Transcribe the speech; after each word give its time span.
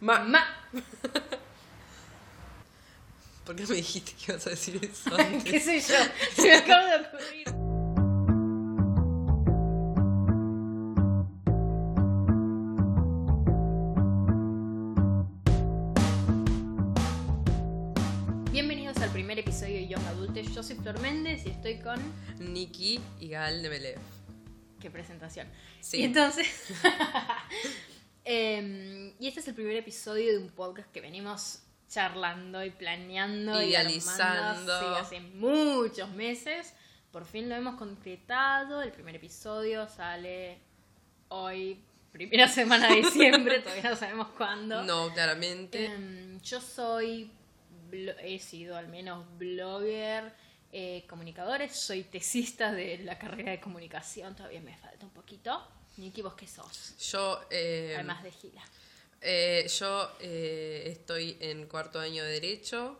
Ma. 0.00 0.20
Ma. 0.20 0.44
¿Por 3.44 3.56
qué 3.56 3.66
me 3.66 3.76
dijiste 3.76 4.12
que 4.12 4.32
ibas 4.32 4.46
a 4.46 4.50
decir 4.50 4.76
eso 4.82 5.16
¿Qué 5.16 5.22
antes? 5.22 5.64
sé 5.64 5.80
yo? 5.80 5.96
Se 6.36 6.48
me 6.48 6.56
acaba 6.56 6.84
de 6.84 6.96
ocurrir. 7.06 7.46
Bienvenidos 18.52 18.98
al 18.98 19.10
primer 19.10 19.38
episodio 19.38 19.74
de 19.76 19.88
Young 19.88 20.04
Adultes. 20.06 20.54
Yo 20.54 20.62
soy 20.62 20.76
Flor 20.76 21.00
Méndez 21.00 21.46
y 21.46 21.50
estoy 21.50 21.78
con. 21.78 21.98
Nikki 22.38 23.00
y 23.20 23.28
Gal 23.28 23.62
de 23.62 23.68
Belev. 23.68 23.98
¡Qué 24.80 24.90
presentación! 24.90 25.48
Sí. 25.80 25.98
Y 25.98 26.04
entonces. 26.04 26.46
em, 28.28 29.14
y 29.18 29.26
este 29.26 29.40
es 29.40 29.48
el 29.48 29.54
primer 29.54 29.76
episodio 29.76 30.32
de 30.32 30.38
un 30.38 30.50
podcast 30.50 30.90
que 30.92 31.00
venimos 31.00 31.62
charlando 31.88 32.62
y 32.62 32.70
planeando 32.70 33.62
Idealizando. 33.62 34.22
y 34.22 34.36
armando, 34.36 34.80
sí, 34.80 34.86
hace 35.00 35.20
muchos 35.20 36.10
meses. 36.10 36.74
Por 37.10 37.24
fin 37.24 37.48
lo 37.48 37.54
hemos 37.54 37.76
concretado. 37.76 38.82
El 38.82 38.92
primer 38.92 39.16
episodio 39.16 39.88
sale 39.88 40.58
hoy, 41.28 41.82
primera 42.12 42.46
semana 42.48 42.88
de 42.88 42.96
diciembre, 42.96 43.58
todavía 43.62 43.90
no 43.90 43.96
sabemos 43.96 44.28
cuándo. 44.36 44.82
No, 44.84 45.12
claramente. 45.12 45.86
Em, 45.86 46.38
yo 46.42 46.60
soy, 46.60 47.30
he 47.90 48.38
sido 48.38 48.76
al 48.76 48.88
menos 48.88 49.24
blogger, 49.38 50.34
eh, 50.70 51.06
comunicadores, 51.08 51.74
soy 51.74 52.04
tesista 52.04 52.72
de 52.72 52.98
la 52.98 53.18
carrera 53.18 53.52
de 53.52 53.60
comunicación, 53.60 54.36
todavía 54.36 54.60
me 54.60 54.76
falta 54.76 55.06
un 55.06 55.12
poquito. 55.12 55.66
Niki, 55.98 56.22
¿vos 56.22 56.34
qué 56.34 56.46
sos? 56.46 56.94
Yo, 57.10 57.40
eh, 57.50 57.92
Además 57.96 58.22
de 58.22 58.30
Gila. 58.30 58.62
eh, 59.20 59.66
yo 59.78 60.12
eh, 60.20 60.84
estoy 60.86 61.36
en 61.40 61.66
cuarto 61.66 61.98
año 62.00 62.22
de 62.24 62.30
Derecho. 62.32 62.98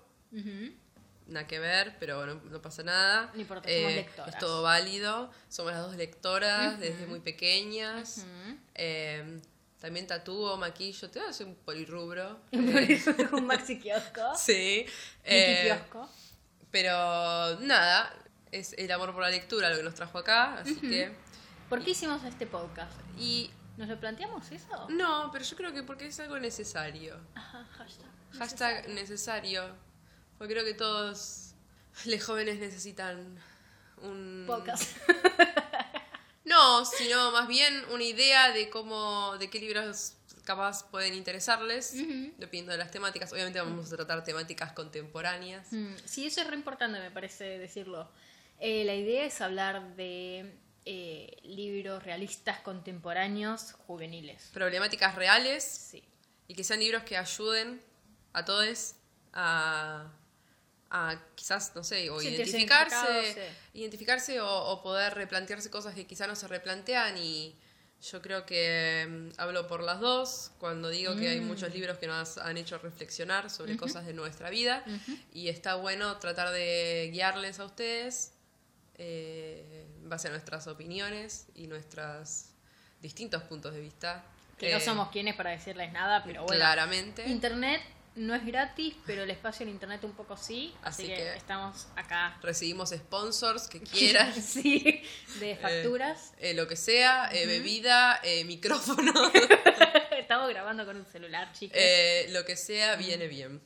Nada 1.26 1.46
que 1.46 1.58
ver, 1.58 1.94
pero 2.00 2.16
bueno, 2.16 2.40
no 2.44 2.60
pasa 2.62 2.82
nada. 2.82 3.30
No 3.34 3.40
importa, 3.40 3.68
somos 3.68 3.92
lectoras. 3.92 4.34
Es 4.34 4.38
todo 4.40 4.62
válido. 4.62 5.30
Somos 5.48 5.72
las 5.72 5.82
dos 5.82 5.96
lectoras 5.96 6.80
desde 6.80 7.06
muy 7.06 7.20
pequeñas. 7.20 8.24
También 9.80 10.06
tatúo, 10.08 10.56
maquillo. 10.56 11.08
Te 11.10 11.32
soy 11.32 11.46
un 11.50 11.54
polirrubro. 11.54 12.40
un 12.52 13.46
maxi 13.46 13.78
kiosco. 13.78 14.22
Sí. 14.36 14.86
Eh, 15.24 15.62
kiosco. 15.66 16.08
pero 16.72 17.60
nada, 17.60 18.12
es 18.50 18.72
el 18.72 18.90
amor 18.90 19.12
por 19.12 19.22
la 19.22 19.30
lectura 19.30 19.70
lo 19.70 19.76
que 19.76 19.82
nos 19.84 19.94
trajo 19.94 20.18
acá. 20.18 20.54
Así 20.58 20.76
que. 20.76 21.12
¿Por 21.68 21.84
qué 21.84 21.90
hicimos 21.90 22.24
este 22.24 22.46
podcast? 22.46 22.92
Y. 23.18 23.50
¿Nos 23.76 23.88
lo 23.88 24.00
planteamos 24.00 24.50
eso? 24.50 24.88
No, 24.88 25.30
pero 25.32 25.44
yo 25.44 25.56
creo 25.56 25.72
que 25.72 25.82
porque 25.84 26.06
es 26.06 26.18
algo 26.18 26.38
necesario. 26.40 27.16
Ajá, 27.34 27.64
hashtag. 27.76 28.06
Hashtag 28.36 28.88
necesario. 28.88 29.62
Porque 30.36 30.54
creo 30.54 30.64
que 30.64 30.74
todos 30.74 31.54
los 32.06 32.24
jóvenes 32.24 32.58
necesitan 32.58 33.38
un... 34.02 34.44
Podcast. 34.46 34.82
No, 36.44 36.82
sino 36.86 37.30
más 37.30 37.46
bien 37.46 37.84
una 37.92 38.04
idea 38.04 38.50
de 38.52 38.70
cómo, 38.70 39.36
de 39.38 39.50
qué 39.50 39.58
libros 39.60 40.14
capaz 40.44 40.82
pueden 40.90 41.12
interesarles, 41.12 41.92
Ujú. 41.92 42.32
dependiendo 42.38 42.72
de 42.72 42.78
las 42.78 42.90
temáticas. 42.90 43.30
Obviamente 43.34 43.60
vamos 43.60 43.92
a 43.92 43.96
tratar 43.96 44.24
temáticas 44.24 44.72
contemporáneas. 44.72 45.70
Mm, 45.70 45.92
Sí, 46.06 46.26
eso 46.26 46.40
es 46.40 46.46
re 46.46 46.56
importante, 46.56 47.00
me 47.00 47.10
parece 47.10 47.58
decirlo. 47.58 48.10
Eh, 48.60 48.82
la 48.86 48.94
idea 48.94 49.26
es 49.26 49.42
hablar 49.42 49.94
de 49.94 50.56
eh, 50.90 51.36
libros 51.42 52.02
realistas 52.02 52.60
contemporáneos 52.60 53.72
juveniles. 53.86 54.48
Problemáticas 54.54 55.14
reales 55.16 55.62
Sí. 55.62 56.02
y 56.46 56.54
que 56.54 56.64
sean 56.64 56.80
libros 56.80 57.02
que 57.02 57.16
ayuden 57.18 57.78
a 58.32 58.44
todos 58.46 58.94
a, 59.34 60.10
a 60.90 61.22
quizás, 61.34 61.72
no 61.74 61.84
sé, 61.84 62.08
o 62.08 62.18
Sí, 62.20 62.28
identificarse, 62.28 62.96
identificados, 62.96 63.54
identificarse 63.74 64.40
o, 64.40 64.48
o 64.72 64.82
poder 64.82 65.14
replantearse 65.14 65.68
cosas 65.70 65.94
que 65.94 66.06
quizás 66.06 66.26
no 66.26 66.34
se 66.36 66.48
replantean 66.48 67.18
y 67.18 67.54
yo 68.10 68.22
creo 68.22 68.46
que 68.46 69.06
mm, 69.08 69.40
hablo 69.40 69.66
por 69.66 69.82
las 69.82 70.00
dos 70.00 70.52
cuando 70.58 70.88
digo 70.88 71.16
que 71.16 71.28
hay 71.28 71.40
Mm. 71.40 71.46
muchos 71.48 71.74
libros 71.74 71.98
que 71.98 72.06
nos 72.06 72.38
han 72.38 72.56
hecho 72.56 72.78
reflexionar 72.78 73.50
sobre 73.50 73.76
cosas 73.76 74.06
de 74.06 74.14
nuestra 74.14 74.48
vida 74.48 74.84
y 75.34 75.48
está 75.48 75.74
bueno 75.74 76.16
tratar 76.18 76.50
de 76.52 77.10
guiarles 77.12 77.58
a 77.60 77.64
ustedes 77.66 78.32
eh, 79.00 79.84
base 80.08 80.28
a 80.28 80.30
nuestras 80.30 80.66
opiniones 80.66 81.46
y 81.54 81.66
nuestros 81.66 82.46
distintos 83.00 83.42
puntos 83.44 83.74
de 83.74 83.80
vista. 83.80 84.24
Que 84.58 84.70
no 84.72 84.78
Eh, 84.78 84.80
somos 84.80 85.10
quienes 85.10 85.36
para 85.36 85.50
decirles 85.50 85.92
nada, 85.92 86.22
pero 86.24 86.42
bueno. 86.44 86.56
Claramente. 86.58 87.26
Internet 87.28 87.80
no 88.16 88.34
es 88.34 88.44
gratis, 88.44 88.96
pero 89.06 89.22
el 89.22 89.30
espacio 89.30 89.62
en 89.64 89.70
Internet 89.70 90.02
un 90.02 90.10
poco 90.12 90.36
sí. 90.36 90.74
Así, 90.82 91.04
Así 91.04 91.06
que, 91.12 91.14
que- 91.16 91.36
estamos 91.36 91.86
acá. 91.94 92.36
Recibimos 92.42 92.90
sponsors 92.90 93.68
que 93.68 93.80
quieran, 93.82 94.34
sí, 94.34 95.02
de 95.38 95.54
facturas. 95.56 96.32
eh, 96.38 96.54
lo 96.54 96.66
que 96.66 96.74
sea, 96.74 97.30
eh, 97.32 97.46
bebida, 97.46 98.18
eh, 98.24 98.42
micrófono, 98.44 99.12
estamos 100.18 100.48
grabando 100.48 100.84
con 100.84 100.96
un 100.96 101.06
celular, 101.06 101.52
chicos. 101.52 101.76
eh, 101.80 102.26
lo 102.30 102.44
que 102.44 102.56
sea, 102.56 102.96
viene 102.96 103.28
bien. 103.28 103.60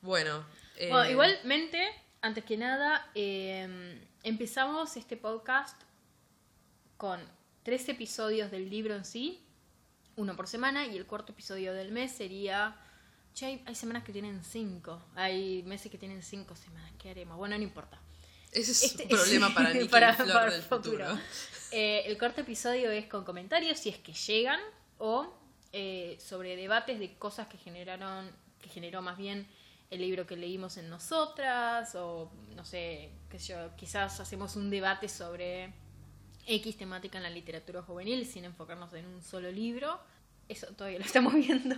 Bueno, 0.00 0.46
eh, 0.76 0.88
Bueno, 0.88 1.10
igualmente, 1.10 1.86
antes 2.22 2.44
que 2.44 2.56
nada, 2.56 3.10
eh, 3.14 4.00
empezamos 4.30 4.96
este 4.96 5.16
podcast 5.16 5.80
con 6.96 7.20
tres 7.62 7.88
episodios 7.88 8.50
del 8.50 8.68
libro 8.68 8.96
en 8.96 9.04
sí, 9.04 9.40
uno 10.16 10.34
por 10.34 10.48
semana, 10.48 10.84
y 10.84 10.96
el 10.96 11.06
cuarto 11.06 11.30
episodio 11.32 11.72
del 11.72 11.92
mes 11.92 12.10
sería... 12.10 12.76
Che, 13.34 13.46
hay, 13.46 13.62
hay 13.66 13.74
semanas 13.76 14.02
que 14.02 14.12
tienen 14.12 14.42
cinco, 14.42 15.00
hay 15.14 15.62
meses 15.62 15.92
que 15.92 15.98
tienen 15.98 16.22
cinco 16.24 16.56
semanas, 16.56 16.90
¿qué 16.98 17.10
haremos? 17.10 17.36
Bueno, 17.36 17.56
no 17.56 17.62
importa. 17.62 18.00
ese 18.50 18.72
es 18.72 18.82
Este- 18.82 19.04
un 19.04 19.08
problema 19.10 19.50
para 19.54 19.72
Nicky 19.72 19.88
para- 19.88 20.12
Flor 20.14 20.32
para 20.32 20.44
del 20.46 20.54
el 20.54 20.62
futuro. 20.62 21.06
Eh, 21.70 22.02
el 22.06 22.18
cuarto 22.18 22.40
episodio 22.40 22.90
es 22.90 23.06
con 23.06 23.22
comentarios, 23.24 23.78
si 23.78 23.90
es 23.90 23.98
que 23.98 24.12
llegan, 24.12 24.58
o 24.98 25.32
eh, 25.72 26.18
sobre 26.18 26.56
debates 26.56 26.98
de 26.98 27.14
cosas 27.16 27.46
que 27.46 27.58
generaron, 27.58 28.28
que 28.60 28.70
generó 28.70 29.02
más 29.02 29.18
bien 29.18 29.46
el 29.90 30.00
libro 30.00 30.26
que 30.26 30.36
leímos 30.36 30.76
en 30.76 30.88
nosotras, 30.88 31.94
o 31.94 32.30
no 32.54 32.64
sé, 32.64 33.10
qué 33.30 33.38
sé 33.38 33.52
yo, 33.52 33.76
quizás 33.76 34.18
hacemos 34.20 34.56
un 34.56 34.70
debate 34.70 35.08
sobre 35.08 35.72
X 36.46 36.76
temática 36.76 37.18
en 37.18 37.24
la 37.24 37.30
literatura 37.30 37.82
juvenil 37.82 38.26
sin 38.26 38.44
enfocarnos 38.44 38.92
en 38.94 39.06
un 39.06 39.22
solo 39.22 39.50
libro. 39.50 39.98
Eso 40.48 40.68
todavía 40.68 40.98
lo 41.00 41.04
estamos 41.04 41.34
viendo. 41.34 41.76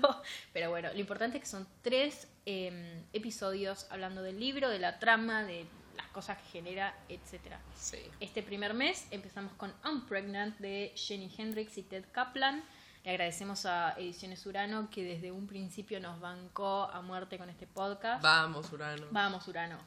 Pero 0.53 0.71
bueno, 0.71 0.93
lo 0.93 0.99
importante 0.99 1.39
es 1.39 1.45
que 1.45 1.49
son 1.49 1.67
tres 1.83 2.29
eh, 2.47 3.03
episodios 3.13 3.87
hablando 3.91 4.23
del 4.23 4.39
libro, 4.39 4.69
de 4.69 4.79
la 4.79 4.99
trama, 4.99 5.45
de 5.45 5.67
las 5.97 6.09
cosas 6.09 6.39
que 6.39 6.49
genera, 6.51 6.97
etcétera. 7.09 7.61
Sí. 7.77 7.99
Este 8.21 8.43
primer 8.43 8.75
mes 8.75 9.07
empezamos 9.11 9.53
con 9.55 9.73
I'm 9.85 10.07
Pregnant 10.07 10.59
de 10.59 10.93
Jenny 10.95 11.33
Hendrix 11.37 11.77
y 11.79 11.83
Ted 11.83 12.05
Kaplan. 12.13 12.63
Le 13.04 13.10
agradecemos 13.10 13.64
a 13.66 13.94
Ediciones 13.97 14.44
Urano 14.47 14.91
que 14.91 15.04
desde 15.04 15.31
un 15.31 15.47
principio 15.47 16.00
nos 16.00 16.20
bancó 16.20 16.84
a 16.84 17.00
muerte 17.00 17.38
con 17.38 17.48
este 17.48 17.66
podcast. 17.66 18.22
Vamos, 18.22 18.72
Urano. 18.72 19.06
Vamos, 19.10 19.47
Urano. 19.48 19.78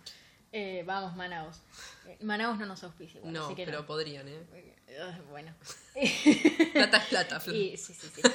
Eh, 0.51 0.83
vamos, 0.85 1.15
Manaus. 1.15 1.57
Eh, 2.07 2.17
Manaus 2.21 2.57
no 2.57 2.65
nos 2.65 2.83
auspicia. 2.83 3.19
igual, 3.19 3.33
no, 3.33 3.45
así 3.45 3.55
que 3.55 3.65
pero 3.65 3.79
no. 3.79 3.85
podrían, 3.85 4.27
¿eh? 4.27 4.43
Eh, 4.87 5.21
bueno. 5.29 5.53
Plata 6.73 6.97
es 6.97 7.05
plata, 7.05 7.39
Flor. 7.39 7.55
Y, 7.55 7.77
sí, 7.77 7.93
sí, 7.93 8.07
sí. 8.13 8.21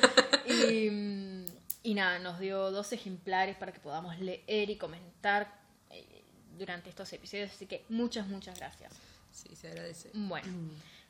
Y, 0.48 0.90
mm, 0.90 1.44
y 1.82 1.94
nada, 1.94 2.20
nos 2.20 2.38
dio 2.38 2.70
dos 2.70 2.92
ejemplares 2.92 3.56
para 3.56 3.72
que 3.72 3.80
podamos 3.80 4.18
leer 4.20 4.70
y 4.70 4.76
comentar 4.76 5.52
durante 6.56 6.88
estos 6.88 7.12
episodios. 7.12 7.50
Así 7.50 7.66
que 7.66 7.84
muchas, 7.88 8.26
muchas 8.28 8.56
gracias. 8.56 8.92
Sí, 9.32 9.54
se 9.54 9.68
agradece. 9.68 10.10
Bueno, 10.14 10.46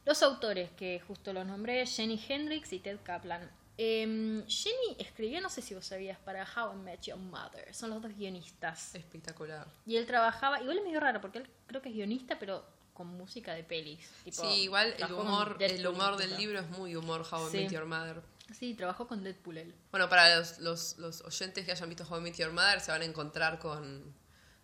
los 0.06 0.22
autores 0.22 0.71
que 0.71 1.00
justo 1.06 1.33
los 1.33 1.44
nombré, 1.44 1.84
Jenny 1.84 2.22
Hendrix 2.28 2.72
y 2.72 2.78
Ted 2.78 2.99
Kaplan. 3.03 3.50
Em, 3.77 4.47
Jenny 4.47 4.97
escribió, 4.99 5.41
no 5.41 5.50
sé 5.50 5.61
si 5.61 5.75
vos 5.75 5.84
sabías, 5.84 6.19
para 6.19 6.45
How 6.45 6.72
I 6.72 6.77
Met 6.77 7.03
Your 7.03 7.19
Mother. 7.19 7.75
Son 7.75 7.91
los 7.91 8.01
dos 8.01 8.16
guionistas. 8.16 8.95
Espectacular. 8.95 9.66
Y 9.84 9.97
él 9.97 10.07
trabajaba, 10.07 10.63
igual 10.63 10.78
es 10.78 10.84
medio 10.84 11.01
raro 11.01 11.21
porque 11.21 11.39
él 11.39 11.51
creo 11.66 11.83
que 11.83 11.91
es 11.91 11.95
guionista, 11.95 12.39
pero 12.39 12.65
con 12.95 13.09
música 13.09 13.53
de 13.53 13.65
pelis. 13.65 14.09
tipo, 14.25 14.42
sí, 14.42 14.63
igual 14.63 14.95
el 14.97 15.13
humor, 15.13 15.57
el 15.60 15.86
humor 15.86 16.16
del 16.16 16.34
libro 16.39 16.60
es 16.60 16.69
muy 16.71 16.97
humor 16.97 17.27
How 17.31 17.48
I 17.48 17.51
Sí. 17.51 17.57
Met 17.59 17.72
Your 17.72 17.84
Mother. 17.84 18.22
Sí, 18.59 18.75
trabajó 18.75 19.07
con 19.07 19.22
Deadpool 19.25 19.59
él. 19.59 19.75
Bueno, 19.91 20.09
para 20.09 20.36
los, 20.36 20.60
los, 20.60 20.97
los 20.98 21.21
oyentes 21.22 21.66
que 21.66 21.72
hayan 21.72 21.89
visto 21.89 22.07
How 22.09 22.19
I 22.19 22.22
Met 22.22 22.36
Your 22.36 22.53
Mother 22.53 22.81
se 22.81 22.92
van 22.92 23.03
a 23.03 23.04
encontrar 23.04 23.59
con, 23.59 24.15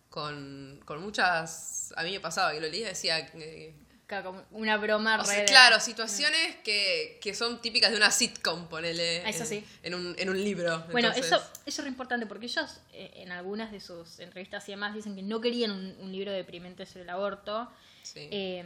con, 0.09 0.81
con 0.85 1.01
muchas... 1.03 1.93
A 1.97 2.03
mí 2.03 2.13
me 2.13 2.19
pasaba 2.21 2.53
que 2.53 2.61
lo 2.61 2.67
leía 2.69 2.87
decía... 2.87 3.29
Claro, 3.29 3.82
como 4.21 4.43
una 4.51 4.77
broma 4.77 5.19
o 5.19 5.25
sea, 5.25 5.39
re 5.39 5.45
claro, 5.45 5.79
situaciones 5.79 6.57
que, 6.57 7.17
que 7.21 7.33
son 7.33 7.61
típicas 7.61 7.91
de 7.91 7.97
una 7.97 8.11
sitcom, 8.11 8.67
ponele. 8.67 9.27
Eso 9.27 9.43
en, 9.43 9.47
sí. 9.47 9.65
En 9.81 9.95
un, 9.95 10.13
en 10.19 10.29
un 10.29 10.43
libro. 10.43 10.83
Bueno, 10.91 11.07
Entonces, 11.07 11.31
eso, 11.31 11.37
eso 11.65 11.81
es 11.81 11.85
re 11.85 11.87
importante 11.89 12.25
porque 12.25 12.45
ellos 12.47 12.81
eh, 12.91 13.11
en 13.15 13.31
algunas 13.31 13.71
de 13.71 13.79
sus 13.79 14.19
entrevistas 14.19 14.67
y 14.67 14.73
demás 14.73 14.93
dicen 14.93 15.15
que 15.15 15.23
no 15.23 15.39
querían 15.41 15.71
un, 15.71 15.95
un 16.01 16.11
libro 16.11 16.31
deprimente 16.31 16.85
sobre 16.85 17.03
el 17.03 17.09
aborto, 17.09 17.71
Sí. 18.03 18.27
eh, 18.31 18.65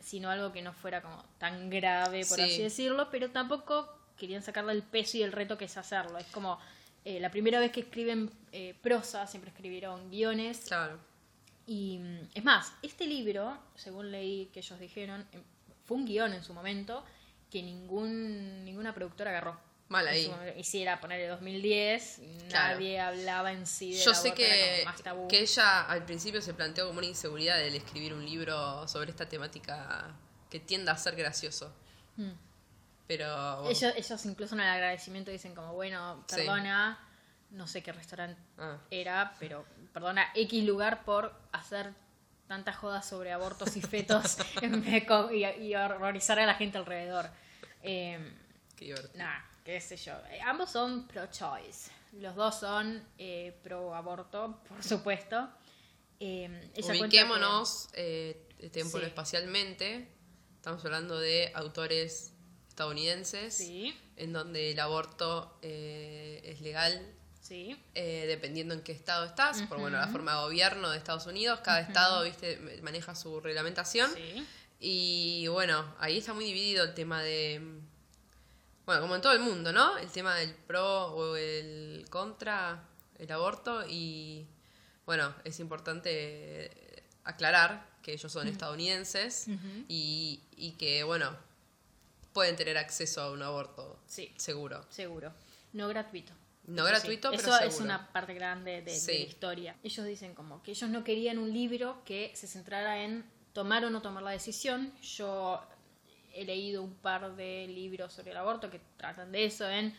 sino 0.00 0.30
algo 0.30 0.52
que 0.52 0.62
no 0.62 0.72
fuera 0.72 1.02
como 1.02 1.24
tan 1.38 1.68
grave, 1.68 2.24
por 2.24 2.36
Sí. 2.38 2.42
así 2.44 2.62
decirlo, 2.62 3.08
pero 3.10 3.30
tampoco 3.30 3.92
querían 4.16 4.42
sacarle 4.42 4.72
el 4.72 4.82
peso 4.84 5.16
y 5.18 5.24
el 5.24 5.32
reto 5.32 5.58
que 5.58 5.64
es 5.64 5.76
hacerlo. 5.76 6.16
Es 6.18 6.26
como, 6.26 6.58
eh, 7.04 7.18
la 7.20 7.30
primera 7.30 7.58
vez 7.58 7.72
que 7.72 7.80
escriben 7.80 8.30
eh, 8.52 8.74
prosa, 8.80 9.26
siempre 9.26 9.50
escribieron 9.50 10.08
guiones. 10.10 10.60
Claro. 10.68 10.98
Y 11.66 12.00
es 12.34 12.44
más, 12.44 12.72
este 12.82 13.06
libro, 13.06 13.58
según 13.74 14.10
leí 14.12 14.46
que 14.52 14.60
ellos 14.60 14.78
dijeron, 14.78 15.26
em, 15.32 15.42
fue 15.84 15.96
un 15.96 16.04
guion 16.06 16.32
en 16.32 16.44
su 16.44 16.54
momento 16.54 17.04
que 17.50 17.62
ningún, 17.62 18.64
ninguna 18.64 18.94
productora 18.94 19.30
agarró. 19.30 19.58
Mal 19.88 20.06
ahí. 20.08 20.28
Hiciera 20.56 21.00
poner 21.00 21.20
el 21.20 21.30
2010, 21.30 22.20
Claro. 22.48 22.74
nadie 22.74 22.98
hablaba 23.00 23.52
en 23.52 23.66
sí 23.68 23.92
de 23.92 23.98
Yo 24.00 24.10
la 24.10 24.16
sé 24.16 24.34
que, 24.34 24.84
como 25.08 25.28
que 25.28 25.40
ella 25.40 25.82
al 25.82 26.04
principio 26.04 26.42
se 26.42 26.54
planteó 26.54 26.86
como 26.88 26.98
una 26.98 27.06
inseguridad 27.06 27.60
el 27.62 27.74
escribir 27.76 28.12
un 28.12 28.24
libro 28.24 28.86
sobre 28.88 29.10
esta 29.10 29.28
temática 29.28 30.12
que 30.50 30.58
tienda 30.58 30.90
a 30.92 30.96
ser 30.98 31.14
gracioso. 31.14 31.72
Mm. 32.16 32.30
Pero. 33.06 33.70
Ellos, 33.70 33.92
ellos 33.96 34.26
incluso 34.26 34.54
en 34.56 34.62
el 34.62 34.68
agradecimiento 34.68 35.30
dicen 35.30 35.54
como, 35.54 35.72
bueno, 35.74 36.24
Sí. 36.28 36.36
perdona, 36.36 36.98
no 37.50 37.68
sé 37.68 37.80
qué 37.84 37.92
restaurante 37.92 38.40
Ah, 38.58 38.78
era, 38.90 39.34
pero 39.38 39.64
perdona, 39.96 40.30
X 40.34 40.62
lugar 40.64 41.06
por 41.06 41.32
hacer 41.52 41.94
tantas 42.46 42.76
jodas 42.76 43.08
sobre 43.08 43.32
abortos 43.32 43.78
y 43.78 43.80
fetos 43.80 44.36
y, 45.32 45.44
y 45.64 45.74
horrorizar 45.74 46.38
a 46.38 46.44
la 46.44 46.52
gente 46.54 46.76
alrededor. 46.76 47.30
Eh, 47.82 48.18
qué 48.76 48.84
divertido. 48.84 49.14
Nah, 49.16 49.40
qué 49.64 49.80
sé 49.80 49.96
yo. 49.96 50.12
Eh, 50.30 50.38
Ambos 50.42 50.70
son 50.70 51.08
pro-choice. 51.08 51.90
Los 52.12 52.34
dos 52.36 52.60
son 52.60 53.02
eh, 53.16 53.58
pro-aborto, 53.62 54.60
por 54.68 54.84
supuesto. 54.84 55.48
Eh, 56.20 56.70
cuenta 56.74 57.00
Ubiquémonos 57.02 57.88
eh, 57.94 58.46
temporal 58.70 59.06
Sí. 59.06 59.08
espacialmente. 59.08 60.08
Estamos 60.56 60.84
hablando 60.84 61.18
de 61.18 61.50
autores 61.54 62.34
estadounidenses 62.68 63.56
que- 63.56 63.64
Sí, 63.64 63.98
en 64.16 64.34
donde 64.34 64.72
el 64.72 64.78
aborto 64.80 65.58
eh, 65.62 66.42
es 66.44 66.60
legal 66.60 67.14
sí. 67.46 67.76
eh, 67.94 68.24
dependiendo 68.26 68.74
en 68.74 68.82
qué 68.82 68.92
estado 68.92 69.24
estás, 69.24 69.62
por 69.62 69.78
bueno, 69.78 69.98
la 69.98 70.08
forma 70.08 70.32
de 70.34 70.40
gobierno 70.42 70.90
de 70.90 70.98
Estados 70.98 71.26
Unidos, 71.26 71.60
cada 71.62 71.80
estado, 71.80 72.22
viste, 72.24 72.80
maneja 72.82 73.14
su 73.14 73.40
reglamentación. 73.40 74.10
Sí. 74.14 74.46
Y 74.80 75.46
bueno, 75.48 75.94
ahí 75.98 76.18
está 76.18 76.34
muy 76.34 76.44
dividido 76.44 76.84
el 76.84 76.94
tema 76.94 77.22
de. 77.22 77.60
Bueno, 78.84 79.00
como 79.00 79.16
en 79.16 79.20
todo 79.22 79.32
el 79.32 79.40
mundo, 79.40 79.72
¿no? 79.72 79.96
El 79.98 80.08
tema 80.10 80.36
del 80.36 80.54
pro 80.54 81.06
o 81.14 81.36
el 81.36 82.04
contra 82.10 82.84
el 83.18 83.32
aborto. 83.32 83.84
Y 83.88 84.46
bueno, 85.06 85.34
es 85.44 85.58
importante 85.60 87.02
aclarar 87.24 87.86
que 88.02 88.12
ellos 88.12 88.30
son 88.30 88.46
estadounidenses 88.46 89.46
y, 89.88 90.40
y 90.56 90.72
que, 90.72 91.02
bueno, 91.02 91.34
pueden 92.32 92.54
tener 92.54 92.76
acceso 92.78 93.22
a 93.22 93.32
un 93.32 93.42
aborto 93.42 93.98
Sí. 94.06 94.32
seguro. 94.36 94.84
Seguro. 94.90 95.32
No 95.72 95.88
gratuito. 95.88 96.32
No 96.66 96.86
Eso 96.86 96.86
sí. 96.86 96.92
gratuito, 96.92 97.30
pero 97.30 97.42
Eso 97.42 97.64
es 97.64 97.80
una 97.80 98.12
parte 98.12 98.34
grande 98.34 98.82
de, 98.82 98.92
la 99.06 99.12
historia. 99.12 99.76
Ellos 99.82 100.06
dicen 100.06 100.34
como 100.34 100.62
que 100.62 100.72
ellos 100.72 100.90
no 100.90 101.04
querían 101.04 101.38
un 101.38 101.52
libro 101.52 102.02
que 102.04 102.32
se 102.34 102.46
centrara 102.46 103.02
en 103.02 103.24
tomar 103.52 103.84
o 103.84 103.90
no 103.90 104.02
tomar 104.02 104.22
la 104.22 104.32
decisión. 104.32 104.92
Yo 105.00 105.62
he 106.34 106.44
leído 106.44 106.82
un 106.82 106.94
par 106.94 107.36
de 107.36 107.66
libros 107.68 108.12
sobre 108.12 108.32
el 108.32 108.36
aborto 108.36 108.68
que 108.70 108.80
tratan 108.96 109.30
de 109.32 109.44
eso, 109.44 109.68
en 109.68 109.94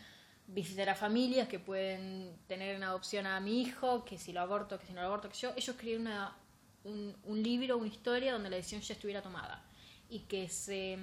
visitar 0.48 0.90
a 0.90 0.96
familias 0.96 1.48
que 1.48 1.60
pueden 1.60 2.38
tener 2.48 2.76
en 2.76 2.84
adopción 2.84 3.26
a 3.26 3.40
mi 3.40 3.62
hijo, 3.62 4.06
que 4.06 4.18
si 4.18 4.34
lo 4.34 4.42
aborto, 4.42 4.78
que 4.78 4.86
si 4.86 4.94
no 4.94 5.02
lo 5.02 5.08
aborto, 5.08 5.30
que 5.30 5.38
yo. 5.38 5.54
Ellos 5.56 5.76
querían 5.76 6.02
una, 6.02 6.38
un, 6.84 7.16
un 7.24 7.42
libro, 7.42 7.78
una 7.78 7.88
historia 7.88 8.34
donde 8.34 8.50
la 8.50 8.58
decisión 8.58 8.82
ya 8.82 8.94
estuviera 8.94 9.22
tomada. 9.22 9.64
Y 10.10 10.20
que 10.22 10.50
se... 10.50 10.98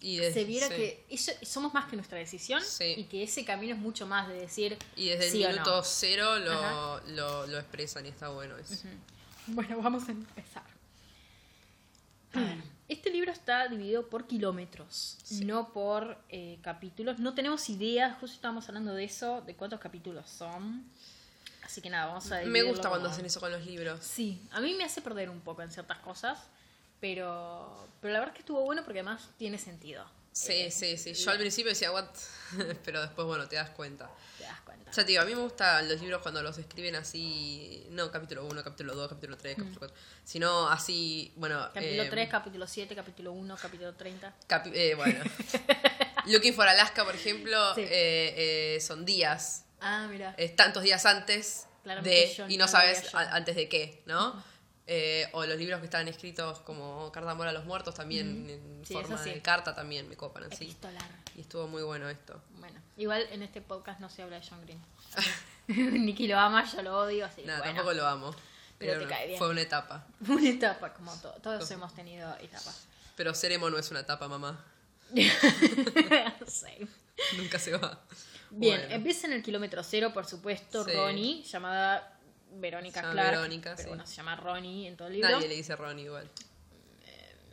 Y 0.00 0.18
desde- 0.18 0.32
se 0.34 0.44
viera 0.44 0.68
sí. 0.68 0.74
que 0.74 1.04
eso- 1.10 1.32
somos 1.42 1.74
más 1.74 1.86
que 1.86 1.96
nuestra 1.96 2.18
decisión 2.18 2.62
Sí. 2.62 2.94
y 2.96 3.04
que 3.04 3.22
ese 3.24 3.44
camino 3.44 3.74
es 3.74 3.80
mucho 3.80 4.06
más 4.06 4.28
de 4.28 4.34
decir 4.34 4.78
Y 4.96 5.08
desde 5.08 5.30
sí 5.30 5.42
el 5.42 5.52
minuto 5.52 5.76
no. 5.78 5.82
cero 5.82 6.38
lo, 6.38 7.00
lo, 7.08 7.46
lo 7.46 7.58
expresan 7.58 8.06
y 8.06 8.10
está 8.10 8.28
bueno 8.28 8.56
eso. 8.58 8.74
Bueno, 9.48 9.80
vamos 9.82 10.08
a 10.08 10.12
empezar. 10.12 10.62
A 12.34 12.40
ver, 12.40 12.58
este 12.88 13.10
libro 13.10 13.32
está 13.32 13.66
dividido 13.68 14.08
por 14.08 14.26
kilómetros, 14.26 15.16
no 15.44 15.72
por 15.72 16.18
eh, 16.28 16.58
capítulos. 16.62 17.18
No 17.18 17.34
tenemos 17.34 17.68
idea, 17.70 18.16
justo 18.20 18.34
estábamos 18.36 18.68
hablando 18.68 18.94
de 18.94 19.04
eso, 19.04 19.40
de 19.42 19.54
cuántos 19.54 19.80
capítulos 19.80 20.28
son. 20.28 20.84
Así 21.64 21.80
que 21.80 21.90
nada, 21.90 22.06
vamos 22.06 22.30
a 22.32 22.42
Me 22.42 22.62
gusta 22.62 22.88
cuando 22.88 23.06
como- 23.06 23.12
hacen 23.14 23.26
eso 23.26 23.40
con 23.40 23.50
los 23.50 23.64
libros. 23.64 24.00
Sí, 24.04 24.40
a 24.52 24.60
mí 24.60 24.74
me 24.74 24.84
hace 24.84 25.00
perder 25.02 25.28
un 25.30 25.40
poco 25.40 25.62
en 25.62 25.70
ciertas 25.70 25.98
cosas, 25.98 26.38
pero, 27.00 27.88
pero 28.00 28.12
la 28.12 28.20
verdad 28.20 28.34
es 28.34 28.36
que 28.38 28.42
estuvo 28.42 28.62
bueno 28.62 28.82
porque 28.84 29.00
además 29.00 29.28
tiene 29.38 29.58
sentido. 29.58 30.04
Sí, 30.32 30.52
Eh, 30.52 30.70
sí, 30.70 30.96
sí. 30.96 31.14
Yo 31.14 31.30
al 31.32 31.38
principio 31.38 31.70
decía, 31.70 31.90
what? 31.90 32.04
Pero 32.84 33.00
después, 33.02 33.26
bueno, 33.26 33.48
te 33.48 33.56
das 33.56 33.70
cuenta. 33.70 34.08
Te 34.36 34.44
das 34.44 34.60
cuenta. 34.60 34.88
Ya 34.92 35.04
te 35.04 35.10
digo, 35.10 35.22
a 35.22 35.24
mí 35.24 35.34
me 35.34 35.40
gustan 35.40 35.88
los 35.88 36.00
libros 36.00 36.22
cuando 36.22 36.42
los 36.42 36.56
escriben 36.58 36.94
así, 36.94 37.84
no 37.90 38.10
capítulo 38.12 38.44
1, 38.44 38.62
capítulo 38.62 38.94
2, 38.94 39.08
capítulo 39.08 39.36
3, 39.36 39.56
capítulo 39.56 39.78
4, 39.80 39.96
sino 40.24 40.68
así, 40.68 41.32
bueno... 41.36 41.58
Mm. 41.70 41.72
Capítulo 41.74 42.02
eh, 42.04 42.08
3, 42.10 42.28
capítulo 42.28 42.66
7, 42.68 42.94
capítulo 42.94 43.32
1, 43.32 43.56
capítulo 43.60 43.94
30. 43.94 44.34
capi- 44.48 44.70
eh, 44.74 44.94
bueno. 44.94 45.18
Looking 46.26 46.54
for 46.54 46.68
Alaska, 46.68 47.04
por 47.04 47.14
ejemplo, 47.16 47.74
Sí. 47.74 47.80
eh, 47.82 48.76
eh, 48.76 48.80
son 48.80 49.04
días, 49.04 49.64
Ah, 49.80 50.06
mira. 50.08 50.34
es 50.36 50.54
tantos 50.54 50.82
días 50.84 51.04
antes 51.04 51.66
Claramente 51.82 52.42
de, 52.46 52.52
y 52.52 52.56
no 52.58 52.68
sabes 52.68 53.12
antes 53.14 53.56
de 53.56 53.68
qué, 53.68 54.02
¿no? 54.06 54.40
Eh, 54.90 55.28
o 55.32 55.44
los 55.44 55.58
libros 55.58 55.80
que 55.80 55.84
están 55.84 56.08
escritos 56.08 56.60
como 56.60 57.12
Carta 57.12 57.26
de 57.26 57.32
amor 57.32 57.46
a 57.46 57.52
los 57.52 57.66
muertos 57.66 57.94
también, 57.94 58.48
en 58.48 58.82
Sí, 58.86 58.94
forma 58.94 59.22
sí. 59.22 59.28
de 59.28 59.42
carta 59.42 59.74
también 59.74 60.08
me 60.08 60.16
copan 60.16 60.44
así. 60.44 60.64
Epistolar. 60.64 61.04
Y 61.36 61.42
estuvo 61.42 61.68
muy 61.68 61.82
bueno 61.82 62.08
esto. 62.08 62.40
Bueno, 62.58 62.80
igual 62.96 63.26
en 63.30 63.42
este 63.42 63.60
podcast 63.60 64.00
no 64.00 64.08
se 64.08 64.22
habla 64.22 64.40
de 64.40 64.46
John 64.48 64.62
Green. 64.64 64.80
Nicky 66.06 66.26
lo 66.26 66.38
ama, 66.38 66.64
yo 66.64 66.80
lo 66.82 66.96
odio, 67.00 67.26
así 67.26 67.42
bueno. 67.42 67.62
tampoco 67.62 67.92
lo 67.92 68.06
amo. 68.06 68.34
Pero 68.78 68.98
te 69.00 69.06
cae 69.08 69.26
bien. 69.26 69.38
Fue 69.38 69.50
una 69.50 69.60
etapa. 69.60 70.06
Una 70.26 70.48
etapa, 70.48 70.94
como 70.94 71.14
to- 71.20 71.32
todos 71.42 71.70
hemos 71.70 71.94
tenido 71.94 72.34
etapas. 72.38 72.86
Pero 73.14 73.34
ser 73.34 73.52
emo 73.52 73.68
no 73.68 73.76
es 73.76 73.90
una 73.90 74.00
etapa, 74.00 74.26
mamá. 74.26 74.64
Nunca 77.36 77.58
se 77.58 77.72
va. 77.76 78.00
Bien, 78.50 78.78
Bueno. 78.80 78.94
empieza 78.94 79.26
en 79.26 79.34
el 79.34 79.42
kilómetro 79.42 79.82
cero, 79.82 80.12
por 80.14 80.24
supuesto, 80.26 80.84
Sí. 80.84 80.92
Ronnie, 80.92 81.42
llamada 81.42 82.17
Verónica 82.52 83.00
llama 83.02 83.12
Clark. 83.12 83.30
Verónica, 83.30 83.70
pero 83.76 83.82
sí. 83.82 83.88
bueno, 83.88 84.06
se 84.06 84.14
llama 84.16 84.36
Ronnie 84.36 84.88
en 84.88 84.96
todo 84.96 85.08
el 85.08 85.14
libro. 85.14 85.30
Nadie 85.30 85.48
le 85.48 85.54
dice 85.56 85.76
Ronnie 85.76 86.04
igual. 86.06 86.30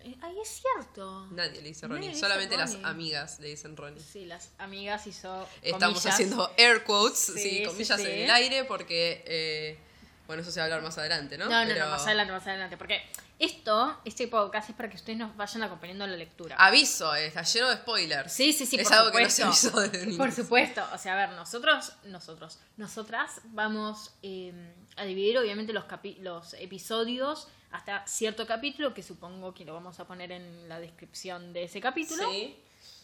Eh, 0.03 0.15
Ay, 0.21 0.35
es 0.41 0.49
cierto. 0.61 1.27
Nadie 1.31 1.61
le 1.61 1.67
dice 1.69 1.87
Nadie 1.87 1.95
Ronnie. 1.95 2.07
le 2.09 2.15
dice 2.15 2.21
Solamente 2.21 2.57
las 2.57 2.75
amigas 2.83 3.39
le 3.39 3.47
dicen 3.47 3.75
Ronnie. 3.75 4.01
Sí, 4.01 4.25
las 4.25 4.51
amigas 4.57 5.07
hizo. 5.07 5.47
Estamos 5.61 5.95
comillas. 5.99 6.13
haciendo 6.13 6.51
air 6.57 6.83
quotes, 6.83 7.17
Sí, 7.35 7.63
comillas 7.65 7.99
sí. 7.99 8.07
en 8.07 8.19
el 8.25 8.31
aire, 8.31 8.63
porque. 8.65 9.23
eh, 9.25 9.79
bueno, 10.27 10.41
eso 10.41 10.51
se 10.51 10.59
va 10.59 10.63
a 10.63 10.65
hablar 10.65 10.81
más 10.81 10.97
adelante, 10.97 11.37
¿no? 11.37 11.45
No, 11.47 11.61
no, 11.61 11.67
Pero- 11.71 11.85
no, 11.85 11.91
más 11.91 12.03
adelante, 12.07 12.33
más 12.33 12.47
adelante. 12.47 12.77
Porque 12.77 12.99
esto, 13.37 14.01
este 14.05 14.27
podcast 14.27 14.67
es 14.71 14.75
para 14.75 14.89
que 14.89 14.95
ustedes 14.95 15.19
nos 15.19 15.35
vayan 15.37 15.61
acompañando 15.61 16.03
en 16.05 16.09
la 16.11 16.17
lectura. 16.17 16.55
Aviso, 16.57 17.13
eh, 17.15 17.27
está 17.27 17.43
lleno 17.43 17.69
de 17.69 17.75
spoilers. 17.75 18.33
Sí, 18.33 18.51
sí, 18.51 18.65
sí, 18.65 18.75
Es 18.77 18.87
por 18.87 18.93
algo 18.93 19.09
supuesto. 19.09 19.41
que 19.43 19.45
no 19.47 19.53
se 19.53 19.67
avisó 19.67 19.81
desde 19.81 20.17
Por 20.17 20.31
supuesto. 20.31 20.83
O 20.93 20.97
sea, 20.97 21.13
a 21.13 21.27
ver, 21.27 21.35
nosotros, 21.35 21.91
nosotros, 22.05 22.57
nosotras 22.77 23.33
vamos 23.43 24.15
eh, 24.23 24.51
a 24.97 25.03
dividir 25.05 25.37
obviamente 25.37 25.73
los, 25.73 25.85
capi- 25.85 26.17
los 26.19 26.53
episodios 26.55 27.47
hasta 27.71 28.05
cierto 28.07 28.47
capítulo, 28.47 28.93
que 28.93 29.03
supongo 29.03 29.53
que 29.53 29.65
lo 29.65 29.73
vamos 29.73 29.99
a 29.99 30.05
poner 30.07 30.31
en 30.31 30.69
la 30.69 30.79
descripción 30.79 31.51
de 31.53 31.63
ese 31.63 31.81
capítulo. 31.81 32.29
Sí. 32.31 32.55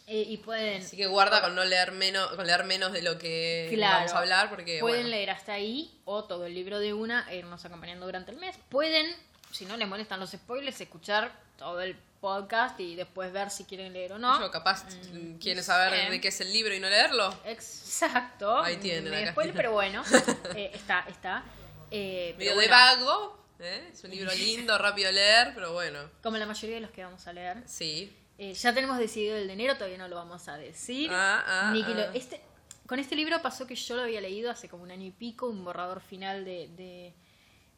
Eh, 0.07 0.25
y 0.27 0.37
pueden... 0.37 0.81
Así 0.81 0.97
que 0.97 1.07
guarda 1.07 1.41
con 1.41 1.53
no 1.55 1.63
leer 1.63 1.91
menos, 1.91 2.27
con 2.33 2.45
leer 2.47 2.63
menos 2.63 2.91
de 2.91 3.01
lo 3.01 3.17
que 3.17 3.69
Claro. 3.73 3.97
vamos 3.97 4.11
a 4.13 4.19
hablar, 4.19 4.49
porque 4.49 4.79
Pueden 4.79 5.01
bueno, 5.03 5.09
leer 5.09 5.29
hasta 5.29 5.53
ahí 5.53 5.91
o 6.05 6.23
todo 6.23 6.45
el 6.45 6.53
libro 6.55 6.79
de 6.79 6.93
una 6.93 7.25
e 7.31 7.37
irnos 7.37 7.63
acompañando 7.65 8.05
durante 8.05 8.31
el 8.31 8.37
mes. 8.37 8.55
Pueden, 8.69 9.13
si 9.51 9.65
no 9.65 9.77
les 9.77 9.87
molestan 9.87 10.19
los 10.19 10.31
spoilers, 10.31 10.79
escuchar 10.81 11.31
todo 11.57 11.81
el 11.81 11.95
podcast 12.19 12.79
y 12.79 12.95
después 12.95 13.31
ver 13.31 13.49
si 13.51 13.63
quieren 13.65 13.93
leer 13.93 14.13
o 14.13 14.19
no. 14.19 14.39
yo 14.39 14.51
capaz 14.51 14.85
Mm, 15.13 15.37
quieren 15.37 15.63
saber 15.63 16.09
de 16.09 16.19
qué 16.21 16.27
es 16.29 16.41
el 16.41 16.51
libro 16.51 16.73
y 16.73 16.79
no 16.79 16.89
leerlo. 16.89 17.33
Exacto. 17.45 18.59
Ahí 18.59 18.77
tienen 18.77 19.13
acá. 19.13 19.31
spoiler, 19.31 19.53
pero 19.55 19.71
bueno, 19.71 20.03
eh, 20.55 20.71
está, 20.73 21.05
está. 21.09 21.43
Eh, 21.91 22.33
pero 22.37 22.37
Medio 22.37 22.51
de 22.51 22.55
bueno, 22.55 22.71
vago, 22.71 23.45
¿eh? 23.59 23.89
es 23.91 24.03
un 24.03 24.11
libro 24.11 24.31
lindo, 24.33 24.77
rápido 24.77 25.07
de 25.07 25.13
leer, 25.13 25.51
pero 25.53 25.73
bueno, 25.73 25.99
Como 26.23 26.37
la 26.37 26.45
mayoría 26.45 26.75
de 26.75 26.81
los 26.81 26.91
que 26.91 27.03
vamos 27.03 27.27
a 27.27 27.33
leer. 27.33 27.63
sí. 27.67 28.17
Eh, 28.37 28.55
ya 28.55 28.73
tenemos 28.73 28.97
decidido 28.97 29.35
el 29.37 29.45
de 29.45 29.53
enero, 29.53 29.75
todavía 29.75 29.99
no 29.99 30.07
lo 30.07 30.15
vamos 30.15 30.47
a 30.47 30.57
decir. 30.57 31.11
Ah, 31.13 31.43
ah, 31.45 31.73
lo- 31.75 32.01
ah. 32.05 32.11
este, 32.15 32.41
con 32.87 32.97
este 32.97 33.15
libro 33.15 33.39
pasó 33.43 33.67
que 33.67 33.75
yo 33.75 33.95
lo 33.95 34.01
había 34.01 34.19
leído 34.19 34.49
hace 34.49 34.67
como 34.67 34.81
un 34.81 34.89
año 34.89 35.05
y 35.05 35.11
pico, 35.11 35.45
un 35.47 35.63
borrador 35.63 36.01
final 36.01 36.43
de, 36.43 36.67
de, 36.69 37.13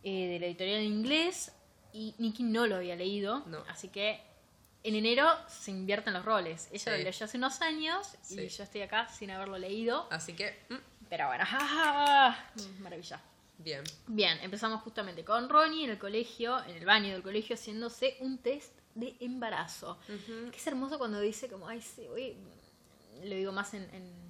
eh, 0.04 0.28
de 0.30 0.40
la 0.40 0.46
editorial 0.46 0.78
en 0.80 0.86
inglés, 0.86 1.52
y 1.92 2.16
Nicky 2.18 2.44
no 2.44 2.66
lo 2.66 2.78
había 2.78 2.96
leído, 2.96 3.44
No. 3.48 3.62
así 3.68 3.90
que 3.90 4.22
en 4.84 4.96
enero 4.96 5.28
se 5.50 5.72
invierten 5.72 6.14
los 6.14 6.24
roles. 6.24 6.70
Ella 6.72 6.80
Sí. 6.80 6.90
lo 6.92 6.98
leyó 6.98 7.26
hace 7.26 7.38
unos 7.38 7.62
años 7.62 8.08
y 8.30 8.36
Sí. 8.36 8.48
yo 8.48 8.64
estoy 8.64 8.84
acá 8.84 9.10
sin 9.10 9.32
haberlo 9.32 9.58
leído, 9.58 10.08
Así 10.12 10.32
que, 10.34 10.64
mm, 10.70 10.76
pero 11.10 11.28
bueno, 11.28 11.44
maravilla. 12.80 13.20
Bien. 13.64 13.84
Bien, 14.08 14.38
empezamos 14.42 14.82
justamente 14.82 15.24
con 15.24 15.50
Ronnie 15.50 15.86
en 15.86 15.92
el 15.92 15.98
colegio, 15.98 16.64
en 16.66 16.76
el 16.78 16.86
baño 16.86 17.14
del 17.14 17.24
colegio, 17.24 17.56
haciéndose 17.56 18.18
un 18.20 18.38
test 18.40 18.72
de 18.96 19.16
embarazo. 19.20 19.98
Que 20.08 20.58
es 20.58 20.68
hermoso 20.68 20.98
cuando 20.98 21.20
dice 21.20 21.48
como, 21.48 21.68
ay, 21.68 21.82
sí, 21.82 22.06
voy... 22.08 22.36
Lo 23.24 23.36
digo 23.36 23.52
más 23.52 23.74
en... 23.74 23.84
en, 23.94 24.24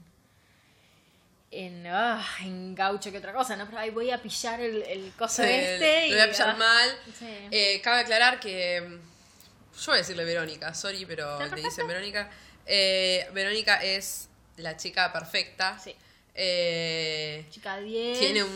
en, 1.52 1.86
ah, 1.88 2.25
en 2.42 2.74
gaucho 2.75 3.12
que 3.12 3.18
otra 3.20 3.34
cosa, 3.34 3.56
¿no? 3.56 3.66
Pero 3.66 3.80
ahí 3.80 3.90
voy 3.92 4.10
a 4.12 4.22
pillar 4.22 4.60
el, 4.60 4.82
el 4.84 5.12
coso 5.18 5.44
Sí, 5.44 5.50
este. 5.50 6.10
lo 6.10 6.16
voy 6.16 6.24
a 6.24 6.32
pillar 6.32 6.50
ah, 6.50 6.56
mal. 6.56 6.90
sí. 7.18 7.28
Eh, 7.52 7.82
cabe 7.84 8.02
aclarar 8.02 8.40
que. 8.40 8.82
mm, 8.82 8.94
Yo 9.80 9.86
voy 9.88 9.96
a 9.96 9.98
decirle 9.98 10.25
Verónica, 10.25 10.74
sorry, 10.74 11.06
pero 11.06 11.40
¿Está 11.42 11.56
le 11.56 11.62
dicen 11.62 11.88
Verónica. 11.88 12.30
Eh, 12.66 13.28
Verónica 13.34 13.84
es 13.84 14.30
la 14.58 14.78
chica 14.78 15.12
perfecta. 15.13 15.78
Sí. 15.80 15.96
Eh, 16.36 17.46
Chica 17.52 17.78
10. 17.80 18.20
tiene 18.20 18.44
un, 18.44 18.52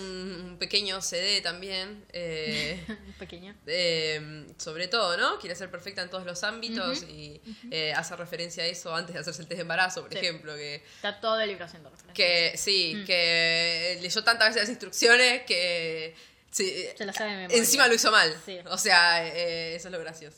un 0.52 0.58
pequeño 0.58 1.00
CD 1.02 1.42
también. 1.42 2.04
eh, 2.12 2.84
Pequeña. 3.20 3.56
eh, 3.68 4.46
sobre 4.58 4.88
todo, 4.88 5.16
¿no? 5.18 5.38
Quiere 5.40 5.56
ser 5.56 5.70
perfecta 5.70 6.02
en 6.02 6.10
todos 6.10 6.26
los 6.26 6.44
ámbitos 6.44 7.04
y 7.04 7.40
eh, 7.72 7.94
hace 7.94 8.16
referencia 8.16 8.64
a 8.64 8.66
eso 8.66 8.96
antes 8.96 9.14
de 9.14 9.20
hacerse 9.22 9.42
el 9.44 9.48
test 9.48 9.58
de 9.58 9.62
embarazo, 9.62 10.02
por 10.02 10.12
Sí. 10.12 10.18
ejemplo, 10.18 10.56
que, 10.56 10.76
Está 10.96 11.20
todo 11.20 11.40
el 11.40 11.50
libro 11.50 11.66
haciendo 11.66 11.90
referencia. 11.90 12.14
que 12.14 12.58
sí, 12.58 12.96
Mm. 12.96 13.06
que 13.06 14.00
leyó 14.02 14.24
tantas 14.24 14.48
veces 14.50 14.64
las 14.64 14.70
instrucciones 14.70 15.44
que 15.44 16.16
sí, 16.52 16.86
Se 16.98 17.06
la 17.06 17.14
sabe 17.14 17.46
encima 17.52 17.88
lo 17.88 17.94
hizo 17.94 18.12
mal. 18.12 18.36
Sí. 18.46 18.58
O 18.70 18.78
sea, 18.78 19.26
eh, 19.28 19.76
eso 19.76 19.88
es 19.90 19.92
lo 19.92 20.00
gracioso. 20.00 20.38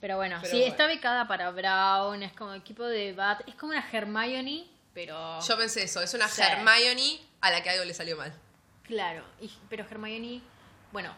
Pero 0.00 0.16
bueno, 0.16 0.38
Pero 0.42 0.50
sí, 0.52 0.58
bueno. 0.58 0.72
está 0.72 0.88
becada 0.88 1.28
para 1.28 1.50
Brown, 1.52 2.24
es 2.24 2.32
como 2.32 2.54
equipo 2.54 2.84
de 2.84 3.06
debate, 3.06 3.44
es 3.46 3.54
como 3.54 3.70
una 3.70 3.88
Hermione, 3.92 4.66
pero... 4.94 5.40
Yo 5.40 5.56
pensé 5.56 5.82
eso, 5.84 6.00
es 6.02 6.12
una 6.14 6.28
Sí. 6.28 6.42
Hermione 6.42 7.20
a 7.40 7.50
la 7.50 7.62
que 7.62 7.70
algo 7.70 7.84
le 7.84 7.94
salió 7.94 8.16
mal. 8.16 8.32
Claro, 8.84 9.24
y- 9.40 9.50
pero 9.68 9.84
Hermione, 9.84 10.42
bueno, 10.92 11.14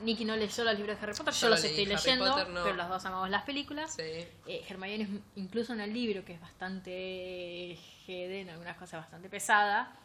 Nicky 0.00 0.24
no 0.24 0.36
leyó 0.36 0.62
los 0.64 0.76
libros 0.78 0.96
de 0.98 1.02
Harry 1.02 1.14
Potter, 1.16 1.32
yo, 1.34 1.40
Yo 1.40 1.48
los 1.48 1.62
leí 1.62 1.70
estoy 1.70 1.84
Harry 1.84 1.94
leyendo, 1.96 2.30
Potter, 2.30 2.48
no. 2.50 2.62
pero 2.64 2.76
los 2.76 2.88
dos 2.88 3.04
amamos 3.06 3.30
las 3.30 3.42
películas. 3.44 3.94
Sí. 3.94 4.02
Eh, 4.02 4.64
Hermione 4.68 5.04
es 5.04 5.08
incluso 5.36 5.72
en 5.72 5.80
el 5.80 5.92
libro, 5.94 6.24
que 6.24 6.34
es 6.34 6.40
bastante 6.40 7.78
GD, 8.06 8.40
en 8.42 8.50
algunas 8.50 8.76
cosas 8.76 9.00
bastante 9.00 9.28
pesada. 9.28 9.96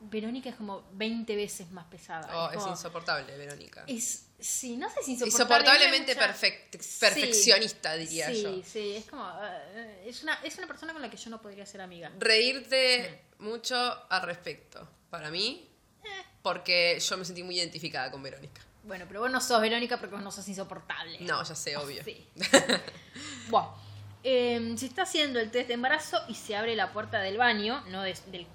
Verónica 0.00 0.50
es 0.50 0.56
como 0.56 0.84
20 0.92 1.34
veces 1.36 1.70
más 1.70 1.86
pesada. 1.86 2.28
Oh, 2.36 2.50
es 2.50 2.58
como- 2.58 2.70
insoportable, 2.70 3.36
Verónica. 3.36 3.84
es- 3.86 4.25
sí, 4.38 4.76
no 4.76 4.88
sé 4.90 5.02
si 5.02 5.12
insoportable. 5.12 5.30
Insoportablemente 5.66 6.12
Sí. 6.80 6.98
perfeccionista, 7.00 7.94
diría 7.94 8.28
sí, 8.28 8.42
yo. 8.42 8.62
Sí, 8.64 8.96
es 8.96 9.04
como. 9.06 9.26
eh, 9.42 10.04
es, 10.06 10.22
una, 10.22 10.34
es 10.42 10.56
una 10.58 10.66
persona 10.66 10.92
con 10.92 11.02
la 11.02 11.10
que 11.10 11.16
yo 11.16 11.30
no 11.30 11.40
podría 11.40 11.64
ser 11.66 11.80
amiga. 11.80 12.10
Reírte 12.18 13.24
mucho 13.38 13.76
al 14.10 14.22
respecto, 14.22 14.88
para 15.10 15.30
mí, 15.30 15.68
Eh. 16.04 16.08
porque 16.42 16.98
yo 17.00 17.16
me 17.16 17.24
sentí 17.24 17.42
muy 17.42 17.56
identificada 17.58 18.10
con 18.10 18.22
Verónica. 18.22 18.62
Bueno, 18.84 19.04
pero 19.08 19.20
vos 19.20 19.30
no 19.30 19.40
sos 19.40 19.60
Verónica 19.60 19.98
porque 19.98 20.14
vos 20.14 20.22
no 20.24 20.30
sos 20.30 20.46
insoportable. 20.48 21.18
No, 21.20 21.42
ya 21.42 21.54
sé, 21.54 21.76
obvio. 21.76 22.04
Sí. 22.04 22.24
bueno, 23.48 23.74
eh, 24.22 24.74
se 24.76 24.86
está 24.86 25.02
haciendo 25.02 25.40
el 25.40 25.50
test 25.50 25.68
de 25.68 25.74
embarazo 25.74 26.20
y 26.28 26.34
se 26.34 26.56
abre 26.56 26.76
la 26.76 26.92
puerta 26.92 27.20
del 27.20 27.36
baño, 27.36 27.82
no 27.88 28.02
des- 28.02 28.30
del 28.30 28.46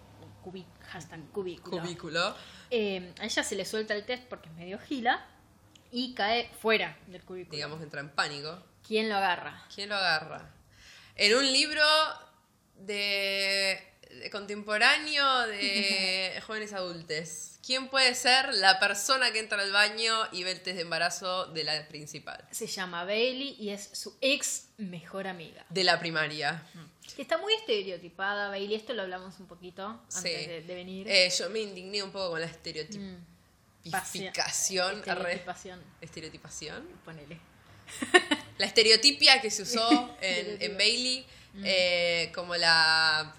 cubi, 0.42 0.66
hashtag 0.90 1.20
cubículo. 1.32 1.82
Cubículo. 1.82 2.36
Eh, 2.70 3.14
a 3.20 3.26
ella 3.26 3.44
se 3.44 3.56
le 3.56 3.66
suelta 3.66 3.94
el 3.94 4.06
test 4.06 4.24
porque 4.24 4.48
es 4.50 4.56
medio 4.56 4.80
gila 4.80 5.26
y 5.92 6.14
cae 6.14 6.50
fuera 6.62 6.98
del 7.08 7.22
cubículo. 7.24 7.56
Digamos 7.56 7.82
entra 7.82 8.00
en 8.02 8.10
pánico. 8.10 8.62
¿Quién 8.88 9.10
lo 9.10 9.16
agarra? 9.16 9.66
¿Quién 9.74 9.90
lo 9.90 9.96
agarra? 9.96 10.50
En 11.16 11.36
un 11.36 11.46
libro 11.52 11.84
de, 12.78 13.80
de 14.10 14.30
contemporáneo 14.32 15.48
de 15.48 16.42
jóvenes 16.48 16.74
adultos. 16.74 17.48
¿Quién 17.66 17.90
puede 17.90 18.16
ser 18.16 18.54
la 18.56 18.80
persona 18.80 19.32
que 19.32 19.38
entra 19.40 19.62
al 19.62 19.72
baño 19.72 20.16
y 20.32 20.44
ve 20.44 20.52
el 20.52 20.62
test 20.62 20.78
de 20.78 20.82
embarazo 20.82 21.46
de 21.48 21.64
la 21.64 21.88
principal? 21.88 22.44
Se 22.50 22.66
llama 22.66 23.04
Bailey 23.06 23.56
y 23.60 23.70
es 23.70 23.90
su 23.94 24.18
ex 24.20 24.70
mejor 24.78 25.28
amiga. 25.28 25.64
De 25.70 25.84
la 25.84 26.00
primaria. 26.00 26.64
Que 27.16 27.22
está 27.22 27.38
muy 27.38 27.54
estereotipada, 27.54 28.50
Bailey. 28.50 28.76
Esto 28.76 28.94
lo 28.94 29.04
hablamos 29.04 29.40
un 29.40 29.46
poquito 29.46 29.86
antes 29.86 30.16
Sí. 30.16 30.30
de, 30.30 30.62
de 30.64 30.76
venir. 30.76 31.08
Eh, 31.08 31.30
yo 31.38 31.50
me 31.52 31.60
indigné 31.60 32.02
un 32.02 32.12
poco 32.12 32.32
con 32.32 32.42
la 32.42 32.48
Mm. 32.48 33.26
Estereotipación. 33.84 35.82
Estereotipación. 36.02 36.88
Ponele. 37.06 37.40
La 38.58 38.66
estereotipia 38.68 39.42
que 39.42 39.50
se 39.52 39.64
usó 39.64 40.16
en, 40.22 40.62
en 40.62 40.78
Bailey 40.78 41.26
Mm. 41.54 41.64
eh, 41.66 42.32
como 42.34 42.56
la... 42.56 43.34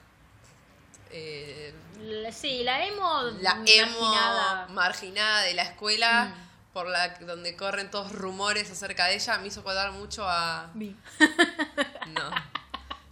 eh, 1.10 1.72
La- 2.02 2.30
Sí, 2.30 2.62
la 2.62 2.84
emo. 2.86 3.22
la 3.40 3.52
emo 3.64 4.00
marginada. 4.00 4.66
marginada 4.68 5.42
de 5.44 5.54
la 5.54 5.62
escuela 5.62 6.24
Mm. 6.26 6.72
por 6.74 6.88
la 6.88 7.08
donde 7.20 7.56
corren 7.56 7.90
todos 7.90 8.12
rumores 8.12 8.70
acerca 8.70 9.06
de 9.06 9.14
ella 9.14 9.38
me 9.38 9.48
hizo 9.48 9.60
acordar 9.60 9.92
mucho 9.92 10.28
a 10.28 10.70
Vi. 10.74 10.94
no 12.08 12.30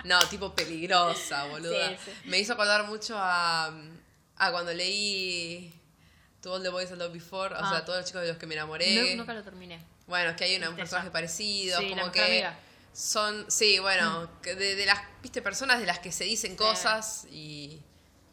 no 0.04 0.18
tipo 0.28 0.54
peligrosa 0.54 1.44
boluda 1.46 1.88
Sí, 1.90 1.96
sí. 2.04 2.12
me 2.28 2.38
hizo 2.38 2.52
acordar 2.54 2.86
mucho 2.86 3.16
a 3.18 3.70
a 4.36 4.52
cuando 4.52 4.74
leí 4.74 5.72
To 6.42 6.54
All 6.54 6.62
the 6.62 6.70
Boys 6.70 6.90
I 6.90 6.94
Loved 6.96 7.12
Before 7.12 7.54
o 7.54 7.58
Ah. 7.58 7.70
sea 7.70 7.84
todos 7.84 7.98
los 8.00 8.06
chicos 8.06 8.22
de 8.22 8.28
los 8.28 8.36
que 8.38 8.46
me 8.46 8.54
enamoré 8.54 8.94
No- 9.10 9.16
nunca 9.16 9.34
lo 9.34 9.42
terminé. 9.42 9.78
bueno 10.06 10.30
es 10.30 10.36
que 10.36 10.44
hay 10.44 10.56
una- 10.56 10.70
un 10.70 10.76
personaje 10.76 11.10
parecido 11.10 11.78
Sí, 11.80 11.90
como 11.90 12.10
que 12.10 12.22
amiga. 12.22 12.58
son 12.92 13.50
sí 13.50 13.78
bueno 13.78 14.30
que 14.42 14.54
de, 14.54 14.74
de 14.74 14.86
las 14.86 14.98
viste 15.22 15.42
personas 15.42 15.78
de 15.80 15.86
las 15.86 15.98
que 15.98 16.12
se 16.12 16.24
dicen 16.24 16.52
Sí. 16.52 16.56
cosas 16.56 17.26
y 17.30 17.82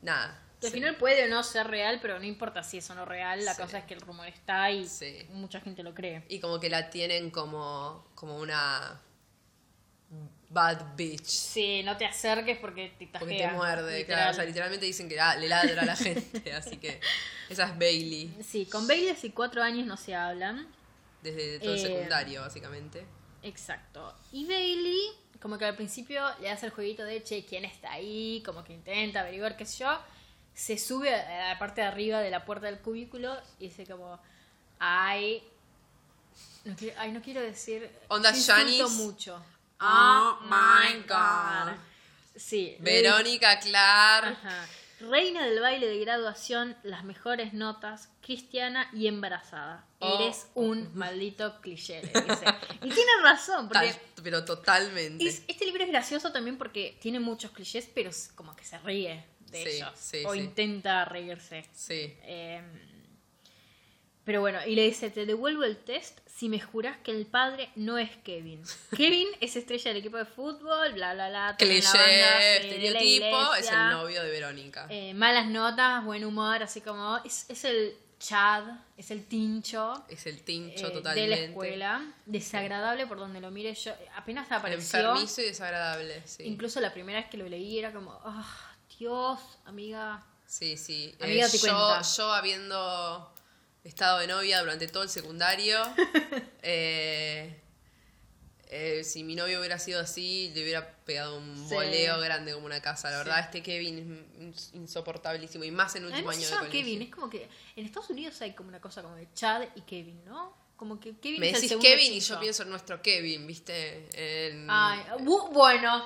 nada 0.01 0.41
Al 0.63 0.69
sí. 0.69 0.73
final 0.73 0.95
puede 0.95 1.25
o 1.25 1.27
no 1.27 1.43
ser 1.43 1.67
real, 1.67 1.99
pero 2.01 2.17
no 2.17 2.25
importa 2.25 2.63
si 2.63 2.79
es 2.79 2.89
o 2.89 2.95
no 2.95 3.05
real. 3.05 3.45
La 3.45 3.55
cosa 3.55 3.77
es 3.77 3.85
que 3.85 3.93
el 3.93 4.01
rumor 4.01 4.27
está 4.27 4.71
y 4.71 4.87
mucha 5.33 5.59
gente 5.61 5.83
lo 5.83 5.93
cree. 5.93 6.23
Y 6.29 6.39
como 6.39 6.59
que 6.59 6.67
la 6.69 6.89
tienen 6.89 7.29
como, 7.29 8.07
como 8.15 8.37
una 8.39 8.99
bad 10.49 10.95
bitch. 10.95 11.25
Sí, 11.25 11.81
no 11.83 11.97
te 11.97 12.05
acerques 12.05 12.57
porque 12.57 12.93
te 12.97 13.05
tajea. 13.07 13.19
Porque 13.19 13.37
te 13.37 13.47
muerde, 13.49 13.99
literal. 13.99 14.05
claro. 14.19 14.31
O 14.31 14.33
sea, 14.35 14.45
literalmente 14.45 14.85
dicen 14.85 15.09
que 15.09 15.15
la- 15.15 15.35
le 15.35 15.47
ladra 15.47 15.81
a 15.81 15.85
la 15.85 15.95
gente. 15.95 16.53
así 16.53 16.77
que 16.77 16.99
esa 17.49 17.65
es 17.65 17.77
Bailey. 17.77 18.33
Sí, 18.47 18.65
con 18.65 18.87
Bailey 18.87 19.09
hace 19.09 19.31
cuatro 19.31 19.61
años 19.61 19.85
no 19.85 19.97
se 19.97 20.15
hablan. 20.15 20.67
Desde 21.21 21.59
todo 21.59 21.73
el 21.73 21.79
Eh, 21.79 21.81
secundario, 21.81 22.41
básicamente. 22.41 23.05
Exacto. 23.43 24.13
Y 24.31 24.45
Bailey, 24.45 24.99
como 25.41 25.57
que 25.57 25.65
al 25.65 25.75
principio 25.75 26.23
le 26.39 26.49
hace 26.49 26.67
el 26.67 26.71
jueguito 26.71 27.03
de, 27.03 27.23
che, 27.23 27.45
¿quién 27.45 27.65
está 27.65 27.91
ahí? 27.93 28.41
Como 28.45 28.63
que 28.63 28.73
intenta 28.73 29.21
averiguar 29.21 29.57
qué 29.57 29.65
sé 29.65 29.79
yo. 29.79 29.99
Se 30.53 30.77
sube 30.77 31.13
a 31.13 31.49
la 31.53 31.59
parte 31.59 31.81
de 31.81 31.87
arriba 31.87 32.19
de 32.19 32.31
la 32.31 32.45
puerta 32.45 32.65
del 32.67 32.79
cubículo 32.79 33.35
y 33.59 33.67
dice 33.67 33.85
como, 33.85 34.19
ay... 34.79 35.43
No 36.65 36.75
quiero, 36.75 36.99
ay, 36.99 37.11
no 37.11 37.21
quiero 37.21 37.41
decir... 37.41 37.89
Onda 38.09 38.31
mucho. 38.89 39.41
Oh 39.79 40.39
my 40.43 41.03
God. 41.07 41.75
Sí. 42.35 42.75
Verónica 42.79 43.59
Clark. 43.59 44.37
Ajá. 44.43 44.67
Reina 44.99 45.45
del 45.45 45.59
baile 45.59 45.87
de 45.87 45.99
graduación, 45.99 46.75
las 46.81 47.03
mejores 47.03 47.53
notas, 47.53 48.09
cristiana 48.21 48.89
y 48.93 49.05
embarazada. 49.07 49.85
Oh. 49.99 50.19
Eres 50.19 50.47
un 50.55 50.89
maldito 50.97 51.61
cliché, 51.61 52.01
le 52.01 52.07
dice. 52.21 52.45
Y 52.81 52.89
tiene 52.89 53.11
razón, 53.21 53.67
porque 53.69 53.89
Tal- 53.91 54.23
pero 54.23 54.43
totalmente. 54.43 55.23
es- 55.27 55.43
este 55.47 55.65
libro 55.65 55.83
es 55.83 55.89
gracioso 55.89 56.31
también 56.31 56.57
porque 56.57 56.97
tiene 56.99 57.19
muchos 57.19 57.51
clichés, 57.51 57.87
pero 57.93 58.09
como 58.33 58.55
que 58.55 58.63
se 58.65 58.79
ríe 58.79 59.23
de 59.51 59.63
Sí, 59.63 59.69
ellos. 59.69 59.91
sí, 59.99 60.23
o 60.25 60.33
sí. 60.33 60.39
intenta 60.39 61.05
reírse. 61.05 61.63
Sí. 61.75 62.17
Eh, 62.23 62.61
pero 64.27 64.41
bueno, 64.41 64.59
y 64.67 64.75
le 64.75 64.83
dice, 64.83 65.09
te 65.09 65.25
devuelvo 65.25 65.63
el 65.63 65.77
test 65.77 66.19
si 66.25 66.49
me 66.49 66.59
juras 66.59 66.97
que 67.01 67.11
el 67.11 67.25
padre 67.25 67.69
no 67.77 67.97
es 67.97 68.09
Kevin. 68.25 68.61
Kevin 68.97 69.29
es 69.39 69.55
estrella 69.55 69.85
del 69.91 69.99
equipo 69.99 70.17
de 70.17 70.25
fútbol, 70.25 70.91
bla, 70.91 71.13
bla, 71.13 71.29
bla. 71.29 71.55
Cliché, 71.57 71.97
de 71.97 72.17
la 72.19 72.55
estereotipo, 72.57 73.53
es 73.53 73.71
el 73.71 73.89
novio 73.89 74.21
de 74.21 74.29
Verónica. 74.29 74.85
Eh, 74.89 75.13
malas 75.13 75.47
notas, 75.47 76.03
buen 76.03 76.25
humor, 76.25 76.61
así 76.61 76.81
como 76.81 77.15
es, 77.23 77.45
es 77.47 77.63
el 77.63 77.95
Chad, 78.19 78.65
es 78.97 79.11
el 79.11 79.23
tincho 79.27 80.03
es 80.09 80.25
el 80.25 80.35
eh, 80.39 80.41
tincho 80.43 80.87
de 80.87 80.93
totalmente. 80.95 81.29
la 81.29 81.45
escuela, 81.45 82.13
desagradable 82.25 83.07
por 83.07 83.19
donde 83.19 83.39
lo 83.39 83.49
mire 83.49 83.73
yo, 83.75 83.93
apenas 84.17 84.51
apareció, 84.51 84.99
Enfermizo 84.99 85.39
y 85.39 85.45
desagradable, 85.45 86.21
sí. 86.25 86.43
incluso 86.43 86.81
la 86.81 86.91
primera 86.91 87.21
vez 87.21 87.29
que 87.29 87.37
lo 87.37 87.47
leí 87.47 87.79
era 87.79 87.93
como, 87.93 88.19
ah, 88.25 88.75
Dios, 88.99 89.39
amiga, 89.63 90.21
Sí, 90.47 90.77
sí. 90.77 91.13
Eh, 91.19 91.25
Amiga, 91.25 91.49
te 91.49 91.57
yo, 91.57 91.61
cuenta. 91.63 92.01
yo 92.01 92.31
habiendo 92.31 93.33
estado 93.87 94.19
de 94.19 94.27
novia 94.27 94.59
durante 94.59 94.87
todo 94.87 95.03
el 95.03 95.09
secundario, 95.09 95.79
eh, 96.61 97.59
eh, 98.69 99.03
si 99.05 99.23
mi 99.23 99.35
novio 99.35 99.59
hubiera 99.59 99.79
sido 99.79 100.01
así, 100.01 100.51
le 100.53 100.63
hubiera 100.63 100.91
pegado 101.05 101.37
un 101.37 101.55
Sí. 101.69 101.73
boleo 101.73 102.19
grande 102.19 102.53
como 102.53 102.65
una 102.65 102.81
casa. 102.81 103.09
La 103.09 103.17
Sí. 103.19 103.23
verdad, 103.25 103.39
este 103.45 103.63
Kevin 103.63 103.97
es 103.97 104.41
ins- 104.41 104.75
insoportablísimo 104.75 105.63
y 105.63 105.71
más 105.71 105.95
en 105.95 106.03
el 106.03 106.09
último 106.11 106.31
se 106.33 106.37
año 106.39 106.49
de 106.49 106.55
colegio. 106.57 106.79
Kevin, 106.81 107.01
es 107.03 107.09
como 107.09 107.29
que 107.29 107.49
en 107.77 107.85
Estados 107.85 108.09
Unidos 108.09 108.41
hay 108.41 108.53
como 108.53 108.69
una 108.69 108.81
cosa 108.81 109.01
como 109.01 109.15
de 109.15 109.27
Chad 109.33 109.63
y 109.75 109.81
Kevin, 109.81 110.23
¿no? 110.25 110.53
Como 110.75 110.99
que 110.99 111.15
Kevin 111.17 111.39
Me 111.39 111.47
es 111.47 111.53
el 111.55 111.61
decís 111.61 111.69
segundo 111.69 111.89
Kevin 111.89 112.13
y 112.13 112.19
yo 112.19 112.39
pienso 112.39 112.63
en 112.63 112.69
nuestro 112.69 113.01
Kevin, 113.01 113.47
¿viste? 113.47 114.07
En- 114.47 114.67
Ay, 114.69 114.99
bu- 115.21 115.49
bueno, 115.51 116.05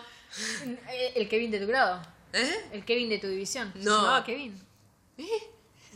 el 1.15 1.27
Kevin 1.27 1.51
de 1.51 1.59
tu 1.59 1.67
grado, 1.67 2.01
¿Eh? 2.31 2.69
el 2.73 2.85
Kevin 2.85 3.09
de 3.09 3.17
tu 3.17 3.27
división, 3.27 3.73
¿se 3.73 3.79
No. 3.79 3.97
llamaba 3.97 4.23
Kevin? 4.23 4.57
¿Eh? 5.17 5.25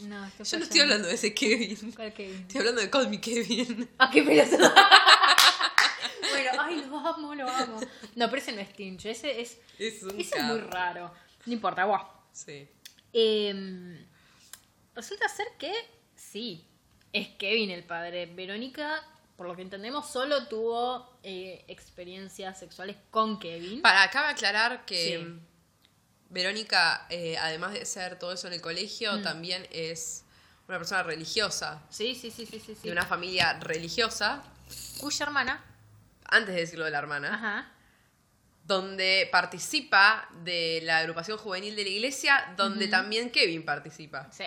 No, 0.02 0.30
Yo 0.44 0.58
no 0.58 0.64
estoy 0.66 0.82
hablando 0.82 1.08
de 1.08 1.14
ese 1.16 1.34
Kevin. 1.34 1.92
¿Cuál 1.94 2.14
Kevin? 2.14 2.42
Estoy 2.42 2.60
hablando 2.60 2.82
de 2.82 2.90
Call 2.90 3.10
Me 3.10 3.22
Kevin. 3.22 3.90
Ah, 3.98 4.10
qué 4.12 4.24
pelotudo. 4.24 4.58
bueno, 6.32 6.50
ay, 6.60 6.86
lo 6.86 6.98
amo, 6.98 7.34
lo 7.36 7.50
amo. 7.50 7.80
No, 8.16 8.30
pero 8.30 8.42
ese 8.42 8.52
no 8.52 8.60
es 8.62 8.74
Tincho, 8.74 9.10
ese 9.10 9.40
es, 9.42 9.58
Es 9.80 10.04
un 10.04 10.20
ese 10.20 10.38
es 10.38 10.44
muy 10.44 10.60
raro. 10.60 11.14
No 11.46 11.54
importa, 11.54 11.86
guau. 11.86 12.06
Sí. 12.34 12.68
Em, 13.14 14.06
resulta 14.94 15.30
ser 15.30 15.48
que 15.58 15.72
sí, 16.16 16.68
es 17.14 17.30
Kevin 17.30 17.72
el 17.72 17.86
padre. 17.86 18.26
Verónica, 18.26 19.02
por 19.38 19.48
lo 19.48 19.56
que 19.56 19.62
entendemos, 19.62 20.12
solo 20.12 20.48
tuvo 20.48 21.18
eh, 21.24 21.64
experiencias 21.70 22.60
sexuales 22.60 22.98
con 23.12 23.40
Kevin. 23.40 23.82
Para 23.82 24.04
acá 24.04 24.28
aclarar 24.30 24.84
que 24.86 25.18
Sí. 25.18 25.40
Verónica, 26.36 27.08
eh, 27.10 27.36
además 27.38 27.72
de 27.74 27.86
ser 27.86 28.20
todo 28.20 28.34
eso 28.34 28.46
en 28.48 28.54
el 28.54 28.62
colegio, 28.62 29.14
Mm. 29.14 29.24
también 29.24 29.68
es 29.72 30.24
una 30.68 30.78
persona 30.78 31.02
religiosa, 31.02 31.82
Sí, 31.90 32.14
sí, 32.14 32.30
sí, 32.30 32.46
sí, 32.46 32.60
sí. 32.60 32.76
de 32.84 32.92
una 32.92 33.06
familia 33.06 33.54
religiosa, 33.60 34.44
Cuya 35.00 35.26
hermana, 35.26 35.64
antes 36.26 36.54
de 36.56 36.62
decirlo 36.62 36.86
de 36.86 36.92
la 36.92 36.98
hermana, 37.00 37.34
ajá, 37.36 37.72
donde 38.66 39.30
participa 39.32 40.28
de 40.44 40.82
la 40.84 40.98
agrupación 41.00 41.38
juvenil 41.38 41.76
de 41.76 41.84
la 41.84 41.90
iglesia, 41.90 42.54
donde 42.58 42.88
también 42.88 43.30
Kevin 43.32 43.64
participa. 43.66 44.28
sí. 44.32 44.46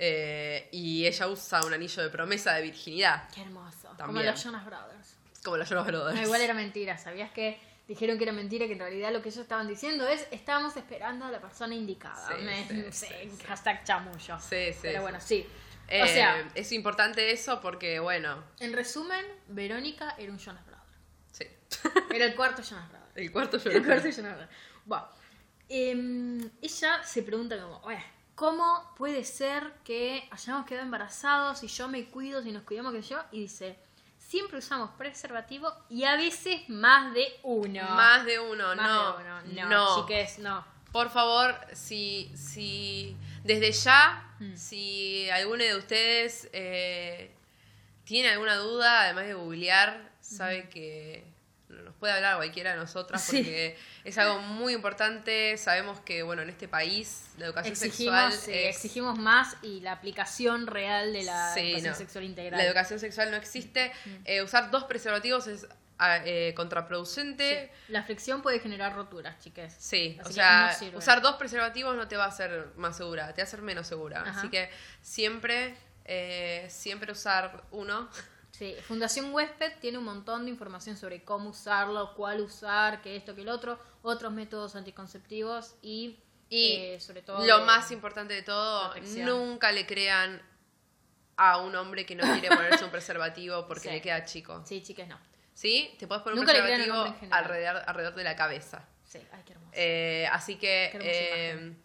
Eh, 0.00 0.68
y 0.70 1.04
ella 1.06 1.26
usa 1.26 1.64
un 1.64 1.74
anillo 1.74 2.00
de 2.04 2.08
promesa 2.10 2.54
de 2.54 2.62
virginidad, 2.62 3.28
Qué 3.34 3.40
hermoso. 3.42 3.88
Como 3.88 3.96
También. 3.96 4.26
los 4.26 4.40
Jonas 4.44 4.64
Brothers. 4.64 5.16
como 5.42 5.56
la 5.56 5.64
Jonas 5.64 5.86
Brothers. 5.88 6.14
No, 6.14 6.22
igual 6.22 6.40
era 6.40 6.54
mentira, 6.54 6.96
¿sabías 6.98 7.32
que 7.32 7.60
dijeron 7.88 8.16
que 8.18 8.24
era 8.24 8.32
mentira? 8.32 8.66
Que 8.66 8.74
en 8.74 8.78
realidad 8.78 9.12
lo 9.12 9.20
que 9.22 9.30
ellos 9.30 9.40
estaban 9.42 9.66
diciendo 9.66 10.06
es, 10.06 10.28
estábamos 10.30 10.76
esperando 10.76 11.24
a 11.24 11.30
la 11.32 11.40
persona 11.40 11.74
indicada. 11.74 12.28
Sí, 12.36 12.44
Me- 12.44 12.68
sí, 12.68 12.84
sí, 12.92 13.06
sí, 13.22 13.30
sí. 13.36 13.44
hashtag 13.46 13.82
chamullo. 13.84 14.38
Sí, 14.38 14.72
sí, 14.72 14.78
Pero 14.82 15.02
bueno, 15.02 15.20
sí. 15.20 15.46
Eh, 15.88 16.02
o 16.02 16.06
sea, 16.06 16.48
es 16.54 16.70
importante 16.72 17.30
eso 17.32 17.60
porque, 17.62 17.98
bueno, 17.98 18.44
en 18.60 18.74
resumen, 18.74 19.24
Verónica 19.48 20.14
era 20.18 20.30
un 20.30 20.38
Jonas 20.38 20.64
Brother. 20.66 20.84
sí. 21.32 21.44
Era 22.14 22.26
el 22.26 22.36
cuarto 22.36 22.62
Jonas 22.62 22.88
Brother. 22.90 23.08
El 23.14 23.32
cuarto 23.32 23.56
El 23.56 23.62
Jonas 23.62 23.78
cuarto 23.78 23.94
Brothers. 23.94 24.16
Jonas 24.16 24.32
Brother. 24.36 24.48
Bueno, 24.84 25.08
em, 25.68 26.50
ella 26.62 27.02
se 27.04 27.22
pregunta 27.22 27.60
como, 27.60 27.78
"Oye, 27.84 28.02
¿cómo 28.34 28.94
puede 28.96 29.24
ser 29.24 29.72
que 29.84 30.28
hayamos 30.30 30.66
quedado 30.66 30.84
embarazados 30.84 31.62
y 31.62 31.68
yo 31.68 31.88
me 31.88 32.04
cuido, 32.06 32.42
si 32.42 32.52
nos 32.52 32.62
cuidamos 32.64 32.92
que 32.92 33.02
yo? 33.02 33.22
Y 33.32 33.40
dice, 33.40 33.78
siempre 34.28 34.58
usamos 34.58 34.90
preservativo 34.98 35.72
y 35.88 36.04
a 36.04 36.16
veces 36.16 36.68
más 36.68 37.14
de 37.14 37.26
uno. 37.42 37.82
Más 37.82 38.24
de 38.26 38.38
uno, 38.38 38.76
Más 38.76 38.76
no. 38.76 39.16
de 39.16 39.22
uno. 39.24 39.42
No, 39.62 39.68
no. 39.68 40.06
chiques, 40.06 40.38
no. 40.38 40.64
Por 40.92 41.10
favor, 41.10 41.54
si, 41.72 42.30
si 42.36 43.16
desde 43.44 43.72
ya, 43.72 44.24
Mm. 44.40 44.54
si 44.56 45.28
alguno 45.30 45.64
de 45.64 45.74
ustedes 45.76 46.48
eh, 46.52 47.34
tiene 48.04 48.28
alguna 48.28 48.54
duda, 48.56 49.00
además 49.02 49.24
de 49.26 49.34
googlear, 49.34 50.12
sabe 50.20 50.68
que 50.68 51.24
puede 51.98 52.12
hablar 52.12 52.36
cualquiera 52.36 52.72
de 52.72 52.76
nosotras 52.76 53.22
Sí. 53.22 53.38
porque 53.38 53.76
es 54.04 54.18
algo 54.18 54.38
muy 54.40 54.72
importante. 54.72 55.56
Sabemos 55.58 56.00
que, 56.00 56.22
bueno, 56.22 56.42
en 56.42 56.50
este 56.50 56.68
país 56.68 57.24
la 57.38 57.46
educación 57.46 57.72
Exigimos, 57.72 58.34
sexual 58.34 58.54
es- 58.56 58.76
exigimos 58.76 59.18
más 59.18 59.56
y 59.62 59.80
la 59.80 59.92
aplicación 59.92 60.66
real 60.66 61.12
de 61.12 61.24
la 61.24 61.54
Sí, 61.54 61.60
educación 61.60 61.92
no. 61.92 61.98
sexual 61.98 62.24
integral. 62.24 62.58
La 62.58 62.66
educación 62.66 62.98
sexual 63.00 63.30
no 63.30 63.36
existe. 63.36 63.92
Eh, 64.24 64.42
usar 64.42 64.70
dos 64.70 64.84
preservativos 64.84 65.46
es 65.46 65.66
ah, 66.00 66.18
eh, 66.24 66.54
contraproducente. 66.56 67.72
Sí. 67.86 67.92
La 67.92 68.04
fricción 68.04 68.40
puede 68.42 68.60
generar 68.60 68.94
roturas, 68.94 69.38
chiques. 69.40 69.74
Sí, 69.78 70.16
Así 70.20 70.30
o 70.30 70.32
sea, 70.32 70.76
no 70.92 70.98
usar 70.98 71.20
dos 71.22 71.34
preservativos 71.36 71.96
no 71.96 72.06
te 72.06 72.16
va 72.16 72.26
a 72.26 72.28
hacer 72.28 72.68
más 72.76 72.96
segura, 72.96 73.34
te 73.34 73.42
va 73.42 73.46
a 73.46 73.48
hacer 73.48 73.62
menos 73.62 73.86
segura. 73.88 74.22
Ajá. 74.22 74.38
Así 74.38 74.48
que 74.48 74.70
siempre, 75.02 75.74
eh, 76.04 76.66
siempre 76.70 77.10
usar 77.10 77.64
uno. 77.72 78.08
Sí, 78.58 78.74
Fundación 78.88 79.32
Huésped 79.32 79.74
tiene 79.80 79.98
un 79.98 80.04
montón 80.04 80.44
de 80.44 80.50
información 80.50 80.96
sobre 80.96 81.22
cómo 81.22 81.50
usarlo, 81.50 82.12
cuál 82.14 82.40
usar, 82.40 83.00
que 83.02 83.14
esto, 83.14 83.34
que 83.36 83.42
el 83.42 83.48
otro, 83.48 83.78
otros 84.02 84.32
métodos 84.32 84.74
anticonceptivos 84.74 85.76
y, 85.80 86.18
Y 86.50 86.72
eh, 86.76 87.00
sobre 87.00 87.22
todo 87.22 87.44
Lo 87.46 87.60
más 87.64 87.90
importante 87.92 88.34
de 88.34 88.42
todo, 88.42 88.90
protección. 88.90 89.26
nunca 89.26 89.70
le 89.70 89.86
crean 89.86 90.42
a 91.36 91.58
un 91.58 91.76
hombre 91.76 92.04
que 92.04 92.16
no 92.16 92.24
quiere 92.32 92.48
ponerse 92.56 92.84
un 92.84 92.90
preservativo 92.90 93.66
porque 93.68 93.84
Sí. 93.88 93.90
le 93.90 94.00
queda 94.02 94.24
chico. 94.24 94.62
Sí, 94.66 94.82
chiques, 94.82 95.06
no. 95.06 95.18
¿Sí? 95.54 95.94
Te 95.98 96.06
puedes 96.08 96.22
poner 96.24 96.38
Nunca 96.38 96.52
un 96.52 96.58
preservativo 96.58 97.16
alrededor, 97.30 97.82
alrededor 97.86 98.14
de 98.16 98.24
la 98.24 98.34
cabeza. 98.34 98.88
Sí, 99.04 99.18
ay, 99.32 99.42
qué 99.46 99.52
hermoso. 99.52 99.70
Eh, 99.74 100.28
así 100.32 100.56
que, 100.56 100.88
Qué. 100.92 101.76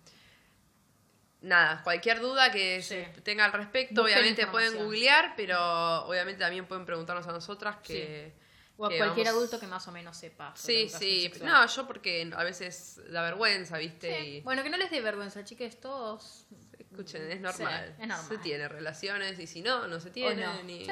Nada, 1.44 1.82
cualquier 1.84 2.20
duda 2.20 2.52
que 2.52 2.82
Sí. 2.82 2.96
se 3.14 3.22
tenga 3.22 3.46
al 3.46 3.54
respecto, 3.54 4.02
Busquen 4.02 4.18
obviamente 4.20 4.48
pueden 4.48 4.76
googlear, 4.78 5.34
pero 5.38 6.06
obviamente 6.06 6.40
también 6.40 6.66
pueden 6.66 6.86
preguntarnos 6.86 7.28
a 7.28 7.32
nosotras 7.32 7.78
que... 7.84 8.34
o 8.78 8.86
a 8.88 8.90
que 8.90 8.98
cualquier 8.98 9.28
vamos- 9.28 9.38
adulto 9.40 9.60
que 9.60 9.68
más 9.68 9.88
o 9.88 9.92
menos 9.92 10.18
sepa. 10.18 10.56
sobre 10.56 10.90
Sí, 10.90 10.98
sí. 10.98 11.22
sexual. 11.24 11.50
No, 11.52 11.68
yo 11.68 11.86
porque 11.88 12.32
a 12.36 12.44
veces 12.44 13.00
da 13.12 13.22
vergüenza, 13.22 13.78
¿viste? 13.78 14.20
Sí. 14.20 14.28
Y, 14.38 14.42
Bueno, 14.42 14.64
que 14.64 14.70
no 14.72 14.78
les 14.78 14.90
dé 14.90 15.00
vergüenza, 15.02 15.44
chiques, 15.44 15.80
todos. 15.80 16.48
escuchen, 16.80 17.24
es 17.30 17.38
Sí, 17.38 17.40
normal. 17.42 17.96
es 18.00 18.08
normal. 18.08 18.26
Se 18.28 18.38
tiene 18.40 18.68
relaciones 18.68 19.38
y 19.40 19.48
si 19.48 19.62
no, 19.62 19.88
no 19.88 20.00
se 20.00 20.10
tienen. 20.12 20.40
no. 20.66 20.70
y- 20.70 20.86
Sí, 20.86 20.92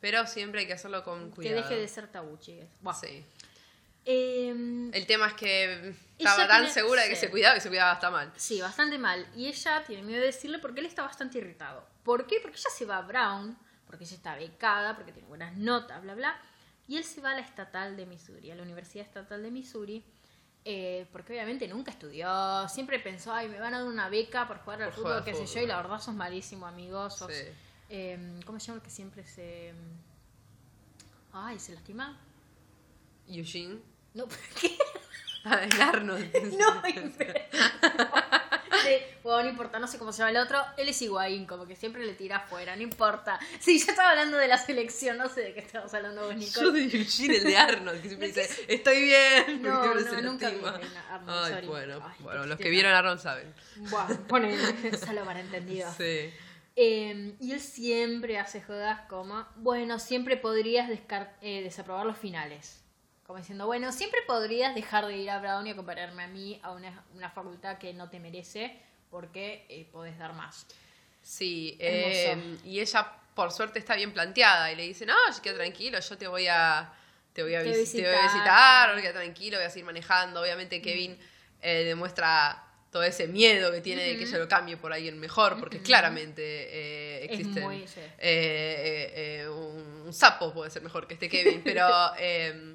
Pero 0.00 0.26
siempre 0.26 0.60
hay 0.62 0.66
que 0.66 0.72
hacerlo 0.72 1.04
con 1.04 1.28
que 1.30 1.36
cuidado. 1.36 1.56
deje 1.56 1.76
de 1.76 1.86
ser 1.88 2.08
tabú. 2.08 2.38
Buah. 2.80 2.94
Sí. 2.94 3.24
Em, 4.04 4.92
El 4.94 5.06
tema 5.06 5.26
es 5.28 5.34
que 5.34 5.94
estaba 6.18 6.48
tan 6.48 6.60
tiene- 6.62 6.72
segura 6.72 7.02
de 7.02 7.08
que 7.10 7.14
sí. 7.16 7.22
se 7.22 7.30
cuidaba 7.30 7.54
que 7.54 7.60
se 7.60 7.68
cuidaba 7.68 7.92
hasta 7.92 8.10
mal. 8.10 8.32
Sí, 8.36 8.60
bastante 8.60 8.98
mal. 8.98 9.26
Y 9.36 9.46
ella 9.46 9.84
tiene 9.86 10.02
miedo 10.02 10.20
de 10.20 10.26
decirle 10.26 10.58
porque 10.58 10.80
él 10.80 10.86
está 10.86 11.02
bastante 11.02 11.38
irritado. 11.38 11.86
¿Por 12.02 12.26
qué? 12.26 12.38
Porque 12.40 12.56
ella 12.56 12.70
se 12.76 12.84
va 12.86 12.98
a 12.98 13.02
Brown, 13.02 13.56
porque 13.86 14.04
ella 14.04 14.16
está 14.16 14.34
becada, 14.36 14.96
porque 14.96 15.12
tiene 15.12 15.28
buenas 15.28 15.54
notas, 15.56 16.00
bla, 16.02 16.14
bla. 16.14 16.40
Y 16.88 16.96
él 16.96 17.04
se 17.04 17.20
va 17.20 17.32
a 17.32 17.34
la 17.34 17.40
estatal 17.42 17.96
de 17.96 18.06
Missouri, 18.06 18.50
a 18.50 18.54
la 18.56 18.62
Universidad 18.62 19.06
Estatal 19.06 19.42
de 19.42 19.50
Missouri, 19.50 20.02
eh, 20.64 21.06
porque 21.12 21.32
obviamente 21.34 21.68
nunca 21.68 21.90
estudió. 21.92 22.68
Siempre 22.68 22.98
pensó, 22.98 23.32
ay, 23.32 23.48
me 23.48 23.60
van 23.60 23.74
a 23.74 23.78
dar 23.80 23.86
una 23.88 24.08
beca 24.08 24.48
por 24.48 24.58
jugar 24.58 24.82
al 24.82 24.88
Por 24.90 25.02
fútbol, 25.04 25.24
qué 25.24 25.34
sé 25.34 25.46
yo. 25.46 25.60
Y 25.62 25.66
la 25.66 25.76
verdad 25.76 26.00
sos 26.00 26.14
malísimo, 26.14 26.66
amigos. 26.66 27.16
Sos, 27.18 27.32
Sí. 27.32 27.44
eh, 27.90 28.40
¿Cómo 28.44 28.58
se 28.58 28.66
llama 28.68 28.78
el 28.78 28.82
que 28.82 28.90
siempre 28.90 29.24
se... 29.24 29.72
Ay, 31.32 31.60
¿se 31.60 31.74
lastima? 31.74 32.18
Eugene. 33.28 33.78
No, 34.14 34.26
¿qué? 34.60 34.76
Ah, 35.42 35.60
el 35.64 35.80
Arnold. 35.80 36.30
No. 36.58 36.82
Sí, 38.82 38.96
bueno, 39.22 39.42
no 39.44 39.50
importa, 39.50 39.78
no 39.78 39.86
sé 39.86 39.98
cómo 39.98 40.10
se 40.10 40.18
llama 40.18 40.30
el 40.30 40.36
otro. 40.38 40.58
Él 40.78 40.88
es 40.88 41.02
Higuaín, 41.02 41.44
como 41.46 41.66
que 41.66 41.76
siempre 41.76 42.04
le 42.06 42.14
tira 42.14 42.36
afuera, 42.38 42.74
no 42.76 42.82
importa. 42.82 43.38
Sí, 43.58 43.78
yo 43.78 43.86
estaba 43.90 44.10
hablando 44.10 44.38
de 44.38 44.48
la 44.48 44.56
selección, 44.56 45.18
no 45.18 45.28
sé 45.28 45.42
de 45.42 45.54
qué 45.54 45.60
estamos 45.60 45.92
hablando 45.92 46.22
vos, 46.22 46.30
Yo 46.34 46.38
Nicole. 46.38 46.86
de 46.88 46.98
Eugene, 46.98 47.36
el 47.36 47.44
de 47.44 47.56
Arnold, 47.58 48.00
que 48.00 48.08
siempre 48.08 48.28
dice, 48.28 48.48
estoy 48.68 49.02
bien. 49.02 49.62
No, 49.62 49.94
no, 49.94 50.20
nunca 50.22 50.48
vi 50.48 50.64
a 50.64 51.14
Arnold, 51.14 51.44
Ay, 51.44 51.52
sorry. 51.52 51.66
bueno, 51.66 52.00
Ay, 52.02 52.16
bueno, 52.20 52.42
qué 52.42 52.48
los 52.48 52.58
que 52.58 52.70
vieron 52.70 52.92
a 52.94 52.98
Arnold 52.98 53.20
saben. 53.20 53.54
Buah, 53.76 54.08
ponele, 54.28 54.96
solo 54.96 55.24
para 55.24 55.40
entendidos. 55.40 55.94
Sí. 55.96 56.30
Eh, 56.76 57.34
y 57.38 57.52
él 57.52 57.60
siempre 57.60 58.38
hace 58.38 58.62
jodas 58.62 59.00
como, 59.08 59.46
bueno, 59.56 59.98
siempre 59.98 60.38
podrías 60.38 60.88
eh, 61.42 61.62
desaprobar 61.62 62.06
los 62.06 62.16
finales. 62.16 62.80
Como 63.30 63.38
diciendo, 63.38 63.66
bueno, 63.66 63.92
siempre 63.92 64.18
podrías 64.26 64.74
dejar 64.74 65.06
de 65.06 65.16
ir 65.16 65.30
a 65.30 65.38
Brown 65.38 65.64
y 65.64 65.70
acompañarme 65.70 66.24
a 66.24 66.26
mí 66.26 66.58
a 66.64 66.72
una, 66.72 67.04
una 67.14 67.30
facultad 67.30 67.78
que 67.78 67.94
no 67.94 68.10
te 68.10 68.18
merece 68.18 68.76
porque 69.08 69.66
eh, 69.68 69.86
podés 69.92 70.18
dar 70.18 70.32
más. 70.32 70.66
Sí, 71.22 71.76
eh, 71.78 72.58
y 72.64 72.80
ella 72.80 73.06
por 73.36 73.52
suerte 73.52 73.78
está 73.78 73.94
bien 73.94 74.12
planteada 74.12 74.72
y 74.72 74.74
le 74.74 74.82
dice, 74.82 75.06
no, 75.06 75.14
queda 75.44 75.54
tranquilo, 75.54 76.00
yo 76.00 76.18
te 76.18 76.26
voy 76.26 76.48
a 76.48 76.92
te 77.32 77.44
voy 77.44 77.54
a, 77.54 77.62
Te 77.62 77.68
visitar, 77.68 78.02
te 78.02 78.08
voy 78.10 78.18
a 78.18 78.22
visitar, 78.32 78.96
sí. 78.96 79.02
queda 79.02 79.12
tranquilo, 79.12 79.58
voy 79.58 79.66
a 79.66 79.70
seguir 79.70 79.84
manejando. 79.86 80.40
Obviamente 80.40 80.82
Kevin 80.82 81.16
eh, 81.62 81.84
demuestra 81.84 82.64
todo 82.90 83.04
ese 83.04 83.28
miedo 83.28 83.70
que 83.70 83.80
tiene 83.80 84.02
de 84.02 84.16
que 84.16 84.24
ella 84.24 84.38
lo 84.38 84.48
cambie 84.48 84.76
por 84.76 84.92
alguien 84.92 85.20
mejor, 85.20 85.56
porque 85.60 85.80
claramente 85.80 86.42
eh, 86.42 87.26
Es 87.26 87.30
existen 87.30 87.62
muy, 87.62 87.86
sí. 87.86 88.00
eh, 88.00 88.10
eh, 88.18 89.12
eh, 89.44 89.48
un, 89.48 90.02
un 90.06 90.12
sapo 90.12 90.52
puede 90.52 90.72
ser 90.72 90.82
mejor 90.82 91.06
que 91.06 91.14
este 91.14 91.28
Kevin, 91.28 91.62
pero 91.62 91.86
eh, 92.18 92.74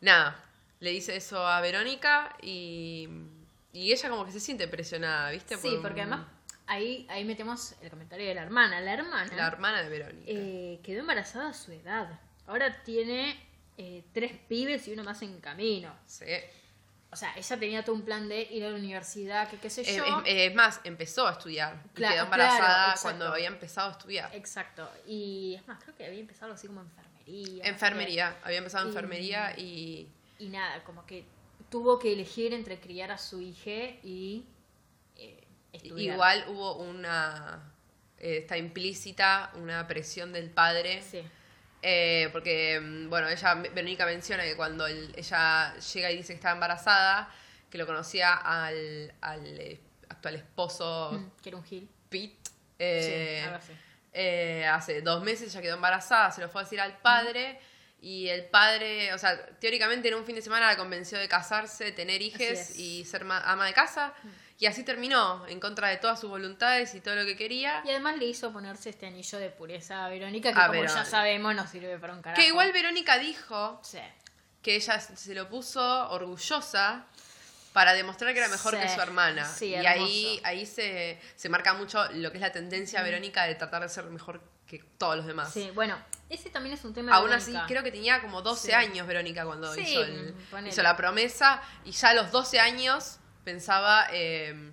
nada, 0.00 0.42
le 0.80 0.90
dice 0.90 1.16
eso 1.16 1.46
a 1.46 1.60
Verónica 1.60 2.34
y, 2.42 3.08
y 3.72 3.92
ella 3.92 4.08
como 4.10 4.24
que 4.24 4.32
se 4.32 4.40
siente 4.40 4.66
presionada, 4.68 5.30
¿viste? 5.30 5.56
Sí, 5.56 5.68
Por 5.72 5.82
porque 5.82 6.02
un- 6.02 6.12
además 6.12 6.26
ahí, 6.66 7.06
ahí 7.10 7.24
metemos 7.24 7.74
el 7.82 7.90
comentario 7.90 8.26
de 8.28 8.34
la 8.34 8.42
hermana. 8.42 8.80
La 8.80 8.92
hermana 8.94 9.36
La 9.36 9.46
hermana 9.46 9.82
de 9.82 9.88
Verónica. 9.88 10.24
eh, 10.28 10.80
quedó 10.82 11.00
embarazada 11.00 11.50
a 11.50 11.54
su 11.54 11.72
edad. 11.72 12.18
Ahora 12.46 12.82
tiene 12.82 13.38
eh, 13.78 14.04
tres 14.12 14.32
pibes 14.48 14.86
y 14.88 14.92
uno 14.92 15.04
más 15.04 15.20
en 15.22 15.40
camino. 15.40 15.94
Sí. 16.06 16.24
O 17.12 17.16
sea, 17.16 17.32
ella 17.36 17.58
tenía 17.58 17.84
todo 17.84 17.96
un 17.96 18.02
plan 18.02 18.28
de 18.28 18.42
ir 18.42 18.64
a 18.64 18.70
la 18.70 18.76
universidad, 18.76 19.48
que 19.50 19.56
qué 19.58 19.68
sé 19.68 19.82
yo. 19.84 20.04
Es, 20.24 20.50
es 20.50 20.54
más, 20.54 20.80
empezó 20.84 21.26
a 21.26 21.32
estudiar. 21.32 21.82
y 21.96 21.98
quedó 21.98 22.22
embarazada 22.24 22.84
claro, 22.92 23.00
cuando 23.02 23.26
había 23.32 23.48
empezado 23.48 23.88
a 23.88 23.92
estudiar. 23.92 24.30
Exacto. 24.34 24.88
Y 25.06 25.56
es 25.58 25.66
más, 25.66 25.82
creo 25.82 25.96
que 25.96 26.06
había 26.06 26.20
empezado 26.20 26.52
así 26.52 26.68
como 26.68 26.80
enfermería. 26.82 27.09
Enfermería. 27.62 28.36
Había 28.42 28.58
empezado 28.58 28.86
enfermería 28.88 29.54
y. 29.58 30.08
Y 30.38 30.48
nada, 30.48 30.82
como 30.84 31.04
que 31.06 31.24
tuvo 31.70 31.98
que 31.98 32.12
elegir 32.12 32.52
entre 32.54 32.80
criar 32.80 33.10
a 33.12 33.18
su 33.18 33.40
hija 33.40 33.96
y 34.02 34.44
eh, 35.16 35.44
estudiar. 35.72 36.14
Igual 36.14 36.44
hubo 36.48 36.76
una. 36.76 37.72
eh, 38.18 38.38
está 38.38 38.56
implícita 38.56 39.50
una 39.54 39.86
presión 39.86 40.32
del 40.32 40.50
padre. 40.50 41.02
Sí. 41.02 41.22
Eh, 41.82 42.28
porque, 42.32 42.78
mm, 42.80 43.08
bueno, 43.08 43.28
ella, 43.28 43.54
Verónica 43.54 44.04
menciona 44.04 44.42
que 44.44 44.54
cuando 44.56 44.86
ella 44.86 45.74
llega 45.78 46.10
y 46.10 46.16
dice 46.18 46.28
que 46.34 46.36
estaba 46.36 46.54
embarazada, 46.54 47.32
que 47.70 47.78
lo 47.78 47.86
conocía 47.86 48.34
al, 48.34 49.14
al, 49.22 49.46
eh, 49.60 49.80
actual 50.08 50.34
esposo, 50.34 51.12
Mm, 51.12 51.40
que 51.42 51.48
era 51.48 51.56
un 51.58 51.64
gil. 51.64 51.88
Pete. 52.10 52.36
Sí, 52.42 52.52
eh, 52.80 53.42
algo 53.44 53.56
así. 53.56 53.72
Eh, 54.12 54.66
hace 54.66 55.02
dos 55.02 55.22
meses 55.22 55.52
ya 55.52 55.60
quedó 55.60 55.74
embarazada, 55.76 56.30
se 56.30 56.40
lo 56.40 56.48
fue 56.48 56.62
a 56.62 56.64
decir 56.64 56.80
al 56.80 56.96
padre. 56.98 57.60
Y 58.02 58.28
el 58.28 58.46
padre, 58.46 59.12
o 59.12 59.18
sea, 59.18 59.36
teóricamente 59.58 60.08
en 60.08 60.14
un 60.14 60.24
fin 60.24 60.34
de 60.34 60.40
semana 60.40 60.66
la 60.68 60.76
convenció 60.78 61.18
de 61.18 61.28
casarse, 61.28 61.92
tener 61.92 62.16
Así 62.16 62.24
hijos 62.28 62.40
es. 62.40 62.78
y 62.78 63.04
ser 63.04 63.24
ma- 63.26 63.42
ama 63.44 63.66
de 63.66 63.74
casa. 63.74 64.14
Y 64.58 64.64
así 64.66 64.84
terminó, 64.84 65.46
en 65.48 65.60
contra 65.60 65.88
de 65.88 65.98
todas 65.98 66.18
sus 66.20 66.30
voluntades 66.30 66.94
y 66.94 67.00
todo 67.00 67.14
lo 67.14 67.24
que 67.26 67.36
quería. 67.36 67.82
Y 67.84 67.90
además 67.90 68.16
le 68.16 68.24
hizo 68.26 68.52
ponerse 68.52 68.88
este 68.90 69.06
anillo 69.06 69.38
de 69.38 69.50
pureza 69.50 70.04
a 70.06 70.08
Verónica, 70.08 70.52
que 70.52 70.58
A 70.60 70.66
como 70.68 70.82
ya 70.84 71.04
sabemos 71.04 71.54
no 71.54 71.66
sirve 71.66 71.98
para 71.98 72.14
un 72.14 72.22
carajo. 72.22 72.40
Que 72.40 72.48
igual 72.48 72.72
Verónica 72.72 73.18
dijo 73.18 73.80
Sí. 73.82 73.98
que 74.62 74.76
ella 74.76 74.98
se 75.00 75.34
lo 75.34 75.48
puso 75.48 76.10
orgullosa 76.10 77.04
para 77.72 77.92
demostrar 77.92 78.32
que 78.32 78.40
era 78.40 78.48
mejor 78.48 78.74
Sí, 78.74 78.80
que 78.80 78.88
su 78.88 79.00
hermana. 79.00 79.44
sí, 79.46 79.66
y 79.68 79.74
ahí, 79.86 80.40
ahí 80.44 80.66
se, 80.66 81.20
se 81.36 81.48
marca 81.48 81.74
mucho 81.74 82.04
lo 82.12 82.30
que 82.30 82.38
es 82.38 82.42
la 82.42 82.52
tendencia 82.52 83.02
Verónica 83.02 83.44
de 83.44 83.54
tratar 83.54 83.82
de 83.82 83.88
ser 83.88 84.04
mejor 84.06 84.40
que 84.66 84.78
todos 84.98 85.16
los 85.16 85.26
demás. 85.26 85.52
Sí, 85.52 85.70
bueno, 85.74 85.96
ese 86.28 86.50
también 86.50 86.74
es 86.76 86.84
un 86.84 86.94
tema 86.94 87.12
de 87.12 87.18
Aún 87.18 87.32
así, 87.32 87.54
creo 87.66 87.82
que 87.82 87.90
tenía 87.92 88.20
como 88.20 88.42
12 88.42 88.68
Sí. 88.68 88.72
años 88.72 89.06
Verónica 89.06 89.44
cuando 89.44 89.74
hizo, 89.76 90.02
el- 90.02 90.34
ponele. 90.50 90.68
hizo 90.70 90.82
la 90.82 90.96
promesa. 90.96 91.60
Y 91.84 91.90
ya 91.92 92.10
a 92.10 92.14
los 92.14 92.30
12 92.30 92.60
años 92.60 93.18
pensaba, 93.44 94.06
eh, 94.12 94.72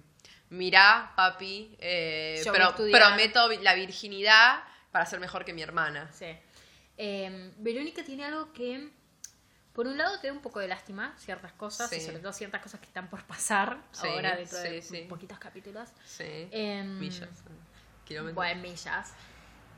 mirá, 0.50 1.14
papi, 1.16 1.76
eh, 1.80 2.42
pero 2.52 2.70
estudiar". 2.70 3.02
prometo 3.02 3.48
la 3.62 3.74
virginidad 3.74 4.64
para 4.92 5.06
ser 5.06 5.20
mejor 5.20 5.46
que 5.46 5.54
mi 5.54 5.62
hermana. 5.64 6.10
Sí. 6.14 6.28
Eh, 6.98 7.52
Verónica 7.58 8.04
tiene 8.04 8.26
algo 8.26 8.52
que, 8.54 8.90
por 9.78 9.86
un 9.86 9.96
lado, 9.96 10.20
te 10.20 10.26
da 10.26 10.34
un 10.34 10.40
poco 10.42 10.60
de 10.60 10.68
lástima, 10.68 11.14
ciertas 11.20 11.54
cosas, 11.54 11.94
y 11.94 12.02
sobre 12.02 12.18
todo 12.18 12.34
ciertas 12.34 12.64
cosas 12.64 12.80
que 12.80 12.88
están 12.88 13.12
por 13.12 13.24
pasar 13.26 13.78
Sí, 13.92 14.08
ahora 14.08 14.36
dentro 14.36 14.58
de 14.58 14.82
sí, 14.82 15.02
poquitos 15.08 15.38
capítulos. 15.38 15.88
Sí. 16.04 16.48
Em, 16.50 16.98
Millas. 16.98 17.30
Kilómetros. 18.04 18.34
Bueno, 18.34 18.62
millas. 18.64 19.14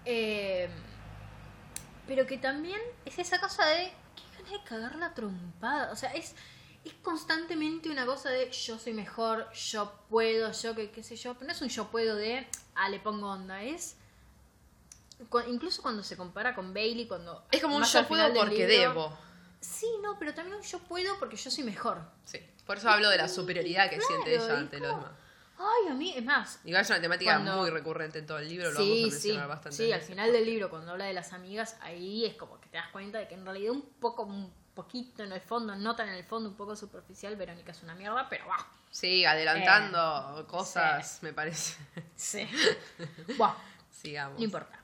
Eh, 0.06 0.70
pero 2.08 2.26
que 2.26 2.38
también 2.38 2.80
es 3.04 3.20
esa 3.20 3.42
cosa 3.42 3.66
de 3.66 3.92
qué 4.16 4.24
ganas 4.38 4.52
de 4.54 4.64
cagar 4.64 4.96
la 4.96 5.14
trompada. 5.14 5.92
O 5.92 5.98
sea, 5.98 6.14
es, 6.14 6.34
es 6.86 6.94
constantemente 7.04 7.90
una 7.90 8.06
cosa 8.06 8.30
de 8.30 8.50
yo 8.52 8.80
soy 8.80 8.94
mejor, 8.94 9.52
yo 9.52 9.94
puedo, 10.10 10.50
yo 10.54 10.76
que 10.76 10.92
qué 10.92 11.04
sé 11.04 11.18
yo. 11.18 11.34
Pero 11.34 11.48
no 11.48 11.52
es 11.52 11.62
un 11.62 11.68
yo 11.68 11.90
puedo 11.92 12.16
de 12.16 12.48
ah, 12.76 12.88
le 12.88 13.00
pongo 13.02 13.30
onda. 13.30 13.62
Es. 13.64 13.98
Incluso 15.50 15.82
cuando 15.82 16.04
se 16.04 16.16
compara 16.16 16.56
con 16.56 16.74
Bailey, 16.74 17.06
cuando. 17.06 17.44
Es 17.52 17.62
como 17.62 17.76
un 17.76 17.84
yo 17.84 18.08
puedo 18.08 18.34
porque 18.34 18.66
libro- 18.66 18.68
debo. 18.94 19.29
Sí, 19.62 19.88
no, 20.02 20.18
pero 20.18 20.34
también 20.34 20.62
yo 20.62 20.80
puedo 20.80 21.18
porque 21.20 21.36
yo 21.36 21.52
soy 21.52 21.64
mejor. 21.64 22.02
Sí. 22.24 22.40
Por 22.66 22.78
eso 22.78 22.90
hablo 22.90 23.10
de 23.10 23.18
la 23.18 23.28
superioridad 23.28 23.90
que 23.90 23.98
Claro, 23.98 24.08
siente 24.08 24.36
ella 24.36 24.58
ante 24.58 24.80
los 24.80 24.96
demás. 24.96 25.12
Ay, 25.58 25.92
a 25.92 25.94
mí, 25.94 26.14
es 26.16 26.24
más, 26.24 26.60
Igual 26.64 26.84
es 26.84 26.90
una 26.90 27.02
temática 27.02 27.34
Cuando- 27.34 27.58
muy 27.58 27.70
recurrente 27.70 28.20
en 28.20 28.26
todo 28.26 28.40
el 28.40 28.48
libro, 28.48 28.72
lo 28.72 28.80
sí, 28.80 28.90
vamos 29.04 29.14
a 29.14 29.20
sí, 29.20 29.28
mencionar 29.28 29.48
bastante. 29.50 29.76
sí, 29.78 29.92
al 29.92 30.02
final 30.02 30.32
del 30.32 30.46
libro, 30.46 30.70
cuando 30.70 30.92
habla 30.94 31.04
de 31.06 31.14
las 31.14 31.34
amigas, 31.34 31.76
ahí 31.82 32.26
es 32.26 32.36
como 32.36 32.62
que 32.62 32.70
te 32.70 32.78
das 32.78 32.88
cuenta 32.92 33.18
de 33.18 33.28
que 33.28 33.34
en 33.36 33.44
realidad 33.44 33.74
un 33.74 33.82
poco, 34.00 34.24
un 34.24 34.54
poquito 34.74 35.22
en 35.24 35.34
el 35.34 35.42
fondo, 35.42 35.76
no 35.76 35.96
tan 35.98 36.08
en 36.08 36.16
el 36.16 36.24
fondo, 36.24 36.48
un 36.50 36.56
poco 36.56 36.78
superficial, 36.78 37.36
Verónica 37.36 37.74
es 37.74 37.84
una 37.84 37.94
mierda, 37.96 38.30
pero 38.30 38.48
va. 38.48 38.66
Sí, 38.90 39.26
adelantando 39.26 40.48
cosas, 40.48 41.18
sí. 41.20 41.26
me 41.26 41.34
parece. 41.34 41.76
Sí. 42.16 42.48
Buah, 43.38 43.56
Sigamos. 43.92 44.38
no 44.40 44.46
importa. 44.46 44.80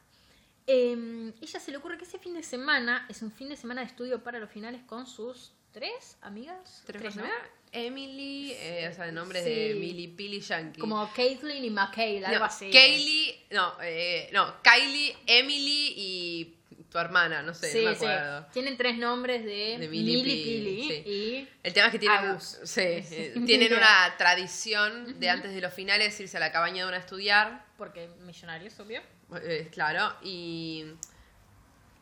Eh, 0.68 1.32
ella 1.42 1.60
se 1.60 1.72
le 1.72 1.78
ocurre 1.78 1.98
que 1.98 2.06
ese 2.06 2.18
fin 2.20 2.34
de 2.34 2.44
semana 2.44 3.06
es 3.10 3.22
un 3.22 3.32
fin 3.32 3.50
de 3.50 3.56
semana 3.58 3.82
de 3.82 3.88
estudio 3.88 4.24
para 4.24 4.40
los 4.40 4.50
finales 4.50 4.82
con 4.84 5.06
sus 5.06 5.52
tres 5.72 6.18
amigas. 6.22 6.84
¿Tres 6.86 7.02
Tres, 7.02 7.16
¿no? 7.18 7.24
Emily, 7.72 8.54
eh, 8.54 8.88
o 8.90 8.96
sea, 8.96 9.08
el 9.10 9.14
nombre 9.14 9.44
Sí. 9.44 9.50
de 9.50 9.76
Millie 9.76 10.08
Pilly 10.08 10.40
Yankee. 10.40 10.80
Como 10.80 11.12
Caitlyn 11.14 11.64
y 11.66 11.70
McHale, 11.70 12.26
algo 12.26 12.40
no, 12.40 12.46
así. 12.46 12.72
Kaylee, 12.72 13.48
no, 13.52 13.74
eh, 13.84 14.30
no, 14.32 14.56
Kylie, 14.64 15.16
Emily 15.28 15.94
y 15.98 16.55
tu 16.96 17.00
hermana, 17.00 17.42
no 17.42 17.54
sé, 17.54 17.70
Sí, 17.74 17.84
no 17.84 17.90
me 17.90 17.96
sí. 17.98 18.06
acuerdo. 18.06 18.46
Tienen 18.54 18.78
tres 18.78 18.98
nombres 18.98 19.44
de, 19.44 19.78
De 19.80 19.88
Millie 19.90 20.24
Pili, 20.24 20.44
Pili 20.44 20.88
sí. 20.88 21.04
y 21.06 21.50
El 21.62 21.74
tema 21.74 21.88
es 21.88 21.92
que 21.92 22.00
tienen, 22.00 22.18
Agus. 22.20 22.58
sí, 22.64 22.80
eh, 22.82 23.34
tienen 23.46 23.74
una 23.74 24.16
tradición 24.18 25.20
de 25.20 25.30
antes 25.30 25.54
de 25.54 25.60
los 25.60 25.74
finales 25.74 26.18
irse 26.22 26.38
a 26.38 26.40
la 26.40 26.54
cabaña 26.54 26.84
de 26.84 26.88
una 26.88 26.96
a 26.98 27.02
estudiar, 27.02 27.66
porque 27.78 28.08
millonarios, 28.22 28.80
obvio. 28.80 29.02
eh, 29.44 29.68
claro, 29.74 30.16
y... 30.24 30.86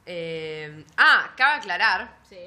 eh, 0.06 0.84
ah, 0.98 1.34
cabe 1.36 1.56
aclarar 1.62 2.16
Sí. 2.30 2.38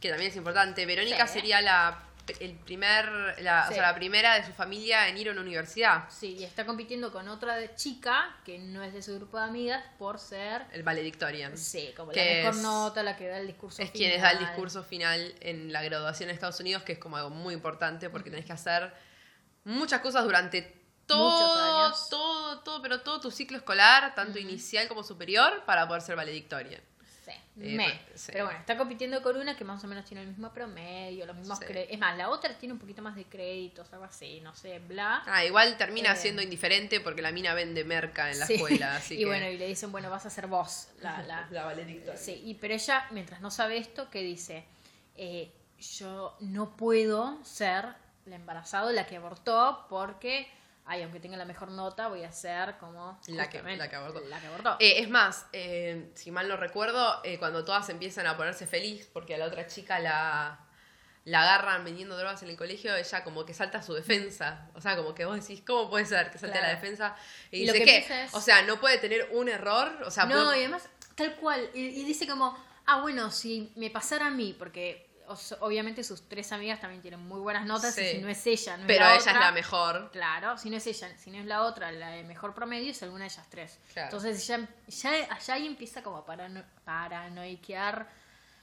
que 0.00 0.10
también 0.10 0.30
es 0.30 0.36
importante, 0.36 0.86
Verónica 0.86 1.26
Sí. 1.26 1.34
sería 1.40 1.60
la 1.60 2.02
el 2.38 2.54
primer 2.60 3.06
la, 3.42 3.66
o 3.68 3.72
sea, 3.72 3.82
la 3.82 3.94
primera 3.94 4.34
de 4.36 4.44
su 4.46 4.52
familia 4.52 5.08
en 5.08 5.18
ir 5.18 5.28
a 5.28 5.32
una 5.32 5.40
universidad, 5.40 6.04
Sí, 6.08 6.36
y 6.38 6.44
está 6.44 6.64
compitiendo 6.64 7.10
con 7.12 7.28
otra 7.28 7.56
de- 7.56 7.74
chica 7.74 8.36
que 8.44 8.58
no 8.58 8.82
es 8.84 8.92
de 8.92 9.02
su 9.02 9.14
grupo 9.16 9.38
de 9.38 9.44
amigas 9.44 9.84
por 9.98 10.18
ser, 10.18 10.64
el 10.72 10.82
valedictorian. 10.82 11.56
sí, 11.58 11.92
como 11.96 12.12
la 12.12 12.22
mejor 12.22 12.54
es- 12.54 12.60
nota, 12.62 13.02
la 13.02 13.16
que 13.16 13.26
da 13.28 13.38
el 13.38 13.46
discurso 13.48 13.82
Es 13.82 13.90
quienes 13.90 14.20
da 14.22 14.30
el 14.30 14.36
final. 14.38 14.52
discurso 14.52 14.82
final 14.84 15.34
en 15.40 15.72
la 15.72 15.82
graduación 15.82 16.28
en 16.30 16.34
Estados 16.34 16.60
Unidos, 16.60 16.82
que 16.84 16.92
es 16.92 16.98
como 16.98 17.16
algo 17.16 17.30
muy 17.30 17.54
importante 17.54 18.10
porque 18.10 18.30
tenés 18.30 18.44
que 18.44 18.52
hacer 18.52 18.92
muchas 19.64 20.00
cosas 20.00 20.22
durante 20.24 20.76
todo, 21.06 21.92
todo, 22.08 22.60
todo, 22.60 22.82
pero 22.82 23.00
todo 23.00 23.20
tu 23.20 23.30
ciclo 23.32 23.56
escolar, 23.56 24.14
tanto 24.14 24.38
inicial 24.38 24.86
como 24.86 25.02
superior, 25.02 25.64
para 25.66 25.88
poder 25.88 26.02
ser 26.02 26.14
valedictorian. 26.14 26.80
Eh, 27.62 27.76
me. 27.76 28.00
sí. 28.14 28.30
Pero 28.32 28.44
bueno, 28.46 28.58
está 28.60 28.76
compitiendo 28.76 29.22
con 29.22 29.36
una 29.36 29.56
que 29.56 29.64
más 29.64 29.82
o 29.84 29.86
menos 29.86 30.04
tiene 30.04 30.22
el 30.22 30.28
mismo 30.28 30.52
promedio, 30.52 31.26
los 31.26 31.36
mismos 31.36 31.58
Sí. 31.58 31.64
créditos. 31.66 31.92
Es 31.94 31.98
más, 31.98 32.16
la 32.16 32.28
otra 32.30 32.56
tiene 32.58 32.72
un 32.72 32.78
poquito 32.78 33.02
más 33.02 33.16
de 33.16 33.24
créditos, 33.24 33.92
algo 33.92 34.04
así, 34.04 34.40
no 34.40 34.54
sé, 34.54 34.78
bla. 34.78 35.22
Ah, 35.26 35.44
igual 35.44 35.76
termina 35.76 36.12
Eh. 36.12 36.16
siendo 36.16 36.40
indiferente 36.42 37.00
porque 37.00 37.22
la 37.22 37.32
mina 37.32 37.54
vende 37.54 37.84
merca 37.84 38.30
en 38.30 38.38
la 38.38 38.46
Sí. 38.46 38.54
escuela, 38.54 38.96
así 38.96 39.14
y 39.14 39.18
que... 39.18 39.26
bueno, 39.26 39.48
y 39.48 39.58
le 39.58 39.66
dicen, 39.66 39.92
bueno, 39.92 40.10
vas 40.10 40.26
a 40.26 40.30
ser 40.30 40.46
vos 40.46 40.88
la, 41.00 41.22
la, 41.22 41.46
la 41.50 41.64
valedictorian. 41.64 42.16
Sí, 42.18 42.40
y, 42.44 42.54
pero 42.54 42.74
ella, 42.74 43.06
mientras 43.10 43.40
no 43.40 43.50
sabe 43.50 43.76
esto, 43.78 44.08
¿qué 44.10 44.20
dice? 44.22 44.64
Eh, 45.16 45.52
yo 45.78 46.36
no 46.40 46.76
puedo 46.76 47.42
ser 47.44 47.86
la 48.26 48.36
embarazada, 48.36 48.92
la 48.92 49.06
que 49.06 49.16
abortó, 49.16 49.86
porque, 49.88 50.46
ay, 50.90 51.02
aunque 51.02 51.20
tenga 51.20 51.36
la 51.36 51.44
mejor 51.44 51.70
nota, 51.70 52.08
voy 52.08 52.24
a 52.24 52.32
ser 52.32 52.76
como... 52.78 53.20
La 53.28 53.48
que- 53.48 53.62
la 53.62 53.88
que 53.88 53.94
abortó. 53.96 54.20
La 54.28 54.40
que 54.40 54.46
abortó. 54.48 54.76
Eh, 54.80 54.94
es 55.00 55.08
más, 55.08 55.46
eh, 55.52 56.10
si 56.14 56.30
mal 56.32 56.48
no 56.48 56.56
recuerdo, 56.56 57.20
eh, 57.22 57.38
cuando 57.38 57.64
todas 57.64 57.88
empiezan 57.90 58.26
a 58.26 58.36
ponerse 58.36 58.66
feliz 58.66 59.08
porque 59.12 59.36
a 59.36 59.38
la 59.38 59.46
otra 59.46 59.66
chica 59.68 60.00
la, 60.00 60.58
la 61.24 61.42
agarran 61.42 61.84
vendiendo 61.84 62.16
drogas 62.16 62.42
en 62.42 62.48
el 62.48 62.56
colegio, 62.56 62.96
ella 62.96 63.22
como 63.22 63.44
que 63.46 63.54
salta 63.54 63.78
a 63.78 63.82
su 63.82 63.94
defensa. 63.94 64.68
O 64.74 64.80
sea, 64.80 64.96
como 64.96 65.14
que 65.14 65.24
vos 65.24 65.36
decís, 65.40 65.62
¿cómo 65.64 65.88
puede 65.88 66.06
ser 66.06 66.30
que 66.32 66.38
salte 66.38 66.58
a 66.58 66.62
la 66.62 66.70
defensa? 66.70 67.14
Y, 67.52 67.60
dice 67.60 67.72
que 67.74 67.84
que, 67.84 67.90
piensa 67.98 68.24
es- 68.24 68.34
o 68.34 68.40
sea, 68.40 68.62
no 68.62 68.80
puede 68.80 68.98
tener 68.98 69.28
un 69.32 69.48
error. 69.48 70.02
O 70.04 70.10
sea, 70.10 70.24
no, 70.24 70.34
puede- 70.34 70.56
y 70.58 70.60
además, 70.64 70.88
tal 71.14 71.36
cual, 71.36 71.70
y, 71.72 71.80
y 71.80 72.04
dice 72.04 72.26
como, 72.26 72.58
ah, 72.86 73.00
bueno, 73.00 73.30
si 73.30 73.72
me 73.76 73.90
pasara 73.90 74.26
a 74.26 74.30
mí, 74.30 74.56
porque 74.58 75.08
obviamente 75.60 76.02
sus 76.04 76.28
tres 76.28 76.52
amigas 76.52 76.80
también 76.80 77.02
tienen 77.02 77.20
muy 77.20 77.40
buenas 77.40 77.66
notas, 77.66 77.96
y 77.98 78.04
si 78.04 78.18
no 78.18 78.28
es 78.28 78.46
ella, 78.46 78.76
no 78.76 78.82
es 78.82 78.86
pero 78.86 79.04
la 79.04 79.10
ella 79.14 79.20
otra, 79.20 79.32
es 79.32 79.40
la 79.40 79.52
mejor. 79.52 80.10
Claro, 80.10 80.58
si 80.58 80.70
no 80.70 80.76
es 80.76 80.86
ella, 80.86 81.16
si 81.18 81.30
no 81.30 81.38
es 81.38 81.46
la 81.46 81.62
otra, 81.62 81.92
la 81.92 82.10
de 82.10 82.24
mejor 82.24 82.54
promedio 82.54 82.90
es 82.90 83.02
alguna 83.02 83.24
de 83.24 83.30
ellas 83.30 83.46
tres. 83.48 83.78
Claro. 83.92 84.08
Entonces 84.08 84.46
ya, 84.46 84.68
ya 84.88 85.10
allá 85.34 85.54
ahí 85.54 85.66
empieza 85.66 86.02
como 86.02 86.18
a 86.18 86.26
parano, 86.26 86.62
paranoiquear 86.84 88.08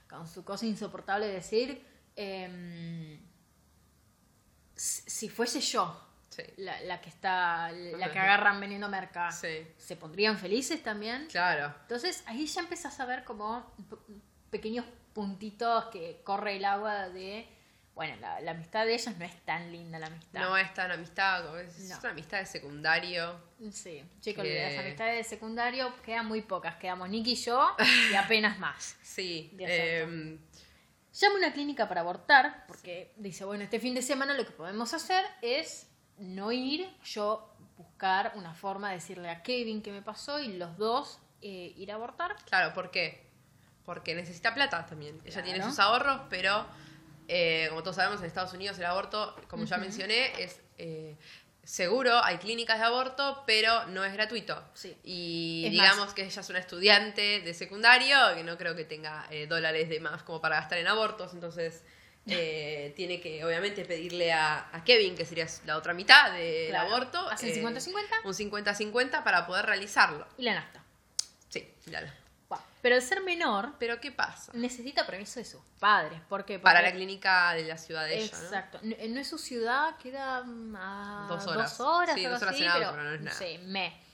con 0.10 0.28
su 0.28 0.44
cosa 0.44 0.66
insoportable 0.66 1.28
de 1.28 1.34
decir, 1.34 1.86
em, 2.16 3.20
si 4.76 5.30
fuese 5.30 5.60
yo 5.62 6.04
Sí, 6.30 6.44
la, 6.58 6.80
la 6.82 7.02
que 7.02 7.10
está, 7.10 7.72
la 7.72 8.12
que 8.12 8.20
agarran 8.20 8.60
vendiendo 8.60 8.88
merca, 8.90 9.32
sí, 9.32 9.68
¿se 9.78 9.96
pondrían 9.96 10.38
felices 10.38 10.84
también? 10.84 11.28
claro. 11.32 11.74
Entonces 11.82 12.24
ahí 12.28 12.46
ya 12.46 12.62
empezás 12.62 13.00
a 13.00 13.06
ver 13.06 13.24
como 13.24 13.74
pequeños 14.52 14.86
puntitos 15.18 15.86
que 15.86 16.22
corre 16.24 16.58
el 16.58 16.66
agua 16.66 17.10
de, 17.10 17.48
bueno, 17.96 18.16
la, 18.22 18.40
la 18.42 18.52
amistad 18.52 18.86
de 18.86 18.94
ellas 18.94 19.18
no 19.18 19.26
es 19.26 19.36
tan 19.46 19.72
linda 19.72 19.98
la 19.98 20.06
amistad. 20.06 20.40
No 20.42 20.56
es 20.56 20.72
tan 20.76 20.92
amistad, 20.92 21.44
como 21.44 21.58
es, 21.58 21.80
No. 21.90 21.98
una 22.02 22.10
amistad 22.12 22.38
de 22.38 22.46
secundario. 22.46 23.36
Sí, 23.72 24.04
chicos, 24.22 24.44
Que- 24.44 24.70
las 24.76 24.78
amistades 24.86 25.18
de 25.18 25.24
secundario 25.24 25.92
quedan 26.06 26.28
muy 26.28 26.44
pocas. 26.44 26.76
Quedamos 26.76 27.10
Nicky 27.10 27.32
y 27.32 27.36
yo 27.36 27.76
y 28.12 28.14
apenas 28.16 28.60
más. 28.60 28.96
Sí. 29.02 29.50
Acepto. 29.56 29.74
em, 29.74 30.40
Llama 31.20 31.34
a 31.34 31.38
una 31.40 31.52
clínica 31.54 31.88
para 31.90 32.02
abortar 32.02 32.66
porque 32.68 33.12
dice, 33.18 33.44
bueno, 33.44 33.64
este 33.64 33.80
fin 33.80 33.96
de 33.96 34.04
semana 34.04 34.36
lo 34.36 34.46
que 34.46 34.52
podemos 34.52 34.94
hacer 34.94 35.26
es 35.42 35.88
no 36.20 36.52
ir, 36.52 36.88
yo 37.04 37.52
buscar 37.76 38.34
una 38.36 38.54
forma 38.54 38.90
de 38.90 38.98
decirle 38.98 39.32
a 39.32 39.42
Kevin 39.42 39.82
qué 39.82 39.92
me 39.92 40.04
pasó 40.04 40.40
y 40.40 40.58
los 40.60 40.78
dos 40.78 41.20
eh, 41.42 41.74
ir 41.76 41.92
a 41.92 41.96
abortar. 41.96 42.36
Claro, 42.46 42.72
¿por 42.76 42.92
qué? 42.92 43.27
Porque 43.88 44.14
necesita 44.14 44.54
plata 44.54 44.86
también. 44.86 45.20
Ella 45.24 45.42
tiene 45.42 45.64
sus 45.64 45.80
ahorros, 45.80 46.20
pero 46.30 46.68
eh, 47.30 47.68
como 47.70 47.82
todos 47.84 47.96
sabemos, 47.96 48.20
en 48.20 48.28
Estados 48.28 48.52
Unidos 48.54 48.78
el 48.80 48.86
aborto, 48.86 49.34
como 49.48 49.64
ya 49.64 49.78
mencioné, 49.78 50.34
es 50.44 50.60
eh, 50.78 51.16
seguro, 51.64 52.22
hay 52.22 52.38
clínicas 52.38 52.80
de 52.80 52.86
aborto, 52.86 53.44
pero 53.48 53.86
no 53.88 54.04
es 54.04 54.12
gratuito. 54.12 54.62
Sí. 54.74 54.98
Y 55.06 55.64
Es 55.68 55.72
digamos 55.72 56.06
más- 56.08 56.14
que 56.14 56.26
ella 56.26 56.42
es 56.42 56.50
una 56.50 56.60
estudiante 56.60 57.40
de 57.40 57.54
secundario, 57.54 58.18
que 58.36 58.44
no 58.44 58.58
creo 58.58 58.76
que 58.76 58.84
tenga 58.84 59.26
eh, 59.32 59.48
dólares 59.48 59.88
de 59.88 60.02
más 60.02 60.22
como 60.24 60.42
para 60.42 60.58
gastar 60.58 60.80
en 60.80 60.88
abortos, 60.88 61.34
entonces 61.34 61.84
eh, 62.28 62.92
tiene 62.98 63.22
que 63.22 63.46
obviamente 63.46 63.86
pedirle 63.86 64.34
a, 64.34 64.68
a 64.76 64.84
Kevin, 64.84 65.16
que 65.16 65.26
sería 65.26 65.48
la 65.66 65.78
otra 65.78 65.94
mitad 65.94 66.34
del 66.34 66.72
Claro. 66.72 66.90
aborto, 66.90 67.30
Hacen 67.30 67.50
eh, 67.52 67.64
50-50. 67.64 67.94
un 68.26 68.34
50-50 68.34 69.24
para 69.24 69.48
poder 69.48 69.66
realizarlo. 69.66 70.28
Y 70.38 70.44
la 70.44 70.56
nafta. 70.56 70.84
Sí, 71.48 71.74
claro. 71.86 72.08
Pero 72.82 72.96
al 72.96 73.02
ser 73.02 73.22
menor, 73.22 73.74
Pero 73.80 74.00
¿qué 74.00 74.12
pasa? 74.12 74.52
necesita 74.54 75.06
permiso 75.06 75.40
de 75.40 75.46
sus 75.46 75.62
padres. 75.80 76.22
¿Por 76.30 76.46
qué? 76.46 76.60
Para 76.60 76.80
Porque- 76.80 76.90
la 76.92 76.96
clínica 76.96 77.54
de 77.54 77.64
la 77.64 77.78
ciudad 77.78 78.06
de 78.06 78.20
ella, 78.20 78.38
¿no? 78.38 78.44
Exacto. 78.44 78.80
No, 78.84 78.96
no 79.10 79.20
es 79.20 79.28
su 79.28 79.38
ciudad, 79.38 79.98
queda 79.98 80.38
a 80.46 81.26
Dos 81.28 81.48
horas. 81.48 81.78
dos 81.78 81.88
horas, 81.88 82.16
Sí, 82.16 82.24
dos 82.26 82.42
horas 82.42 82.54
así, 82.56 82.64
en 82.64 82.70
auto, 82.70 82.92
pero, 82.92 83.04
no 83.04 83.14
es 83.14 83.22
nada. 83.22 83.38
sé, 83.38 83.58
me. 83.60 84.08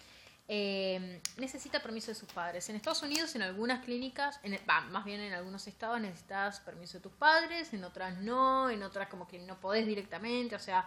Eh, 0.48 1.22
necesita 1.38 1.82
permiso 1.82 2.12
de 2.12 2.16
sus 2.16 2.30
padres. 2.32 2.68
En 2.70 2.76
Estados 2.76 3.02
Unidos, 3.02 3.34
en 3.36 3.42
algunas 3.44 3.84
clínicas, 3.84 4.40
en, 4.44 4.54
va, 4.70 4.82
más 4.82 5.06
bien 5.06 5.22
en 5.22 5.34
algunos 5.34 5.66
estados 5.68 6.00
necesitas 6.02 6.60
permiso 6.60 6.98
de 6.98 7.02
tus 7.02 7.14
padres, 7.14 7.74
en 7.74 7.84
otras 7.84 8.18
no, 8.20 8.70
en 8.70 8.84
otras 8.84 9.08
como 9.08 9.28
que 9.28 9.40
no 9.40 9.60
podés 9.60 9.86
directamente, 9.86 10.56
o 10.56 10.60
sea, 10.60 10.86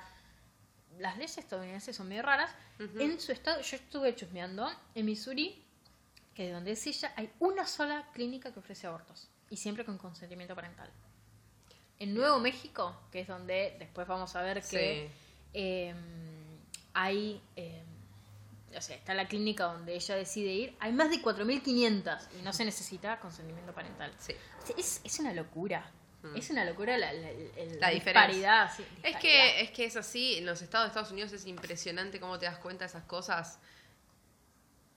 las 0.99 1.17
leyes 1.17 1.39
estadounidenses 1.39 1.97
son 1.97 2.09
medio 2.09 2.23
raras. 2.23 2.51
En 2.79 3.19
su 3.21 3.33
estado, 3.33 3.61
yo 3.63 3.77
estuve 3.77 4.15
chusmeando, 4.15 4.71
en 4.95 5.07
Missouri, 5.07 5.66
que 6.37 6.45
de 6.47 6.53
donde 6.53 6.73
es 6.73 6.87
ella, 6.87 7.13
hay 7.17 7.31
una 7.41 7.67
sola 7.67 8.09
clínica 8.13 8.53
que 8.53 8.59
ofrece 8.59 8.87
abortos, 8.87 9.29
y 9.51 9.57
siempre 9.57 9.85
con 9.85 9.97
consentimiento 9.97 10.55
parental. 10.55 10.91
En 11.99 12.15
Nuevo 12.15 12.39
México, 12.39 12.95
que 13.11 13.21
es 13.21 13.27
donde 13.29 13.75
después 13.79 14.07
vamos 14.07 14.37
a 14.37 14.43
ver 14.43 14.61
que 14.63 15.09
Sí. 15.11 15.15
eh, 15.55 15.95
hay, 16.93 17.41
eh, 17.57 17.83
o 18.77 18.81
sea, 18.83 18.97
está 18.97 19.15
la 19.15 19.27
clínica 19.29 19.65
donde 19.65 19.95
ella 19.95 20.15
decide 20.17 20.53
ir, 20.53 20.77
hay 20.81 20.93
más 20.93 21.11
de 21.11 21.23
4.500 21.23 22.19
y 22.39 22.43
no 22.43 22.53
se 22.53 22.65
necesita 22.67 23.19
consentimiento 23.19 23.73
parental. 23.73 24.13
Sí. 24.19 24.35
O 24.63 24.67
sea, 24.67 24.77
es, 24.79 25.01
es 25.05 25.19
una 25.21 25.33
locura. 25.33 25.91
Mm. 26.23 26.37
Es 26.37 26.51
una 26.51 26.65
locura 26.67 26.99
la, 26.99 27.13
la, 27.15 27.91
disparidad. 27.91 28.71
sí, 28.77 28.83
Es 28.83 29.15
disparidad. 29.15 29.21
que, 29.21 29.61
es 29.63 29.71
que 29.71 29.85
es 29.87 29.97
así, 29.97 30.37
en 30.37 30.45
los 30.47 30.61
estados 30.61 30.87
de 30.87 30.89
Estados 30.89 31.13
Unidos 31.13 31.33
es 31.33 31.47
impresionante 31.47 32.21
cómo 32.21 32.39
te 32.39 32.45
das 32.47 32.59
cuenta 32.59 32.85
de 32.85 32.89
esas 32.91 33.05
cosas. 33.05 33.59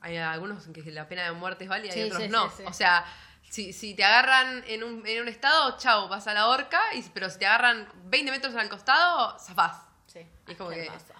Hay 0.02 0.18
algunos 0.18 0.66
en 0.66 0.74
que 0.74 0.82
la 0.92 1.08
pena 1.08 1.24
de 1.24 1.32
muerte 1.34 1.66
es 1.66 1.70
válida 1.70 1.92
Sí, 1.94 2.00
y 2.02 2.04
otros 2.04 2.22
sí, 2.24 2.30
no. 2.30 2.50
sí. 2.50 2.64
O 2.66 2.74
sea, 2.74 3.06
si, 3.50 3.74
si 3.74 3.96
te 3.96 4.04
agarran 4.04 4.64
en 4.68 4.84
un, 4.84 5.06
en 5.06 5.22
un 5.24 5.28
estado, 5.28 5.78
chao, 5.78 6.08
vas 6.08 6.28
a 6.28 6.34
la 6.34 6.48
horca, 6.48 6.80
y, 6.94 7.02
pero 7.14 7.30
si 7.30 7.40
te 7.40 7.46
agarran 7.48 7.88
20 8.06 8.32
metros 8.32 8.56
al 8.56 8.70
costado, 8.70 9.38
zafás. 9.40 9.82
Sí, 10.08 10.26
es 10.48 10.58
como 10.58 10.70
que- 10.70 10.86
hermoso. 10.86 11.14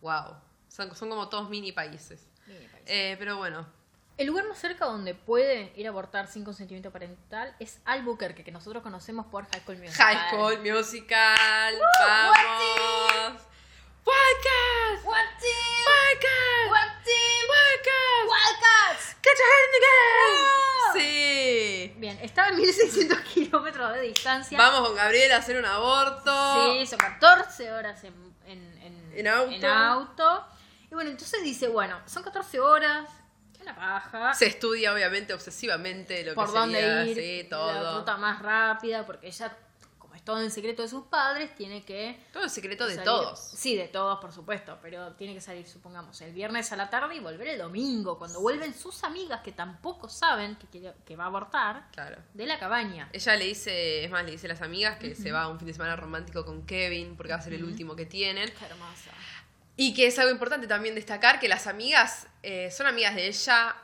Wow. 0.00 0.36
Son, 0.68 0.94
son 0.96 1.10
como 1.10 1.28
todos 1.28 1.50
mini 1.50 1.72
países. 1.72 2.26
Mini 2.46 2.66
país. 2.66 2.84
Eh, 2.86 3.16
pero 3.18 3.36
bueno, 3.36 3.66
El 4.16 4.26
lugar 4.28 4.46
más 4.48 4.58
cerca 4.58 4.84
donde 4.86 5.14
puede 5.14 5.72
ir 5.76 5.86
a 5.86 5.90
abortar 5.90 6.26
sin 6.28 6.44
consentimiento 6.44 6.90
parental 6.90 7.54
es 7.58 7.80
Albuquerque, 7.84 8.42
que 8.44 8.50
nosotros 8.52 8.82
conocemos 8.82 9.26
por 9.26 9.44
High 9.50 9.60
School 9.62 9.78
Musical. 9.78 10.16
High 10.16 10.30
School 10.30 10.58
Musical, 10.60 11.74
vamos. 12.00 13.42
Wildcats, 14.04 15.04
Wildcats. 15.04 16.61
In 19.32 19.72
the 19.72 19.86
¡Ah! 19.86 20.92
game. 20.94 21.00
Sí. 21.00 21.94
Bien, 21.96 22.18
está 22.22 22.48
a 22.48 22.52
1600 22.52 23.18
kilómetros 23.20 23.92
de 23.94 24.00
distancia. 24.02 24.58
Vamos 24.58 24.88
con 24.88 24.96
Gabriel 24.96 25.32
a 25.32 25.36
hacer 25.38 25.56
un 25.58 25.64
aborto. 25.64 26.72
Sí, 26.72 26.86
son 26.86 26.98
14 26.98 27.72
horas 27.72 28.02
en, 28.04 28.14
en, 28.46 28.78
en- 28.82 29.12
En 29.14 29.28
auto. 29.28 29.52
en 29.52 29.64
auto. 29.64 30.46
Y 30.90 30.94
bueno, 30.94 31.10
entonces 31.10 31.42
dice, 31.42 31.68
bueno, 31.68 31.98
son 32.06 32.22
14 32.22 32.60
horas, 32.60 33.08
una 33.60 33.74
paja. 33.74 34.34
Se 34.34 34.46
estudia 34.46 34.92
obviamente 34.92 35.32
obsesivamente 35.32 36.24
lo 36.24 36.34
por 36.34 36.46
que 36.52 36.58
dónde 36.58 36.80
sería, 36.80 37.04
ir, 37.06 37.16
sí, 37.16 37.42
la 37.44 37.48
todo. 37.56 37.98
ruta 38.00 38.16
más 38.18 38.42
rápida, 38.42 39.06
porque 39.06 39.28
ella, 39.28 39.56
todo 40.24 40.40
en 40.40 40.50
secreto 40.50 40.82
de 40.82 40.88
sus 40.88 41.04
padres, 41.06 41.54
tiene 41.56 41.84
que... 41.84 42.24
Todo 42.32 42.44
el 42.44 42.50
secreto 42.50 42.86
de 42.86 42.98
todos. 42.98 43.40
Sí, 43.40 43.74
de 43.76 43.88
todos, 43.88 44.20
por 44.20 44.32
supuesto, 44.32 44.78
pero 44.80 45.12
tiene 45.14 45.34
que 45.34 45.40
salir, 45.40 45.66
supongamos, 45.66 46.20
el 46.20 46.32
viernes 46.32 46.70
a 46.72 46.76
la 46.76 46.88
tarde 46.90 47.16
y 47.16 47.20
volver 47.20 47.48
el 47.48 47.58
domingo, 47.58 48.18
cuando 48.18 48.40
vuelven 48.40 48.72
sus 48.74 49.02
amigas 49.04 49.40
que 49.42 49.52
tampoco 49.52 50.08
saben 50.08 50.56
que, 50.56 50.66
quiere- 50.68 50.94
que 51.04 51.16
va 51.16 51.24
a 51.24 51.26
abortar, 51.26 51.88
Claro. 51.92 52.18
de 52.34 52.46
la 52.46 52.58
cabaña. 52.58 53.08
Ella 53.12 53.36
le 53.36 53.44
dice, 53.46 54.04
es 54.04 54.10
más, 54.10 54.24
le 54.24 54.30
dice 54.32 54.46
a 54.46 54.50
las 54.50 54.62
amigas 54.62 54.98
que 54.98 55.14
se 55.14 55.32
va 55.32 55.42
a 55.42 55.48
un 55.48 55.58
fin 55.58 55.66
de 55.68 55.74
semana 55.74 55.96
romántico 55.96 56.44
con 56.44 56.64
Kevin 56.66 57.16
porque 57.16 57.32
va 57.32 57.38
a 57.38 57.42
ser 57.42 57.54
el 57.54 57.64
último 57.64 57.96
que 57.96 58.06
tienen. 58.06 58.48
Qué 58.58 58.64
hermosa. 58.66 59.10
Y 59.76 59.94
que 59.94 60.06
es 60.06 60.18
algo 60.18 60.30
importante 60.30 60.66
también 60.66 60.94
destacar 60.94 61.40
que 61.40 61.48
las 61.48 61.66
amigas 61.66 62.26
eh, 62.42 62.70
son 62.70 62.86
amigas 62.86 63.14
de 63.14 63.26
ella 63.26 63.74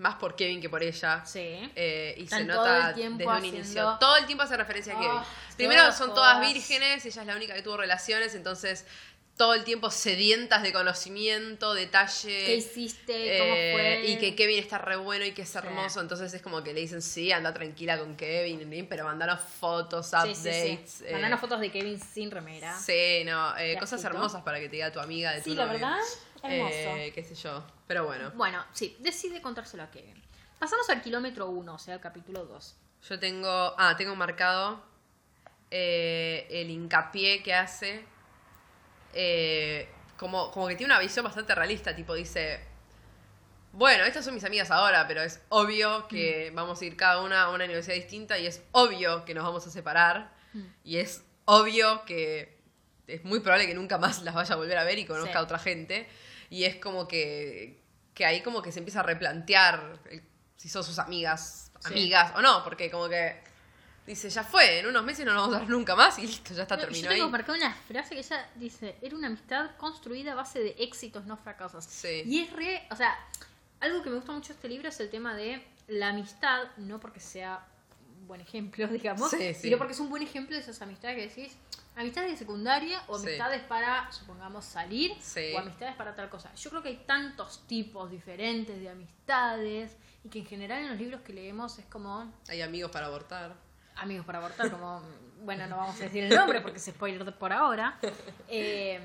más 0.00 0.14
por 0.16 0.34
Kevin 0.34 0.60
que 0.60 0.68
por 0.68 0.82
ella. 0.82 1.22
Sí. 1.24 1.70
Eh, 1.76 2.14
y 2.18 2.24
Están 2.24 2.40
se 2.40 2.44
nota 2.46 2.92
desde 2.92 3.08
un 3.26 3.44
inicio. 3.44 3.96
Todo 4.00 4.16
el 4.16 4.26
tiempo 4.26 4.44
hace 4.44 4.56
referencia 4.56 4.94
a 4.94 4.98
Kevin. 4.98 5.12
Oh, 5.16 5.24
Primero 5.56 5.82
todas 5.82 5.98
son 5.98 6.14
todas 6.14 6.40
vírgenes, 6.40 7.04
ella 7.04 7.20
es 7.20 7.26
la 7.26 7.36
única 7.36 7.54
que 7.54 7.62
tuvo 7.62 7.76
relaciones, 7.76 8.34
entonces 8.34 8.86
todo 9.36 9.54
el 9.54 9.64
tiempo 9.64 9.90
sedientas 9.90 10.62
de 10.62 10.70
conocimiento, 10.70 11.72
detalle. 11.72 12.44
¿Qué 12.46 12.56
hiciste? 12.56 13.38
¿Cómo 13.38 13.54
eh, 13.56 14.00
fue? 14.02 14.10
y 14.10 14.18
que 14.18 14.34
Kevin 14.34 14.58
está 14.58 14.76
re 14.76 14.96
bueno 14.96 15.24
y 15.24 15.32
que 15.32 15.42
es 15.42 15.48
Sí. 15.50 15.56
hermoso, 15.58 16.00
entonces 16.00 16.32
es 16.34 16.42
como 16.42 16.62
que 16.62 16.74
le 16.74 16.80
dicen, 16.80 17.00
sí, 17.00 17.32
anda 17.32 17.52
tranquila 17.54 17.98
con 17.98 18.16
Kevin, 18.16 18.86
pero 18.88 19.04
mandanos 19.04 19.40
fotos, 19.40 20.08
updates. 20.08 20.38
sí, 20.38 20.78
sí. 20.86 21.04
eh, 21.06 21.12
Mandanos 21.12 21.40
fotos 21.40 21.58
de 21.60 21.70
Kevin 21.70 21.98
sin 21.98 22.30
remera. 22.30 22.78
Sí, 22.78 23.22
no, 23.24 23.56
eh, 23.56 23.76
cosas 23.80 24.04
hermosas 24.04 24.42
para 24.42 24.58
que 24.60 24.68
te 24.68 24.76
diga 24.76 24.92
tu 24.92 25.00
amiga 25.00 25.32
de 25.32 25.38
tu 25.40 25.50
Sí, 25.50 25.56
la 25.56 25.64
verdad, 25.66 25.96
hermoso. 26.42 26.96
Eh, 26.96 27.12
qué 27.14 27.22
sé 27.24 27.34
yo, 27.34 27.64
pero 27.86 28.04
bueno. 28.06 28.30
Bueno, 28.34 28.64
sí, 28.72 28.96
decide 29.00 29.40
contárselo 29.42 29.82
a 29.82 29.90
Kevin. 29.90 30.20
Pasamos 30.58 30.88
al 30.90 31.00
kilómetro 31.02 31.46
1, 31.48 31.74
o 31.74 31.78
sea, 31.78 31.94
al 31.94 32.00
capítulo 32.00 32.44
2. 32.44 32.76
Yo 33.08 33.18
tengo, 33.18 33.48
ah, 33.78 33.94
tengo 33.96 34.14
marcado 34.16 34.82
eh, 35.70 36.46
el 36.50 36.70
hincapié 36.70 37.42
que 37.42 37.54
hace, 37.54 38.04
eh, 39.14 39.88
como, 40.18 40.50
como 40.50 40.68
que 40.68 40.76
tiene 40.76 40.92
una 40.92 41.00
visión 41.00 41.24
bastante 41.24 41.54
realista, 41.54 41.94
tipo 41.96 42.14
dice, 42.14 42.60
bueno, 43.72 44.04
estas 44.04 44.24
son 44.24 44.34
mis 44.34 44.44
amigas 44.44 44.70
ahora, 44.70 45.06
pero 45.08 45.22
es 45.22 45.40
obvio 45.48 46.06
que 46.08 46.50
vamos 46.54 46.80
a 46.80 46.84
ir 46.84 46.96
cada 46.96 47.22
una 47.22 47.44
a 47.44 47.50
una 47.50 47.64
universidad 47.64 47.94
distinta 47.96 48.38
y 48.38 48.46
es 48.46 48.62
obvio 48.72 49.24
que 49.24 49.34
nos 49.34 49.44
vamos 49.44 49.66
a 49.66 49.70
separar 49.70 50.38
Mm. 50.52 50.64
y 50.82 50.96
es 50.96 51.22
obvio 51.44 52.04
que 52.06 52.58
es 53.06 53.22
muy 53.22 53.38
probable 53.38 53.68
que 53.68 53.74
nunca 53.74 53.98
más 53.98 54.20
las 54.22 54.34
vaya 54.34 54.54
a 54.54 54.56
volver 54.56 54.76
a 54.78 54.82
ver 54.82 54.98
y 54.98 55.04
conozca 55.06 55.30
Sí. 55.30 55.38
a 55.38 55.42
otra 55.42 55.60
gente 55.60 56.08
y 56.50 56.64
es 56.64 56.76
como 56.76 57.08
que, 57.08 57.80
que 58.12 58.24
ahí 58.26 58.42
como 58.42 58.60
que 58.60 58.70
se 58.72 58.80
empieza 58.80 59.00
a 59.00 59.04
replantear 59.04 59.98
el- 60.10 60.22
si 60.56 60.68
son 60.68 60.84
sus 60.84 60.98
amigas, 60.98 61.70
Sí. 61.80 61.86
amigas 61.94 62.32
o 62.36 62.42
no, 62.42 62.62
porque 62.64 62.90
como 62.90 63.08
que 63.08 63.40
dice, 64.06 64.28
ya 64.28 64.44
fue, 64.44 64.80
en 64.80 64.86
unos 64.86 65.02
meses 65.04 65.24
no 65.24 65.32
nos 65.32 65.42
vamos 65.44 65.56
a 65.56 65.60
ver 65.60 65.68
nunca 65.70 65.94
más 65.96 66.18
y 66.18 66.26
listo, 66.26 66.52
ya 66.52 66.62
está, 66.64 66.76
No, 66.76 66.82
terminó 66.82 67.04
yo 67.04 67.10
tengo 67.10 67.24
ahí. 67.26 67.30
marcada 67.30 67.56
una 67.56 67.72
frase 67.74 68.10
que 68.14 68.20
ella 68.20 68.50
dice, 68.56 68.96
era 69.00 69.16
una 69.16 69.28
amistad 69.28 69.70
construida 69.78 70.32
a 70.32 70.34
base 70.34 70.58
de 70.60 70.74
éxitos, 70.78 71.24
no 71.24 71.36
fracasos. 71.38 71.84
Sí. 71.84 72.22
Y 72.26 72.40
es 72.42 72.52
re, 72.52 72.86
o 72.90 72.96
sea, 72.96 73.16
algo 73.80 74.02
que 74.02 74.10
me 74.10 74.16
gusta 74.16 74.32
mucho 74.32 74.48
de 74.48 74.54
este 74.54 74.68
libro 74.68 74.88
es 74.88 75.00
el 75.00 75.08
tema 75.08 75.34
de 75.34 75.64
la 75.88 76.08
amistad, 76.08 76.64
no 76.76 77.00
porque 77.00 77.20
sea 77.20 77.64
un 78.20 78.26
buen 78.26 78.40
ejemplo, 78.42 78.86
digamos, 78.88 79.30
Sí, 79.30 79.38
sí. 79.54 79.60
sino 79.62 79.78
porque 79.78 79.92
es 79.94 80.00
un 80.00 80.10
buen 80.10 80.22
ejemplo 80.22 80.54
de 80.56 80.60
esas 80.62 80.82
amistades 80.82 81.16
que 81.16 81.28
decís, 81.40 81.56
amistades 81.96 82.30
de 82.30 82.36
secundaria 82.36 83.02
o 83.08 83.18
Sí. 83.18 83.26
amistades 83.28 83.62
para, 83.62 84.10
supongamos, 84.12 84.64
salir 84.64 85.12
Sí. 85.20 85.52
o 85.54 85.58
amistades 85.58 85.94
para 85.96 86.14
tal 86.14 86.28
cosa. 86.30 86.54
Yo 86.54 86.70
creo 86.70 86.82
que 86.82 86.88
hay 86.90 87.02
tantos 87.06 87.66
tipos 87.66 88.10
diferentes 88.10 88.78
de 88.80 88.88
amistades 88.88 89.96
y 90.24 90.28
que 90.28 90.38
en 90.40 90.46
general 90.46 90.82
en 90.82 90.88
los 90.90 90.98
libros 90.98 91.20
que 91.22 91.32
leemos 91.32 91.78
es 91.78 91.86
como 91.86 92.32
Hay 92.48 92.62
amigos 92.62 92.90
para 92.90 93.06
abortar. 93.06 93.54
amigos 93.96 94.24
para 94.24 94.38
abortar, 94.38 94.70
como, 94.70 95.02
bueno, 95.42 95.66
no 95.66 95.76
vamos 95.76 96.00
a 96.00 96.04
decir 96.04 96.24
el 96.24 96.34
nombre 96.34 96.60
porque 96.60 96.78
se 96.78 96.92
spoiler 96.92 97.34
por 97.36 97.52
ahora. 97.52 97.98
Eh, 98.48 99.00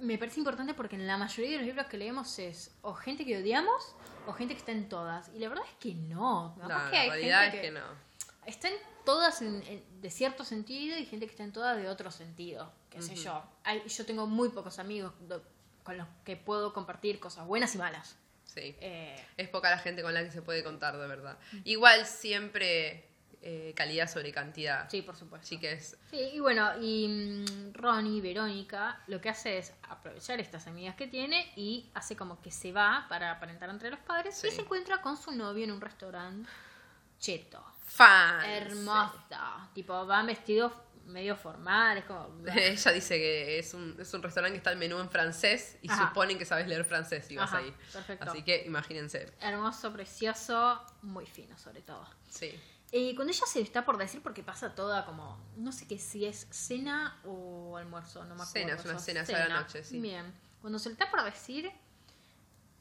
me 0.00 0.16
parece 0.16 0.38
importante 0.40 0.72
porque 0.74 0.96
en 0.96 1.06
la 1.06 1.18
mayoría 1.18 1.50
de 1.52 1.56
los 1.58 1.66
libros 1.66 1.86
que 1.86 1.98
leemos 1.98 2.38
es 2.38 2.74
o 2.80 2.94
gente 2.94 3.24
que 3.26 3.36
odiamos 3.36 3.94
o 4.26 4.32
gente 4.32 4.54
que 4.54 4.60
está 4.60 4.72
en 4.72 4.88
todas. 4.88 5.30
Y 5.34 5.38
la 5.38 5.48
verdad 5.50 5.64
es 5.68 5.74
que 5.78 5.94
no. 5.94 6.56
No, 6.56 6.68
la 6.68 6.88
realidad 6.90 7.42
gente 7.50 7.56
es 7.58 7.62
que 7.62 7.70
no. 7.70 7.84
Está 8.46 8.68
en 8.68 8.74
todas 9.04 9.42
en- 9.42 9.62
en- 9.66 10.00
de 10.00 10.10
cierto 10.10 10.44
sentido 10.44 10.96
y 10.98 11.04
gente 11.06 11.26
que 11.26 11.32
está 11.32 11.44
en 11.44 11.52
todas 11.52 11.76
de 11.76 11.88
otro 11.88 12.10
sentido. 12.10 12.72
Qué 12.90 13.00
sé 13.02 13.14
yo. 13.16 13.42
Hay- 13.64 13.86
yo 13.86 14.04
tengo 14.06 14.26
muy 14.26 14.48
pocos 14.50 14.78
amigos 14.78 15.12
con 15.84 15.96
los 15.98 16.06
que 16.24 16.36
puedo 16.36 16.72
compartir 16.72 17.20
cosas 17.20 17.46
buenas 17.46 17.74
y 17.74 17.78
malas. 17.78 18.16
Sí. 18.44 18.74
Eh, 18.80 19.16
Es 19.36 19.48
poca 19.48 19.70
la 19.70 19.78
gente 19.78 20.02
con 20.02 20.12
la 20.12 20.24
que 20.24 20.30
se 20.32 20.42
puede 20.42 20.64
contar, 20.64 20.96
de 20.98 21.06
verdad. 21.06 21.38
Igual 21.64 22.04
siempre 22.06 23.06
eh, 23.42 23.72
calidad 23.74 24.06
sobre 24.10 24.32
cantidad. 24.32 24.86
sí, 24.90 25.00
por 25.00 25.16
supuesto. 25.16 25.46
Así 25.46 25.58
que 25.58 25.72
es. 25.72 25.96
Sí, 26.10 26.18
y 26.34 26.40
bueno, 26.40 26.78
y 26.78 27.08
mm, 27.08 27.72
Ronnie, 27.72 28.20
Verónica, 28.20 29.00
lo 29.06 29.18
que 29.22 29.30
hace 29.30 29.56
es 29.56 29.72
aprovechar 29.88 30.40
estas 30.40 30.66
amigas 30.66 30.94
que 30.94 31.06
tiene 31.06 31.50
y 31.56 31.88
hace 31.94 32.16
como 32.16 32.42
que 32.42 32.50
se 32.50 32.70
va 32.72 33.06
para 33.08 33.30
aparentar 33.30 33.70
entre 33.70 33.88
los 33.90 34.00
padres 34.00 34.42
y 34.44 34.50
se 34.50 34.60
encuentra 34.60 35.00
con 35.00 35.16
su 35.16 35.32
novio 35.32 35.64
en 35.64 35.70
un 35.72 35.80
restaurante 35.80 36.50
cheto. 37.18 37.64
Fan. 37.90 38.44
Hermosa. 38.44 39.68
Tipo, 39.74 40.06
van 40.06 40.26
vestidos 40.26 40.72
medio 41.06 41.34
formales, 41.34 42.04
como... 42.04 42.28
Ella 42.54 42.92
dice 42.92 43.18
que 43.18 43.58
es 43.58 43.74
un, 43.74 43.96
es 43.98 44.14
un 44.14 44.22
restaurante 44.22 44.52
que 44.52 44.58
está 44.58 44.70
el 44.70 44.78
menú 44.78 44.98
en 45.00 45.10
francés 45.10 45.76
y 45.82 45.90
Ajá. 45.90 46.08
suponen 46.08 46.38
que 46.38 46.44
sabes 46.44 46.68
leer 46.68 46.84
francés 46.84 47.24
si 47.26 47.36
vas 47.36 47.48
Ajá, 47.52 47.58
ahí. 47.58 47.74
perfecto. 47.92 48.30
Así 48.30 48.44
que 48.44 48.62
imagínense. 48.64 49.32
Hermoso, 49.40 49.92
precioso, 49.92 50.80
muy 51.02 51.26
fino 51.26 51.58
sobre 51.58 51.82
todo. 51.82 52.06
Sí. 52.28 52.54
eh, 52.92 53.12
cuando 53.16 53.32
ella 53.32 53.44
se 53.46 53.60
está 53.60 53.84
por 53.84 53.98
decir, 53.98 54.22
porque 54.22 54.44
pasa 54.44 54.72
toda 54.76 55.04
como, 55.04 55.44
no 55.56 55.72
sé 55.72 55.88
qué 55.88 55.98
si 55.98 56.26
es 56.26 56.46
cena 56.50 57.18
o 57.24 57.76
almuerzo, 57.76 58.20
no 58.24 58.36
me 58.36 58.42
acuerdo. 58.42 58.52
Cena, 58.52 58.74
es 58.74 58.84
una 58.84 58.98
cena, 59.00 59.20
es 59.22 59.30
a 59.30 59.48
la 59.48 59.60
noche, 59.62 59.82
sí. 59.82 59.98
Bien. 60.00 60.32
Cuando 60.60 60.78
se 60.78 60.90
le 60.90 60.92
está 60.92 61.10
por 61.10 61.24
decir, 61.24 61.72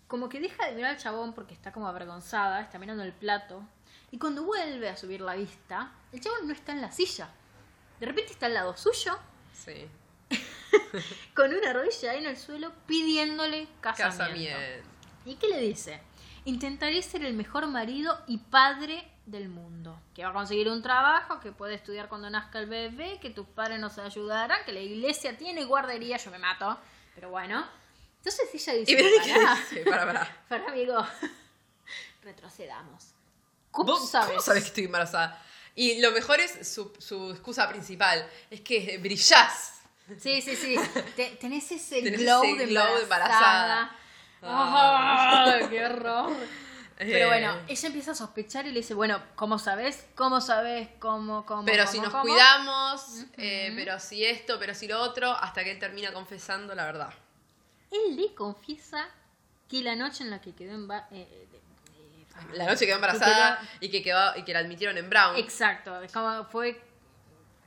como 0.07 0.29
que 0.29 0.39
deja 0.39 0.67
de 0.67 0.75
mirar 0.75 0.91
al 0.91 0.97
chabón 0.97 1.33
porque 1.33 1.55
está 1.55 1.71
como 1.71 1.87
avergonzada, 1.87 2.61
está 2.61 2.77
mirando 2.77 3.03
el 3.03 3.13
plato. 3.13 3.63
Y 4.11 4.17
cuando 4.17 4.43
vuelve 4.43 4.89
a 4.89 4.97
subir 4.97 5.21
la 5.21 5.35
vista, 5.35 5.91
el 6.11 6.21
chabón 6.21 6.47
no 6.47 6.53
está 6.53 6.71
en 6.71 6.81
la 6.81 6.91
silla. 6.91 7.29
De 7.99 8.05
repente 8.05 8.31
está 8.33 8.47
al 8.47 8.53
lado 8.53 8.75
suyo, 8.77 9.17
Sí. 9.53 9.87
con 11.35 11.53
una 11.53 11.73
rodilla 11.73 12.11
ahí 12.11 12.19
en 12.19 12.27
el 12.27 12.37
suelo, 12.37 12.71
pidiéndole 12.85 13.67
casamiento. 13.81 14.17
Casamiento. 14.19 14.89
¿Y 15.25 15.35
qué 15.35 15.47
le 15.49 15.59
dice? 15.59 16.01
Intentaré 16.45 17.01
ser 17.01 17.23
el 17.25 17.33
mejor 17.33 17.67
marido 17.67 18.17
y 18.27 18.37
padre 18.37 19.05
del 19.25 19.49
mundo. 19.49 19.99
Que 20.15 20.23
va 20.23 20.29
a 20.29 20.33
conseguir 20.33 20.69
un 20.69 20.81
trabajo, 20.81 21.39
que 21.39 21.51
puede 21.51 21.75
estudiar 21.75 22.07
cuando 22.09 22.29
nazca 22.29 22.59
el 22.59 22.67
bebé, 22.67 23.19
que 23.21 23.29
tus 23.29 23.45
padres 23.47 23.79
nos 23.79 23.97
ayudarán, 23.99 24.63
que 24.65 24.71
la 24.71 24.79
iglesia 24.79 25.37
tiene 25.37 25.65
guardería, 25.65 26.17
yo 26.17 26.31
me 26.31 26.39
mato. 26.39 26.77
Pero 27.15 27.29
bueno. 27.29 27.65
Entonces 28.17 28.49
ella 28.53 28.73
dice, 28.79 28.91
Y 28.91 28.95
Verónica 28.95 29.33
"Pará, 29.33 29.55
dice, 29.55 29.83
para, 29.83 30.05
para. 30.05 30.43
pará, 30.49 30.67
amigo, 30.71 31.05
retrocedamos. 32.23 33.13
¿Cómo 33.71 33.93
¿Vos 33.93 34.10
sabes? 34.10 34.29
¿Cómo 34.29 34.41
sabes 34.41 34.63
que 34.63 34.67
estoy 34.69 34.86
embarazada? 34.86 35.41
Y 35.75 36.01
lo 36.01 36.12
mejor 36.12 36.39
es 36.39 36.67
su, 36.67 36.91
su 36.99 37.32
excusa 37.32 37.69
principal, 37.69 38.27
es 38.49 38.62
que 38.62 38.97
brillás. 38.97 39.75
Sí, 40.19 40.41
sí, 40.41 40.55
sí. 40.55 40.75
Te- 41.15 41.36
tenés 41.39 41.71
ese 41.71 42.01
Tenés 42.01 42.19
glow, 42.21 42.43
ese 42.43 42.55
de, 42.58 42.65
glow 42.65 42.95
de 42.97 43.03
embarazada. 43.03 43.95
embarazada. 44.41 45.62
¡Ah, 45.63 45.67
¡Qué 45.69 45.86
horror! 45.86 46.32
Pero 46.97 47.25
Eh, 47.25 47.27
bueno, 47.27 47.55
ella 47.69 47.88
empieza 47.88 48.12
a 48.12 48.15
sospechar 48.15 48.65
y 48.65 48.71
le 48.73 48.79
dice, 48.79 48.93
bueno, 48.93 49.21
¿cómo 49.36 49.58
sabes? 49.58 50.05
¿Cómo 50.15 50.41
sabes? 50.41 50.89
¿Cómo, 50.99 51.45
cómo, 51.45 51.63
Pero 51.63 51.84
cómo, 51.84 51.91
si 51.93 51.99
nos 52.01 52.12
cómo? 52.12 52.23
cuidamos, 52.23 53.25
eh, 53.38 53.71
pero 53.75 53.99
si 54.01 54.25
esto, 54.25 54.60
pero 54.60 54.75
si 54.75 54.86
lo 54.88 54.99
otro, 54.99 55.32
hasta 55.32 55.63
que 55.63 55.71
él 55.71 55.79
termina 55.79 56.12
confesando 56.12 56.75
la 56.75 56.84
verdad. 56.86 57.13
Él 57.91 58.17
le 58.17 58.34
confiesa 58.36 59.08
que 59.69 59.82
la 59.82 59.95
noche 59.95 60.23
en 60.25 60.29
la 60.29 60.41
que 60.41 60.53
quedó 60.53 60.73
eh, 60.93 61.03
eh, 61.12 61.47
La 62.53 62.65
noche 62.65 62.85
quedó 62.85 62.99
que 62.99 63.05
embarazada 63.05 63.59
quedó- 63.59 63.67
y 63.81 63.89
que, 63.91 64.01
quedó, 64.03 64.35
y 64.37 64.43
que 64.43 64.53
la 64.53 64.59
admitieron 64.59 64.97
en 64.97 65.09
Brown. 65.09 65.35
Exacto, 65.37 66.01
es 66.01 66.11
como 66.11 66.45
fue 66.45 66.81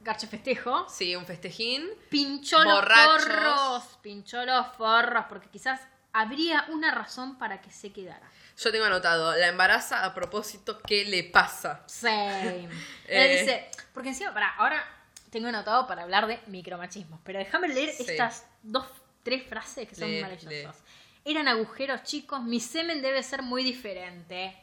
garche 0.01 0.27
festejo. 0.27 0.87
Sí, 0.89 1.15
un 1.15 1.27
festejín. 1.27 1.89
Pinchó 2.09 2.63
los 2.65 2.75
Borrachos. 2.75 3.23
forros, 3.25 3.99
pinchó 4.03 4.45
los 4.45 4.67
forros, 4.77 5.27
porque 5.29 5.49
quizás 5.49 5.81
habría 6.13 6.65
una 6.71 6.91
razón 6.93 7.39
para 7.39 7.61
que 7.61 7.71
se 7.71 7.93
quedara. 7.93 8.29
Yo 8.59 8.71
tengo 8.73 8.85
anotado, 8.85 9.35
la 9.37 9.49
embaraza 9.49 10.05
a 10.05 10.13
propósito, 10.15 10.79
¿qué 10.83 11.05
le 11.05 11.25
pasa? 11.25 11.83
Same. 11.87 12.69
Eh. 13.09 13.33
Él 13.35 13.39
dice, 13.41 13.71
porque 13.93 14.09
encima, 14.11 14.33
para, 14.33 14.49
ahora 14.57 14.83
tengo 15.31 15.49
anotado 15.49 15.87
para 15.87 16.03
hablar 16.03 16.27
de 16.27 16.41
micromachismos, 16.47 17.21
pero 17.25 17.39
déjame 17.39 17.69
leer 17.69 17.91
Sí. 17.91 18.05
estas 18.09 18.47
dos, 18.63 18.87
tres 19.23 19.47
frases 19.47 19.87
que 19.89 19.95
son 19.95 20.21
maravillosas. 20.21 20.77
Eran 21.25 21.47
agujeros 21.49 22.03
chicos, 22.03 22.43
mi 22.43 22.59
semen 22.61 23.01
debe 23.03 23.23
ser 23.23 23.43
muy 23.43 23.63
diferente. 23.63 24.57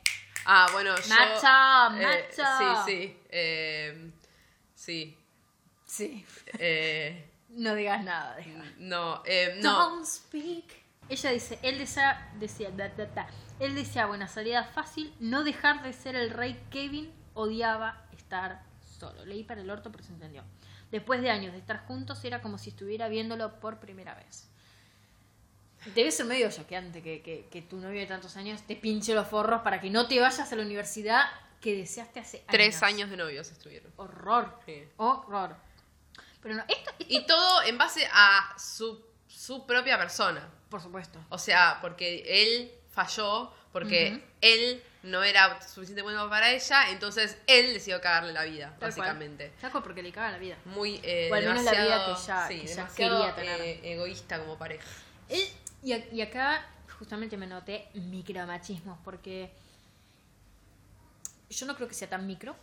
Ah, 0.45 0.67
bueno, 0.73 0.95
yo... 0.95 1.07
Macho, 1.09 1.95
eh, 1.97 2.27
macho. 2.37 2.83
sí, 2.85 2.91
sí. 2.91 3.17
eh, 3.29 4.11
sí. 4.75 5.17
Sí. 5.85 6.25
eh, 6.59 7.29
No 7.49 7.75
digas 7.75 8.03
nada, 8.03 8.35
deja. 8.35 8.49
no, 8.77 9.21
eh, 9.25 9.57
no. 9.61 9.73
Don't 9.73 10.05
speak. 10.05 10.65
Ella 11.09 11.31
dice, 11.31 11.57
él 11.63 11.79
desea, 11.79 12.31
decía, 12.39 12.69
da, 12.71 12.89
da, 12.89 13.05
da. 13.07 13.27
él 13.59 13.73
decía, 13.73 14.05
buena 14.05 14.27
salida 14.27 14.63
fácil, 14.63 15.13
no 15.19 15.43
dejar 15.43 15.81
de 15.81 15.91
ser 15.93 16.15
el 16.15 16.29
rey 16.29 16.61
Kevin 16.69 17.11
odiaba 17.33 18.05
estar 18.15 18.61
solo. 18.99 19.25
Leí 19.25 19.43
para 19.43 19.61
el 19.61 19.69
orto, 19.71 19.91
pero 19.91 20.03
se 20.03 20.11
entendió. 20.13 20.43
Después 20.91 21.21
de 21.21 21.31
años 21.31 21.53
de 21.53 21.59
estar 21.59 21.85
juntos, 21.87 22.23
era 22.23 22.41
como 22.41 22.57
si 22.59 22.69
estuviera 22.69 23.07
viéndolo 23.07 23.59
por 23.59 23.79
primera 23.79 24.13
vez. 24.15 24.49
Debe 25.93 26.11
ser 26.11 26.25
medio 26.25 26.49
choqueante 26.51 27.01
que, 27.01 27.21
que, 27.21 27.47
que 27.51 27.61
tu 27.61 27.77
novio 27.77 27.99
de 27.99 28.05
tantos 28.05 28.35
años 28.37 28.61
te 28.67 28.75
pinche 28.75 29.13
los 29.13 29.27
forros 29.27 29.61
para 29.61 29.79
que 29.81 29.89
no 29.89 30.07
te 30.07 30.19
vayas 30.19 30.51
a 30.51 30.55
la 30.55 30.63
universidad 30.63 31.25
que 31.61 31.75
deseaste 31.75 32.19
hace 32.19 32.37
años. 32.37 32.47
Tres 32.51 32.83
años 32.83 33.09
de 33.09 33.17
novios 33.17 33.51
estuvieron. 33.51 33.91
Horror. 33.97 34.59
Sí. 34.65 34.83
Horror. 34.97 35.55
Pero 36.41 36.55
no, 36.55 36.63
esto, 36.67 36.91
esto- 36.99 37.05
Y 37.09 37.25
todo 37.25 37.63
en 37.63 37.77
base 37.77 38.07
a 38.13 38.55
su, 38.57 39.03
su 39.27 39.65
propia 39.65 39.97
persona. 39.97 40.49
por 40.69 40.81
supuesto. 40.81 41.19
O 41.29 41.37
sea, 41.37 41.79
porque 41.81 42.23
él 42.25 42.71
falló, 42.91 43.51
porque 43.73 44.23
él 44.41 44.81
no 45.03 45.23
era 45.23 45.61
suficiente 45.61 46.01
bueno 46.01 46.29
para 46.29 46.51
ella, 46.51 46.89
entonces 46.91 47.37
él 47.47 47.73
decidió 47.73 47.99
cagarle 48.01 48.33
la 48.33 48.43
vida, 48.43 48.75
Tal 48.79 48.89
básicamente. 48.89 49.51
cual, 49.71 49.83
porque 49.83 50.01
le 50.03 50.11
caga 50.11 50.31
la 50.31 50.37
vida. 50.37 50.57
Muy 50.65 50.99
eh, 51.03 51.29
O 51.31 51.35
al 51.35 51.45
menos 51.45 51.63
la 51.63 51.71
vida 51.71 52.05
que 52.05 52.11
ella- 52.11 52.47
sí, 52.47 52.61
que 52.61 52.67
demasiado, 52.67 53.19
quería 53.19 53.35
tener. 53.35 53.61
eh, 53.61 53.79
egoísta 53.93 54.39
como 54.39 54.57
pareja. 54.57 54.85
Él, 55.29 55.47
y, 55.83 55.93
y 55.93 56.21
acá 56.21 56.65
justamente 56.97 57.37
me 57.37 57.47
noté 57.47 57.89
micromachismos, 57.93 58.97
porque 59.03 59.51
yo 61.49 61.65
no 61.65 61.75
creo 61.75 61.87
que 61.87 61.93
sea 61.93 62.09
tan 62.09 62.27
micro, 62.27 62.55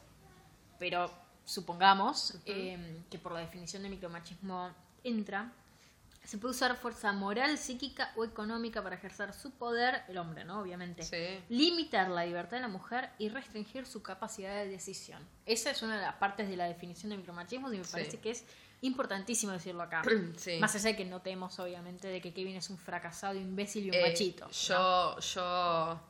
pero 0.79 1.11
supongamos 1.44 2.37
eh, 2.44 3.02
que 3.11 3.18
por 3.18 3.33
la 3.33 3.40
definición 3.40 3.83
de 3.83 3.88
micromachismo 3.88 4.70
entra, 5.05 5.52
se 6.24 6.38
puede 6.38 6.52
usar 6.55 6.76
fuerza 6.76 7.12
moral, 7.12 7.57
psíquica 7.57 8.12
o 8.16 8.24
económica 8.24 8.83
para 8.83 8.96
ejercer 8.96 9.33
su 9.33 9.52
poder, 9.52 10.02
el 10.09 10.18
hombre, 10.18 10.44
¿no? 10.44 10.61
Obviamente. 10.61 11.05
Sí. 11.05 11.40
Limitar 11.48 12.09
la 12.09 12.24
libertad 12.26 12.57
de 12.57 12.62
la 12.62 12.68
mujer 12.68 13.11
y 13.18 13.29
restringir 13.29 13.87
su 13.87 14.02
capacidad 14.02 14.52
de 14.57 14.68
decisión. 14.68 15.22
Esa 15.46 15.70
es 15.70 15.83
una 15.83 15.96
de 15.96 16.02
las 16.02 16.16
partes 16.16 16.48
de 16.48 16.57
la 16.57 16.64
definición 16.64 17.11
de 17.11 17.16
micromachismo 17.18 17.72
y 17.72 17.79
me 17.79 17.85
Sí. 17.85 17.92
parece 17.92 18.18
que 18.18 18.31
es 18.31 18.44
importantísimo 18.83 19.53
decirlo 19.53 19.83
acá. 19.83 20.03
Sí. 20.37 20.59
Más 20.59 20.75
allá 20.75 20.91
de 20.91 20.97
que 20.97 21.05
notemos, 21.05 21.59
obviamente, 21.59 22.09
de 22.09 22.21
que 22.21 22.33
Kevin 22.33 22.57
es 22.57 22.69
un 22.71 22.79
fracasado, 22.79 23.35
imbécil 23.35 23.87
y 23.87 23.89
un 23.91 23.95
Eh, 23.97 24.03
machito. 24.09 24.47
¿no? 24.47 24.51
Yo, 24.53 25.19
yo, 25.21 26.01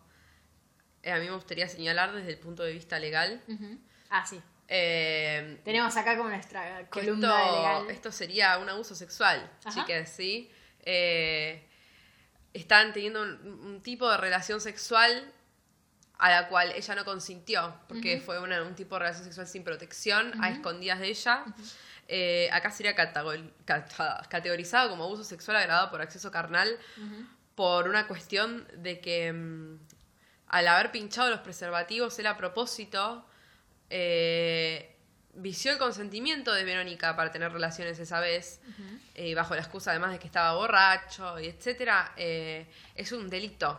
eh, 1.02 1.12
a 1.12 1.18
mí 1.18 1.26
me 1.26 1.34
gustaría 1.34 1.68
señalar 1.68 2.12
desde 2.12 2.30
el 2.30 2.38
punto 2.38 2.62
de 2.64 2.72
vista 2.72 2.98
legal. 2.98 3.42
Ujú. 3.48 3.78
Ah, 4.10 4.24
sí. 4.26 4.40
eh, 4.68 5.60
Tenemos 5.64 5.96
acá 5.96 6.16
como 6.16 6.28
nuestra 6.28 6.88
columna 6.90 7.40
esto, 7.44 7.56
legal. 7.56 7.90
esto 7.90 8.12
sería 8.12 8.58
un 8.58 8.68
abuso 8.68 8.94
sexual, 8.94 9.48
Ajá. 9.64 9.70
chicas, 9.84 10.10
¿sí? 10.10 10.50
Eh, 10.80 11.64
están 12.52 12.92
teniendo 12.92 13.22
un, 13.22 13.30
un 13.64 13.82
tipo 13.82 14.10
de 14.10 14.16
relación 14.16 14.60
sexual 14.60 15.32
a 16.18 16.30
la 16.30 16.48
cual 16.48 16.72
ella 16.74 16.94
no 16.94 17.04
consintió, 17.04 17.78
porque 17.88 18.20
fue 18.20 18.40
una- 18.40 18.62
un 18.62 18.74
tipo 18.74 18.94
de 18.94 19.00
relación 19.00 19.24
sexual 19.24 19.46
sin 19.46 19.62
protección, 19.62 20.32
a 20.42 20.48
escondidas 20.50 20.98
de 21.00 21.08
ella. 21.08 21.44
Eh, 22.08 22.48
acá 22.52 22.70
sería 22.70 22.94
categorizado 22.94 24.90
como 24.90 25.04
abuso 25.04 25.24
sexual 25.24 25.56
agravado 25.56 25.90
por 25.90 26.00
acceso 26.00 26.30
carnal 26.30 26.78
por 27.56 27.88
una 27.88 28.06
cuestión 28.06 28.68
de 28.76 29.00
que 29.00 29.32
mm, 29.32 29.78
al 30.48 30.68
haber 30.68 30.92
pinchado 30.92 31.30
los 31.30 31.40
preservativos 31.40 32.16
él 32.20 32.26
a 32.28 32.36
propósito 32.36 33.26
eh, 33.90 34.96
vició 35.34 35.72
el 35.72 35.78
consentimiento 35.78 36.52
de 36.52 36.64
Verónica 36.64 37.14
para 37.14 37.30
tener 37.30 37.52
relaciones 37.52 37.98
esa 37.98 38.20
vez, 38.20 38.60
eh, 39.14 39.34
bajo 39.34 39.54
la 39.54 39.60
excusa 39.60 39.90
además 39.90 40.12
de 40.12 40.18
que 40.18 40.26
estaba 40.26 40.54
borracho 40.54 41.38
y 41.38 41.46
etcétera, 41.46 42.12
eh, 42.16 42.66
es 42.94 43.12
un 43.12 43.28
delito. 43.28 43.78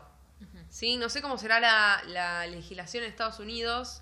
¿sí? 0.69 0.97
No 0.97 1.09
sé 1.09 1.21
cómo 1.21 1.37
será 1.37 1.59
la, 1.59 2.03
la 2.05 2.45
legislación 2.45 3.03
en 3.03 3.09
Estados 3.09 3.39
Unidos 3.39 4.01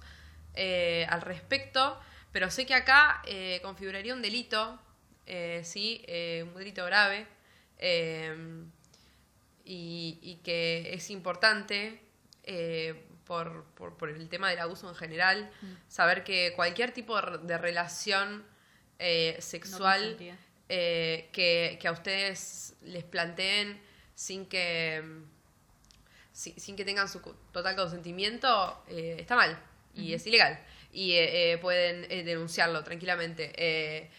al 1.09 1.21
respecto, 1.21 1.99
pero 2.36 2.52
sé 2.52 2.65
que 2.65 2.74
acá 2.76 3.21
eh, 3.26 3.62
configuraría 3.63 4.13
un 4.13 4.21
delito, 4.21 4.78
eh, 5.26 5.62
sí, 5.63 6.04
eh, 6.06 6.43
un 6.45 6.54
delito 6.54 6.84
grave, 6.86 7.26
y, 9.63 10.19
y 10.21 10.36
que 10.43 10.93
es 10.93 11.10
importante 11.10 12.02
por, 13.26 13.63
por- 13.76 13.98
por 13.98 14.10
el 14.10 14.28
tema 14.30 14.50
del 14.50 14.60
abuso 14.60 14.88
en 14.89 14.95
general, 14.95 15.50
saber 15.88 16.24
que 16.24 16.52
cualquier 16.56 16.91
tipo 16.91 17.15
de, 17.15 17.21
re- 17.21 17.38
de 17.39 17.58
relación 17.58 18.43
sexual 19.39 20.16
que, 20.68 21.78
que 21.82 21.88
a 21.88 21.91
ustedes 21.91 22.76
les 22.82 23.03
planteen 23.03 23.82
sin 24.14 24.45
que 24.45 25.01
si- 26.34 26.53
sin 26.59 26.76
que 26.76 26.84
tengan 26.86 27.07
su 27.07 27.20
total 27.51 27.76
consentimiento 27.76 28.84
eh, 28.89 29.18
está 29.20 29.36
mal 29.36 29.57
y 29.95 30.14
es 30.14 30.28
ilegal 30.28 30.59
y 30.91 31.13
eh, 31.13 31.53
eh, 31.53 31.57
pueden 31.57 32.05
eh, 32.11 32.23
denunciarlo 32.23 32.83
tranquilamente 32.83 33.51
Eh, 33.57 34.09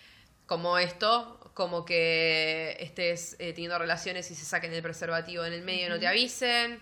como 0.47 0.79
esto 0.79 1.41
como 1.55 1.85
que 1.85 2.77
estés 2.81 3.37
teniendo 3.39 3.79
relaciones 3.79 4.31
y 4.31 4.35
se 4.35 4.45
saquen 4.45 4.73
el 4.73 4.83
preservativo 4.83 5.45
en 5.45 5.53
el 5.53 5.63
medio 5.63 5.87
y 5.87 5.89
no 5.89 5.99
te 5.99 6.07
avisen 6.07 6.79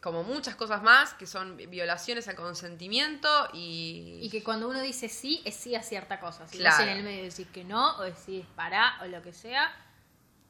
como 0.00 0.22
muchas 0.22 0.54
cosas 0.54 0.82
más 0.82 1.14
que 1.14 1.26
son 1.26 1.56
violaciones 1.56 2.28
al 2.28 2.34
consentimiento 2.36 3.28
y, 3.54 4.18
Y 4.22 4.30
que 4.30 4.42
cuando 4.42 4.68
uno 4.68 4.80
dice 4.82 5.08
sí, 5.08 5.40
es 5.44 5.54
sí 5.56 5.74
a 5.74 5.82
cierta 5.82 6.20
cosa. 6.20 6.46
Si 6.46 6.58
Claro. 6.58 6.84
en 6.84 6.98
el 6.98 7.02
medio 7.04 7.22
decís 7.24 7.46
que 7.52 7.64
no, 7.64 7.96
o 7.98 8.02
decís 8.02 8.44
pará, 8.54 8.98
o 9.02 9.06
lo 9.06 9.22
que 9.22 9.32
sea, 9.32 9.74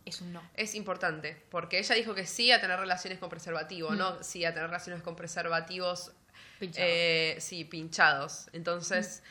es 0.05 0.21
un 0.21 0.33
no. 0.33 0.43
Es 0.55 0.75
importante, 0.75 1.37
porque 1.51 1.79
ella 1.79 1.95
dijo 1.95 2.15
que 2.15 2.27
sí 2.27 2.51
a 2.51 2.61
tener 2.61 2.79
relaciones 2.81 3.19
con 3.19 3.29
preservativo, 3.29 3.95
no 3.95 4.23
sí 4.23 4.45
a 4.45 4.53
tener 4.53 4.69
relaciones 4.69 5.03
con 5.03 5.15
preservativos 5.17 6.13
Pinchados. 6.59 6.89
eh, 6.91 7.37
sí, 7.41 7.65
pinchados. 7.65 8.49
Entonces, 8.53 9.23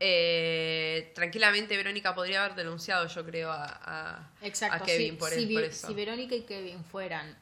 eh, 0.00 1.12
tranquilamente 1.14 1.76
Verónica 1.76 2.14
podría 2.14 2.44
haber 2.44 2.56
denunciado, 2.56 3.06
yo 3.08 3.24
creo, 3.24 3.50
a, 3.50 3.64
a- 3.64 4.30
Exacto. 4.42 4.84
a 4.84 4.86
Kevin 4.86 5.12
si, 5.12 5.16
por, 5.18 5.30
si 5.30 5.42
el- 5.44 5.52
por 5.54 5.62
eso. 5.64 5.86
si 5.88 5.94
Verónica 5.94 6.34
y 6.34 6.42
Kevin 6.42 6.84
fueran 6.84 7.36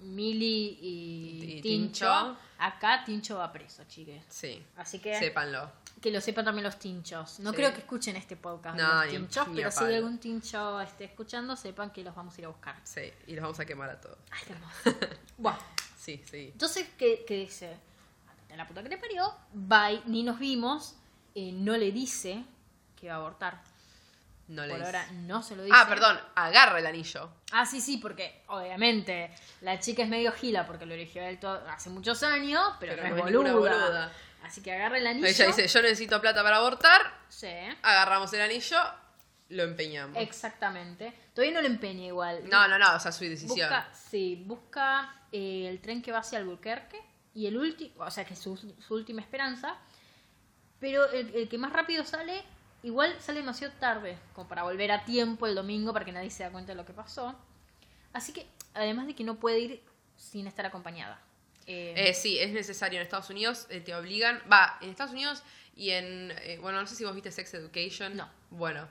Millie 0.00 0.78
y, 0.80 1.54
Y 1.58 1.60
Tincho, 1.60 2.06
Tincho. 2.06 2.36
acá 2.58 3.02
Tincho 3.04 3.36
va 3.38 3.52
preso, 3.52 3.82
chiques. 3.88 4.22
Sí, 4.28 4.64
Así 4.76 5.00
que 5.00 5.18
sépanlo. 5.18 5.70
que 6.00 6.12
lo 6.12 6.20
sepan 6.20 6.44
también 6.44 6.62
los 6.64 6.78
tinchos. 6.78 7.40
No 7.40 7.50
Sí. 7.50 7.56
creo 7.56 7.72
que 7.72 7.80
escuchen 7.80 8.14
este 8.14 8.36
podcast 8.36 8.78
No, 8.78 9.02
los 9.04 9.08
tinchos, 9.12 9.48
pero 9.54 9.70
si 9.72 9.84
algún 9.84 10.18
tincho 10.18 10.80
esté 10.80 11.04
escuchando, 11.06 11.56
sepan 11.56 11.90
que 11.90 12.04
los 12.04 12.14
vamos 12.14 12.36
a 12.36 12.40
ir 12.40 12.44
a 12.44 12.48
buscar. 12.48 12.76
Sí, 12.84 13.12
y 13.26 13.32
los 13.34 13.42
vamos 13.42 13.58
a 13.58 13.66
quemar 13.66 13.90
a 13.90 14.00
todos. 14.00 14.18
Ay, 14.30 14.40
qué 14.46 14.52
hermoso. 14.52 14.72
bueno, 15.38 15.58
Sí, 15.98 16.22
sí. 16.30 16.50
entonces, 16.52 16.86
¿qué, 16.96 17.24
qué 17.26 17.34
dice? 17.34 17.76
"Ándate 18.48 18.54
a 18.54 18.56
la 18.56 18.66
puta 18.66 18.82
que 18.82 18.88
te 18.88 18.98
parió, 18.98 19.34
bye, 19.52 20.02
ni 20.06 20.22
nos 20.22 20.38
vimos, 20.38 20.96
eh, 21.34 21.52
no 21.52 21.76
le 21.76 21.92
dice 21.92 22.44
que 22.96 23.08
va 23.08 23.14
a 23.14 23.16
abortar. 23.18 23.60
No 24.48 24.62
le 24.64 24.70
Por 24.70 24.78
dice. 24.78 24.86
ahora 24.96 25.12
no 25.12 25.42
se 25.42 25.56
lo 25.56 25.62
dice. 25.62 25.76
Ah, 25.78 25.86
perdón, 25.86 26.18
agarra 26.34 26.78
el 26.78 26.86
anillo. 26.86 27.30
Ah, 27.52 27.66
sí, 27.66 27.82
sí, 27.82 27.98
porque 27.98 28.42
obviamente 28.46 29.30
la 29.60 29.78
chica 29.78 30.02
es 30.02 30.08
medio 30.08 30.32
gila 30.32 30.66
porque 30.66 30.86
lo 30.86 30.94
eligió 30.94 31.22
él 31.22 31.38
todo- 31.38 31.62
hace 31.68 31.90
muchos 31.90 32.22
años, 32.22 32.62
pero, 32.80 32.92
Pero 32.96 33.02
no, 33.10 33.14
es 33.16 33.20
es 33.20 33.24
ninguna 33.30 33.52
boluda. 33.52 33.72
boluda. 33.84 34.12
Así 34.44 34.62
que 34.62 34.72
agarra 34.72 34.96
el 34.96 35.06
anillo. 35.06 35.26
Ella 35.26 35.46
dice, 35.48 35.68
yo 35.68 35.82
necesito 35.82 36.18
plata 36.20 36.42
para 36.42 36.56
abortar, 36.56 37.02
Sí, 37.28 37.48
agarramos 37.82 38.32
el 38.32 38.40
anillo, 38.40 38.78
lo 39.50 39.64
empeñamos. 39.64 40.16
exactamente. 40.16 41.12
Todavía 41.34 41.54
no 41.54 41.60
lo 41.60 41.66
empeña 41.66 42.06
igual. 42.06 42.48
No, 42.48 42.66
no, 42.68 42.78
no, 42.78 42.94
o 42.96 43.00
sea, 43.00 43.12
su 43.12 43.24
decisión. 43.24 43.68
Busca, 43.68 43.88
sí, 43.92 44.42
busca 44.46 45.14
eh, 45.30 45.66
el 45.68 45.80
tren 45.82 46.00
que 46.00 46.10
va 46.10 46.20
hacia 46.20 46.38
Albuquerque 46.38 46.98
y 47.38 47.46
el 47.46 47.56
último, 47.56 47.92
o 48.04 48.10
sea, 48.10 48.24
que 48.24 48.34
es 48.34 48.40
su, 48.40 48.56
su 48.56 48.94
última 48.94 49.20
esperanza. 49.20 49.76
Pero 50.80 51.10
el, 51.10 51.34
el 51.34 51.48
que 51.48 51.58
más 51.58 51.72
rápido 51.72 52.04
sale, 52.04 52.42
igual 52.82 53.14
sale 53.20 53.40
demasiado 53.40 53.72
tarde, 53.80 54.16
como 54.34 54.48
para 54.48 54.62
volver 54.62 54.90
a 54.92 55.04
tiempo 55.04 55.46
el 55.46 55.54
domingo 55.54 55.92
para 55.92 56.04
que 56.04 56.12
nadie 56.12 56.30
se 56.30 56.42
da 56.44 56.50
cuenta 56.50 56.72
de 56.72 56.76
lo 56.76 56.84
que 56.84 56.92
pasó. 56.92 57.34
Así 58.12 58.32
que, 58.32 58.46
además 58.74 59.06
de 59.06 59.14
que 59.14 59.24
no 59.24 59.34
puede 59.36 59.58
ir 59.58 59.82
sin 60.16 60.46
estar 60.46 60.66
acompañada. 60.66 61.20
Eh, 61.66 61.94
Eh, 61.96 62.14
sí, 62.14 62.38
es 62.38 62.52
necesario 62.52 62.98
en 62.98 63.02
Estados 63.04 63.30
Unidos, 63.30 63.66
eh, 63.70 63.80
te 63.80 63.94
obligan, 63.94 64.40
va, 64.50 64.78
en 64.80 64.90
Estados 64.90 65.12
Unidos 65.12 65.42
y 65.76 65.90
en, 65.90 66.32
eh, 66.42 66.58
bueno, 66.60 66.80
no 66.80 66.86
sé 66.86 66.94
si 66.96 67.04
vos 67.04 67.14
viste 67.14 67.30
Sex 67.30 67.54
Education. 67.54 68.16
No. 68.16 68.28
Bueno, 68.50 68.88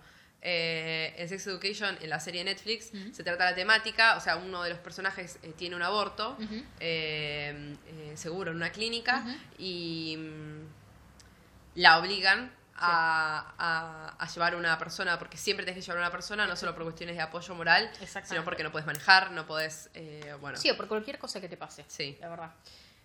eh, 0.50 1.14
en 1.18 1.28
Sex 1.28 1.45
Education, 1.48 1.98
en 2.02 2.10
la 2.10 2.20
serie 2.22 2.41
de 2.43 2.52
Netflix, 2.52 2.89
se 3.12 3.22
trata 3.24 3.43
la 3.45 3.54
temática, 3.56 4.16
o 4.16 4.22
sea, 4.22 4.38
uno 4.38 4.64
de 4.64 4.70
los 4.70 4.80
personajes 4.80 5.39
eh, 5.43 5.52
tiene 5.58 5.76
un 5.76 5.84
aborto, 5.84 6.38
eh, 6.80 7.76
eh, 7.88 8.14
seguro, 8.16 8.52
en 8.52 8.58
una 8.58 8.70
clínica, 8.72 9.24
y 9.58 10.16
mm, 10.18 10.68
la 11.76 12.00
obligan 12.00 12.52
a, 12.80 13.54
a- 13.58 14.16
a 14.24 14.28
llevar 14.28 14.56
una 14.56 14.78
persona, 14.78 15.18
porque 15.20 15.36
siempre 15.38 15.66
tenés 15.66 15.80
que 15.80 15.86
llevar 15.86 16.00
una 16.00 16.12
persona, 16.12 16.45
no 16.48 16.56
solo 16.56 16.74
por 16.76 16.84
cuestiones 16.84 17.16
de 17.16 17.22
apoyo 17.24 17.54
moral, 17.56 17.89
sino 18.24 18.43
porque 18.43 18.64
no 18.64 18.72
puedes 18.72 18.86
manejar, 18.86 19.32
no 19.32 19.45
podés, 19.45 19.89
eh, 19.95 20.34
bueno. 20.39 20.58
Sí, 20.58 20.70
o 20.70 20.78
por 20.78 20.88
cualquier 20.88 21.18
cosa 21.20 21.41
que 21.41 21.50
te 21.50 21.58
pase. 21.58 21.84
Sí. 21.88 22.18
La 22.22 22.30
verdad. 22.30 22.52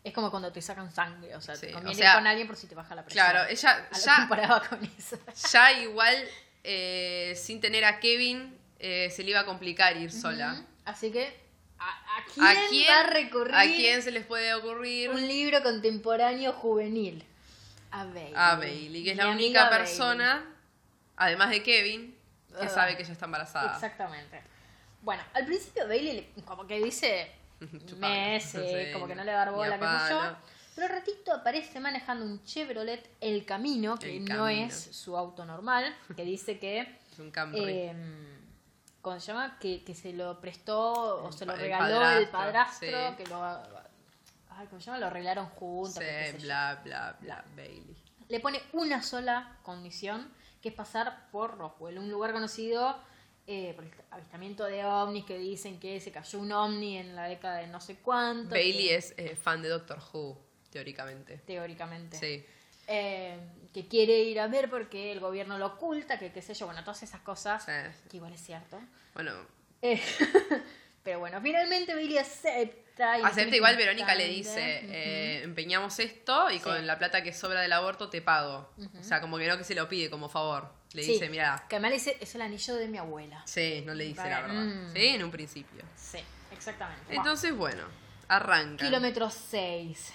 Es 0.05 0.13
como 0.13 0.31
cuando 0.31 0.51
te 0.53 0.61
sacan 0.61 0.91
sangre, 0.93 1.35
o 1.37 1.41
sea, 1.41 1.55
Sí, 1.57 1.67
te 1.67 1.73
o 1.73 1.75
conviene 1.75 1.97
sea, 1.97 2.11
ir 2.13 2.19
con 2.19 2.27
alguien 2.27 2.47
por 2.49 2.57
si 2.57 2.67
te 2.67 2.75
baja 2.75 2.95
la 2.95 3.05
presión. 3.05 3.25
Claro, 3.25 3.49
ella 3.49 3.89
ya, 4.05 4.17
comparaba 4.17 4.61
con 4.69 4.85
eso. 4.85 5.17
ya 5.53 5.73
igual, 5.81 6.17
eh, 6.65 7.35
sin 7.37 7.61
tener 7.61 7.85
a 7.85 7.99
Kevin, 8.01 8.57
eh, 8.79 9.11
se 9.11 9.23
le 9.23 9.31
iba 9.31 9.41
a 9.41 9.45
complicar 9.47 9.97
ir 9.97 10.11
sola. 10.13 10.65
Así 10.85 11.11
que, 11.13 11.35
¿a, 11.79 11.89
a 11.89 12.25
quién, 12.33 12.47
¿A 12.47 12.55
quién, 12.69 12.87
va 12.91 13.01
a 13.01 13.03
recurrir 13.05 13.55
¿A 13.55 13.63
quién 13.65 14.03
se 14.03 14.11
les 14.11 14.25
puede 14.27 14.53
ocurrir? 14.55 15.11
un 15.11 15.27
libro 15.27 15.63
contemporáneo 15.63 16.53
juvenil? 16.53 17.25
A 17.91 18.05
Bailey. 18.05 18.33
A 18.35 18.55
Bailey, 18.57 19.05
que 19.05 19.11
es 19.11 19.17
Mi 19.17 19.23
la 19.23 19.31
única 19.31 19.65
Bailey. 19.65 19.79
persona, 19.79 20.45
además 21.17 21.51
de 21.51 21.63
Kevin, 21.63 22.17
que 22.61 22.69
sabe 22.69 22.97
que 22.97 23.03
ella 23.03 23.13
está 23.13 23.27
embarazada. 23.27 23.75
Exactamente. 23.75 24.41
Bueno, 25.03 25.23
al 25.35 25.45
principio 25.47 25.87
Bailey 25.89 26.13
le- 26.37 26.43
como 26.45 26.67
que 26.67 26.79
dice 26.83 27.31
Sí, 27.61 28.93
como 28.93 29.07
que 29.07 29.15
no 29.15 29.25
le 29.25 29.33
da 29.33 29.47
ni 29.47 29.53
bola, 29.53 29.79
sé 30.09 30.15
yo. 30.15 30.37
Pero 30.75 30.87
al 30.87 30.93
ratito 31.01 31.33
aparece 31.33 31.81
manejando 31.81 32.25
un 32.25 32.43
Chevrolet 32.45 33.09
El 33.21 33.45
Camino, 33.45 33.99
que 33.99 34.17
El 34.17 34.25
no 34.25 34.37
Camino. 34.45 34.67
es 34.67 34.75
su 34.75 35.17
auto 35.17 35.45
normal, 35.45 35.95
que 36.17 36.25
dice 36.25 36.59
que 36.59 36.81
Es 37.13 37.19
un 37.19 37.31
Camry. 37.31 37.61
eh, 37.63 37.95
¿cómo 39.03 39.21
se 39.21 39.27
llama? 39.27 39.59
Que, 39.59 39.85
que 39.85 39.95
se 39.95 40.13
lo 40.13 40.41
prestó 40.41 40.93
o 41.25 41.29
El 41.29 41.33
se 41.35 41.45
lo 41.47 41.53
el 41.55 41.61
regaló 41.61 42.09
el 42.19 42.29
padrastro, 42.29 43.11
sí. 43.11 43.17
que 43.17 43.27
lo... 43.29 43.43
Ay, 44.55 44.67
¿cómo 44.69 44.81
se 44.81 44.87
llama? 44.87 44.99
Lo 44.99 45.07
arreglaron 45.07 45.47
juntos. 45.47 45.95
Sí, 46.03 46.37
bla, 46.43 46.81
bla, 46.85 47.17
bla, 47.21 47.45
Bailey. 47.57 47.97
Le 48.29 48.41
pone 48.41 48.61
una 48.73 49.03
sola 49.03 49.59
condición, 49.63 50.31
que 50.63 50.69
es 50.71 50.75
pasar 50.75 51.29
por 51.31 51.59
Roswell, 51.59 51.99
un 51.99 52.11
lugar 52.11 52.33
conocido 52.33 52.97
eh, 53.47 53.73
por 53.75 53.85
el 53.85 53.91
avistamiento 54.11 54.65
de 54.65 54.85
ovnis 54.85 55.25
que 55.25 55.37
dicen 55.39 55.81
que 55.81 56.01
se 56.01 56.13
cayó 56.13 56.39
un 56.39 56.53
ovni 56.53 56.97
en 56.99 57.17
la 57.17 57.25
década 57.25 57.57
de 57.57 57.67
no 57.67 57.81
sé 57.81 57.97
cuánto. 57.97 58.51
Bailey 58.51 58.89
que- 58.89 58.95
es 58.97 59.15
eh, 59.17 59.37
fan 59.37 59.61
de 59.63 59.69
Doctor 59.71 59.99
Who, 60.13 60.39
teóricamente. 60.73 61.39
Teóricamente. 61.47 62.17
Sí. 62.19 62.45
Eh, 62.89 63.39
que 63.73 63.87
quiere 63.87 64.19
ir 64.25 64.41
a 64.41 64.49
ver 64.49 64.69
porque 64.69 65.13
el 65.13 65.21
gobierno 65.21 65.57
lo 65.59 65.67
oculta, 65.67 66.19
que 66.19 66.33
qué 66.33 66.43
sé 66.43 66.55
yo, 66.55 66.67
bueno, 66.67 66.83
todas 66.83 67.03
esas 67.05 67.21
cosas, 67.21 67.65
Sí. 67.65 68.09
que 68.11 68.17
igual 68.17 68.33
es 68.33 68.41
cierto. 68.43 68.81
Bueno, 69.15 69.33
Eh, 69.83 70.01
pero 71.05 71.19
bueno, 71.21 71.41
finalmente 71.41 71.95
Bailey 71.95 72.19
acepta. 72.19 73.19
y 73.19 73.23
acepta 73.23 73.57
igual 73.57 73.77
Verónica 73.77 74.15
le 74.15 74.29
dice, 74.29 74.81
eh, 74.91 75.43
empeñamos 75.43 75.99
esto 75.99 76.51
y 76.51 76.59
Sí. 76.59 76.61
con 76.65 76.87
la 76.87 76.99
plata 76.99 77.23
que 77.23 77.33
sobra 77.33 77.61
del 77.63 77.73
aborto 77.73 78.09
te 78.11 78.21
pago. 78.21 78.71
O 79.01 79.03
sea, 79.03 79.21
como 79.21 79.39
que 79.39 79.47
no 79.49 79.57
que 79.59 79.65
se 79.65 79.75
lo 79.75 79.89
pide 79.89 80.11
como 80.11 80.29
favor. 80.29 80.73
Le 80.93 81.03
Sí, 81.03 81.13
dice, 81.13 81.29
mira, 81.31 81.65
Que 81.71 81.77
además 81.77 81.91
le 81.93 81.97
dice, 81.97 82.17
es 82.21 82.35
el 82.35 82.43
anillo 82.43 82.75
de 82.77 82.87
mi 82.89 82.99
abuela. 82.99 83.43
sí, 83.47 83.83
no 83.87 83.95
le 83.95 84.05
dice 84.05 84.29
la 84.29 84.41
verdad. 84.43 84.55
mm. 84.63 84.93
Sí, 84.93 85.07
en 85.07 85.25
un 85.25 85.31
principio. 85.31 85.83
Sí, 85.97 86.19
exactamente. 86.53 87.15
Entonces, 87.15 87.57
bueno, 87.57 87.85
arranca. 88.29 88.85
Kilómetro 88.85 89.31
6. 89.31 90.13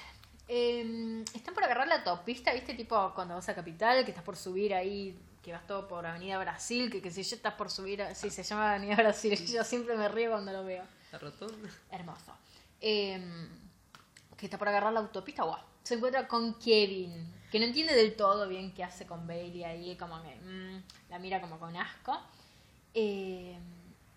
Están 0.48 1.54
por 1.54 1.64
agarrar 1.64 1.88
la 1.88 1.95
autopista, 1.95 2.54
¿viste? 2.54 2.74
Tipo 2.74 3.14
cuando 3.14 3.36
vas 3.36 3.50
a 3.50 3.56
Capital, 3.56 4.04
que 4.06 4.12
estás 4.12 4.24
por 4.24 4.38
subir 4.38 4.74
ahí, 4.74 5.18
que 5.43 5.52
vas 5.52 5.66
todo 5.68 5.88
por 5.88 6.06
Avenida 6.06 6.38
Brasil, 6.39 6.89
que, 6.91 7.02
que 7.02 7.12
si 7.12 7.24
yo 7.24 7.36
estás 7.36 7.54
por 7.56 7.70
subir, 7.70 8.02
a- 8.02 8.16
sí, 8.16 8.30
se 8.30 8.43
llama 8.43 8.72
Avenida 8.72 8.95
Brasil, 8.95 9.36
yo 9.54 9.64
siempre 9.64 9.95
me 9.98 10.08
río 10.08 10.32
cuando 10.32 10.52
lo 10.54 10.64
veo. 10.64 10.84
La 11.12 11.20
rotonda. 11.20 11.70
Hermoso. 11.91 12.34
Eh, 12.82 13.48
que 14.38 14.45
está 14.45 14.58
por 14.58 14.68
agarrar 14.70 14.93
la 14.93 15.00
autopista, 15.02 15.43
guau. 15.43 15.60
Se 15.84 15.95
encuentra 15.95 16.28
con 16.28 16.54
Kevin, 16.60 17.34
que 17.52 17.60
no 17.60 17.66
entiende 17.66 17.95
del 17.95 18.16
todo 18.16 18.48
bien 18.48 18.74
qué 18.74 18.84
hace 18.84 19.06
con 19.06 19.26
Bailey 19.26 19.64
ahí, 19.64 19.95
como 19.98 20.22
que 20.22 20.36
mm, 20.36 20.84
la 21.10 21.20
mira 21.20 21.39
como 21.41 21.58
con 21.60 21.76
asco. 21.76 22.20
Eh, 22.93 23.58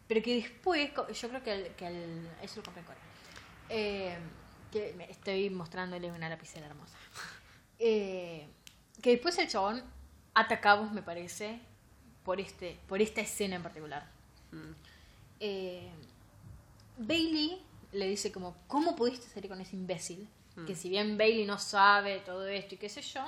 pero 0.08 0.20
que 0.22 0.34
después, 0.36 0.90
yo 1.14 1.28
creo 1.28 1.42
que, 1.42 1.52
el, 1.52 1.74
que 1.74 1.86
el- 1.86 2.28
eso 2.42 2.56
lo 2.56 2.62
compré 2.64 2.80
en 2.80 2.86
Corea. 2.86 3.02
Eh, 3.68 4.18
que 4.70 4.94
me 4.96 5.10
estoy 5.10 5.50
mostrándole 5.50 6.10
una 6.10 6.28
lapicera 6.28 6.66
hermosa. 6.66 6.96
Eh, 7.78 8.46
que 9.00 9.10
después 9.12 9.38
el 9.38 9.48
chabón 9.48 9.82
atacamos, 10.34 10.92
me 10.92 11.02
parece, 11.02 11.60
por, 12.24 12.40
este, 12.40 12.78
por 12.88 13.00
esta 13.00 13.22
escena 13.22 13.56
en 13.56 13.62
particular. 13.62 14.06
Mm. 14.52 14.72
Eh, 15.40 15.90
Bailey 16.98 17.62
le 17.92 18.08
dice 18.08 18.30
como, 18.30 18.54
¿cómo 18.66 18.94
pudiste 18.94 19.26
salir 19.28 19.48
con 19.48 19.60
ese 19.60 19.76
imbécil? 19.76 20.28
Que 20.66 20.76
si 20.76 20.90
bien 20.90 21.16
Bailey 21.16 21.46
no 21.46 21.58
sabe 21.58 22.18
todo 22.18 22.46
esto 22.46 22.74
y 22.74 22.78
qué 22.78 22.90
sé 22.90 23.00
yo, 23.00 23.22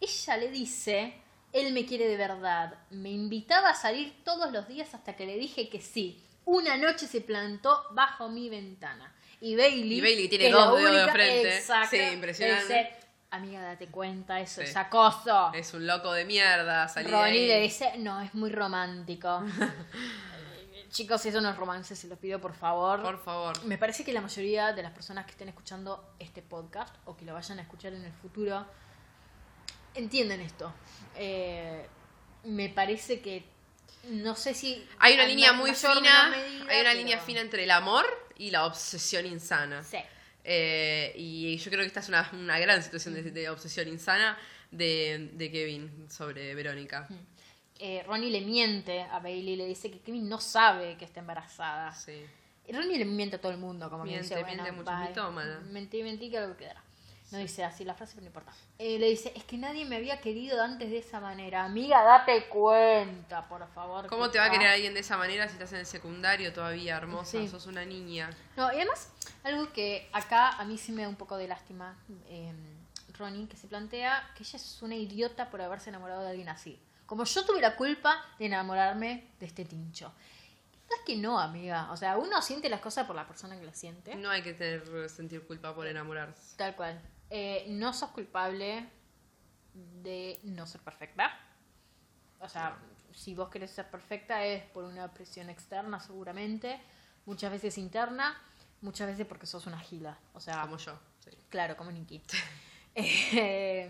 ella 0.00 0.36
le 0.36 0.52
dice, 0.52 1.14
él 1.52 1.72
me 1.72 1.84
quiere 1.84 2.06
de 2.06 2.16
verdad, 2.16 2.78
me 2.90 3.10
invitaba 3.10 3.70
a 3.70 3.74
salir 3.74 4.22
todos 4.22 4.52
los 4.52 4.68
días 4.68 4.94
hasta 4.94 5.16
que 5.16 5.26
le 5.26 5.36
dije 5.36 5.68
que 5.68 5.80
sí. 5.80 6.22
Una 6.44 6.76
noche 6.76 7.08
se 7.08 7.22
plantó 7.22 7.86
bajo 7.90 8.28
mi 8.28 8.48
ventana. 8.48 9.12
Y 9.40 9.56
Bailey, 9.56 9.92
Y 9.94 10.00
Bailey 10.00 10.28
tiene 10.28 10.44
que 10.46 10.50
dos 10.52 10.78
dedos 10.78 11.06
de 11.06 11.12
frente. 11.12 11.56
Exacto, 11.56 11.96
Sí, 11.96 12.02
impresionante. 12.12 12.62
dice, 12.74 12.90
amiga, 13.30 13.62
date 13.62 13.86
cuenta, 13.86 14.38
eso 14.40 14.60
Sí. 14.60 14.66
es 14.68 14.76
acoso. 14.76 15.52
Es 15.54 15.72
un 15.72 15.86
loco 15.86 16.12
de 16.12 16.24
mierda, 16.26 16.86
de 16.86 17.02
Ronnie 17.04 17.46
le 17.46 17.60
dice, 17.60 17.92
no, 17.98 18.20
es 18.20 18.34
muy 18.34 18.50
romántico. 18.50 19.42
Chicos, 20.90 21.24
eso 21.24 21.40
no 21.40 21.48
es 21.50 21.56
romance, 21.56 21.94
se 21.94 22.08
los 22.08 22.18
pido 22.18 22.40
por 22.40 22.52
favor. 22.52 23.00
Por 23.00 23.22
favor. 23.22 23.64
Me 23.64 23.78
parece 23.78 24.04
que 24.04 24.12
la 24.12 24.20
mayoría 24.20 24.72
de 24.72 24.82
las 24.82 24.92
personas 24.92 25.24
que 25.24 25.30
estén 25.32 25.48
escuchando 25.48 26.14
este 26.18 26.42
podcast 26.42 26.94
o 27.04 27.16
que 27.16 27.24
lo 27.24 27.32
vayan 27.32 27.60
a 27.60 27.62
escuchar 27.62 27.92
en 27.94 28.04
el 28.04 28.12
futuro 28.12 28.66
entienden 29.94 30.40
esto. 30.40 30.72
Eh, 31.16 31.86
me 32.44 32.68
parece 32.70 33.20
que 33.20 33.44
no 34.08 34.34
sé 34.34 34.52
si 34.54 34.84
Hay 34.98 35.14
una 35.14 35.26
línea 35.26 35.52
muy 35.52 35.74
fina, 35.74 36.28
medida, 36.30 36.34
hay 36.50 36.56
una 36.56 36.66
pero- 36.68 36.94
línea 36.94 37.18
fina 37.20 37.40
entre 37.40 37.62
el 37.64 37.70
amor 37.70 38.04
y 38.46 38.50
la 38.50 38.64
obsesión 38.66 39.26
insana. 39.26 39.82
Sí. 39.84 39.98
Eh, 40.44 41.12
y 41.16 41.56
yo 41.58 41.70
creo 41.70 41.82
que 41.82 41.86
esta 41.86 42.00
es 42.00 42.08
una, 42.08 42.28
una 42.32 42.58
gran 42.58 42.82
situación 42.82 43.14
de, 43.14 43.22
de 43.30 43.48
obsesión 43.50 43.86
insana 43.88 44.38
de, 44.70 45.30
de 45.34 45.50
Kevin 45.50 46.06
sobre 46.10 46.54
Verónica. 46.54 47.06
eh, 47.78 48.02
Ronnie 48.06 48.30
le 48.30 48.40
miente 48.40 49.02
a 49.02 49.18
Bailey, 49.20 49.56
le 49.56 49.66
dice 49.66 49.90
que 49.90 50.00
Kevin 50.00 50.28
no 50.28 50.40
sabe 50.40 50.96
que 50.96 51.04
está 51.04 51.20
embarazada. 51.20 51.92
Sí. 51.92 52.24
Ronnie 52.72 52.98
le 52.98 53.04
miente 53.04 53.36
a 53.36 53.40
todo 53.40 53.52
el 53.52 53.58
mundo, 53.58 53.90
como 53.90 54.04
que 54.04 54.10
Miente, 54.10 54.28
dice, 54.28 54.42
bueno, 54.42 54.62
miente 54.62 54.72
mucho, 54.72 54.90
bye. 54.96 55.08
mitómana. 55.08 55.60
Mentí, 55.70 56.02
mentí, 56.02 56.30
que 56.30 56.38
algo 56.38 56.56
quedará. 56.56 56.82
No 57.32 57.38
dice 57.38 57.62
así 57.62 57.84
la 57.84 57.94
frase, 57.94 58.14
pero 58.14 58.22
no 58.22 58.26
importa. 58.28 58.52
Eh, 58.78 58.98
le 58.98 59.08
dice, 59.08 59.32
es 59.36 59.44
que 59.44 59.56
nadie 59.56 59.84
me 59.84 59.96
había 59.96 60.20
querido 60.20 60.60
antes 60.62 60.90
de 60.90 60.98
esa 60.98 61.20
manera. 61.20 61.64
Amiga, 61.64 62.02
date 62.02 62.48
cuenta, 62.48 63.46
por 63.48 63.68
favor. 63.72 64.08
¿Cómo 64.08 64.30
te 64.30 64.38
va 64.38 64.46
a 64.46 64.50
querer 64.50 64.66
alguien 64.68 64.94
de 64.94 65.00
esa 65.00 65.16
manera 65.16 65.46
si 65.46 65.52
estás 65.52 65.72
en 65.72 65.78
el 65.78 65.86
secundario 65.86 66.52
todavía, 66.52 66.96
hermosa? 66.96 67.38
Sí. 67.38 67.48
Sos 67.48 67.66
una 67.66 67.84
niña. 67.84 68.30
No, 68.56 68.72
y 68.72 68.76
además, 68.76 69.12
algo 69.44 69.72
que 69.72 70.08
acá 70.12 70.50
a 70.50 70.64
mí 70.64 70.76
sí 70.76 70.90
me 70.90 71.02
da 71.02 71.08
un 71.08 71.16
poco 71.16 71.36
de 71.36 71.46
lástima, 71.46 71.96
eh, 72.26 72.52
Ronnie, 73.16 73.46
que 73.46 73.56
se 73.56 73.68
plantea 73.68 74.28
que 74.36 74.42
ella 74.42 74.56
es 74.56 74.82
una 74.82 74.96
idiota 74.96 75.50
por 75.50 75.62
haberse 75.62 75.90
enamorado 75.90 76.22
de 76.22 76.30
alguien 76.30 76.48
así. 76.48 76.80
Como 77.06 77.24
yo 77.24 77.44
tuve 77.44 77.60
la 77.60 77.76
culpa 77.76 78.24
de 78.38 78.46
enamorarme 78.46 79.32
de 79.38 79.46
este 79.46 79.64
tincho. 79.64 80.12
Es 80.90 81.00
que 81.06 81.16
no, 81.16 81.38
amiga. 81.38 81.90
O 81.92 81.96
sea, 81.96 82.16
uno 82.16 82.42
siente 82.42 82.68
las 82.68 82.80
cosas 82.80 83.06
por 83.06 83.14
la 83.14 83.26
persona 83.26 83.58
que 83.58 83.64
las 83.64 83.78
siente. 83.78 84.16
No 84.16 84.30
hay 84.30 84.42
que 84.42 84.54
tener 84.54 85.08
sentir 85.08 85.46
culpa 85.46 85.72
por 85.74 85.86
enamorarse. 85.86 86.56
Tal 86.56 86.74
cual. 86.74 87.00
Eh, 87.30 87.64
no 87.68 87.92
sos 87.92 88.10
culpable 88.10 88.88
de 89.74 90.38
no 90.44 90.66
ser 90.66 90.80
perfecta. 90.80 91.38
O 92.40 92.48
sea, 92.48 92.76
si 93.14 93.34
vos 93.34 93.48
querés 93.50 93.70
ser 93.70 93.88
perfecta 93.90 94.44
es 94.44 94.64
por 94.70 94.84
una 94.84 95.12
presión 95.12 95.48
externa 95.50 96.00
seguramente, 96.00 96.80
muchas 97.26 97.50
veces 97.52 97.78
interna, 97.78 98.36
muchas 98.80 99.06
veces 99.08 99.26
porque 99.26 99.46
sos 99.46 99.66
una 99.66 99.78
gila. 99.80 100.18
O 100.32 100.40
sea, 100.40 100.62
Como 100.62 100.76
yo. 100.78 100.98
sí. 101.24 101.30
claro, 101.48 101.76
como 101.76 101.90
Nikki. 101.92 102.22
Eh, 102.92 103.88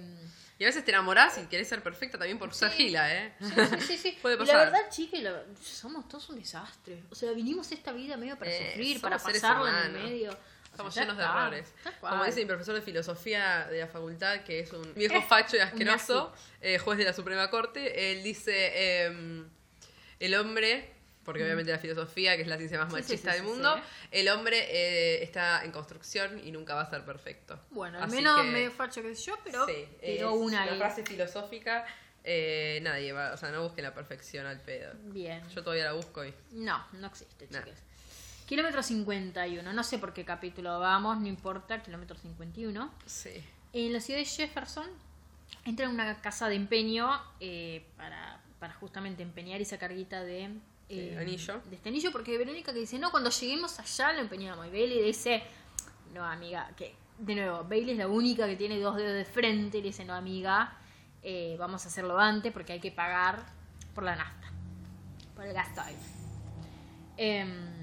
Y 0.59 0.65
a 0.65 0.67
veces 0.67 0.85
te 0.85 0.91
enamorás 0.91 1.39
y 1.39 1.47
querés 1.47 1.67
ser 1.69 1.83
perfecta 1.83 2.19
también 2.19 2.39
por 2.39 2.53
ser 2.53 2.71
gila, 2.71 3.11
¿eh? 3.15 3.35
sí, 3.41 3.47
sí, 3.49 3.81
sí, 3.81 3.97
sí. 3.97 4.19
Puede 4.23 4.35
Y 4.35 4.39
pasar. 4.39 4.57
La 4.57 4.65
verdad, 4.65 4.91
chicos, 4.91 5.21
la- 5.21 5.43
somos 5.59 6.07
todos 6.07 6.29
un 6.29 6.37
desastre. 6.39 7.03
O 7.11 7.15
sea, 7.15 7.33
vinimos 7.33 7.73
esta 7.73 7.93
vida 7.93 8.19
medio 8.19 8.39
para 8.39 8.51
Eh, 8.51 8.73
sufrir, 8.73 9.01
para 9.01 9.19
pasarla 9.19 9.87
en 9.87 9.97
el 9.97 10.03
medio. 10.03 10.37
Estamos 10.71 10.95
llenos 10.95 11.17
de 11.17 11.25
errores. 11.25 11.73
Como 12.01 12.25
dice 12.25 12.41
mi 12.41 12.47
profesor 12.47 12.75
de 12.75 12.83
filosofía 12.83 13.67
de 13.71 13.81
la 13.81 13.87
facultad, 13.87 14.41
que 14.45 14.61
es 14.61 14.73
un 14.73 14.95
viejo 14.95 15.21
facho 15.23 15.57
y 15.57 15.61
asqueroso, 15.61 16.33
eh, 16.61 16.79
juez 16.79 16.99
de 16.99 17.05
la 17.05 17.13
Suprema 17.13 17.51
Corte, 17.51 18.13
él 18.13 18.23
dice, 18.23 19.05
em, 19.05 19.49
el 20.21 20.35
hombre, 20.37 20.95
porque 21.25 21.43
obviamente 21.45 21.71
la 21.71 21.79
filosofía, 21.79 22.37
que 22.37 22.43
es 22.43 22.49
la 22.49 22.57
ciencia 22.57 22.79
más 22.79 22.89
Sí, 22.93 23.03
sí, 23.03 23.03
machista 23.13 23.33
sí, 23.33 23.37
del 23.39 23.47
mundo, 23.47 23.81
el 24.11 24.29
hombre 24.29 24.59
eh, 24.71 25.23
está 25.23 25.65
en 25.65 25.73
construcción 25.73 26.41
y 26.43 26.51
nunca 26.51 26.75
va 26.75 26.83
a 26.83 26.91
ser 26.91 27.05
perfecto. 27.05 27.61
Bueno, 27.71 27.99
al 27.99 28.05
Así 28.05 28.17
menos 28.17 28.41
que, 28.41 28.47
medio 28.49 28.71
facho 28.71 29.03
que 29.03 29.15
yo, 29.15 29.37
pero 29.45 29.67
tiró 30.01 30.35
una 30.35 30.63
ahí. 30.63 30.79
frase 30.79 31.05
filosófica, 31.05 31.85
eh, 32.25 32.81
nadie 32.83 33.13
va, 33.13 33.33
o 33.33 33.37
sea, 33.37 33.51
no 33.51 33.63
busquen 33.63 33.85
la 33.85 33.93
perfección 33.95 34.47
al 34.47 34.61
pedo. 34.61 34.93
Bien. 35.05 35.47
Yo 35.49 35.63
todavía 35.63 35.85
la 35.85 35.93
busco 35.93 36.25
y... 36.25 36.33
No, 36.53 36.87
no 36.93 37.07
existe, 37.09 37.47
Nah. 37.51 37.63
chicas. 37.65 37.83
Kilómetro 38.51 38.83
51. 38.83 39.73
No 39.73 39.85
sé 39.85 40.01
por 40.01 40.13
qué 40.13 40.25
capítulo 40.25 40.81
vamos, 40.81 41.21
no 41.21 41.29
importa. 41.29 41.81
Kilómetro 41.85 42.19
51. 42.19 42.91
Sí. 43.07 43.31
En 43.73 43.93
la 43.93 44.01
ciudad 44.01 44.19
de 44.19 44.25
Jefferson 44.25 44.89
entra 45.65 45.87
en 45.87 45.93
una 45.93 46.21
casa 46.21 46.49
de 46.49 46.57
empeño 46.57 47.09
eh, 47.39 47.87
para, 47.97 48.41
para 48.59 48.75
justamente 48.75 49.23
empeñar 49.23 49.61
y 49.61 49.65
sacar 49.65 49.95
guita 49.95 50.25
de, 50.25 50.47
eh, 50.89 51.11
Sí, 51.13 51.17
anillo. 51.17 51.63
de 51.71 51.77
este 51.77 51.91
anillo. 51.91 52.11
Porque 52.11 52.37
Verónica 52.37 52.73
que 52.73 52.81
dice, 52.81 52.99
no, 52.99 53.13
cuando 53.13 53.31
lleguemos 53.31 53.79
allá 53.79 54.15
lo 54.15 54.23
empeñamos. 54.23 54.67
Y 54.67 54.71
Bailey 54.71 55.01
dice, 55.01 55.45
no, 56.13 56.25
amiga, 56.25 56.73
que 56.77 56.97
de 57.21 57.37
nuevo, 57.37 57.63
Bailey 57.63 57.93
es 57.93 57.99
la 57.99 58.09
única 58.09 58.49
que 58.49 58.57
tiene 58.57 58.81
dos 58.81 58.97
dedos 58.97 59.15
de 59.15 59.27
frente. 59.27 59.79
Y 59.79 59.83
le 59.83 59.87
dice, 59.91 60.05
no, 60.05 60.13
amiga, 60.13 60.77
eh, 61.23 61.55
vamos 61.57 61.85
a 61.85 61.87
hacerlo 61.87 62.19
antes 62.19 62.53
porque 62.53 62.73
hay 62.73 62.81
que 62.81 62.91
pagar 62.91 63.45
por 63.95 64.03
la 64.03 64.17
nafta, 64.17 64.51
por 65.37 65.47
el 65.47 65.55
gasoil. 65.55 65.95
Em, 67.17 67.80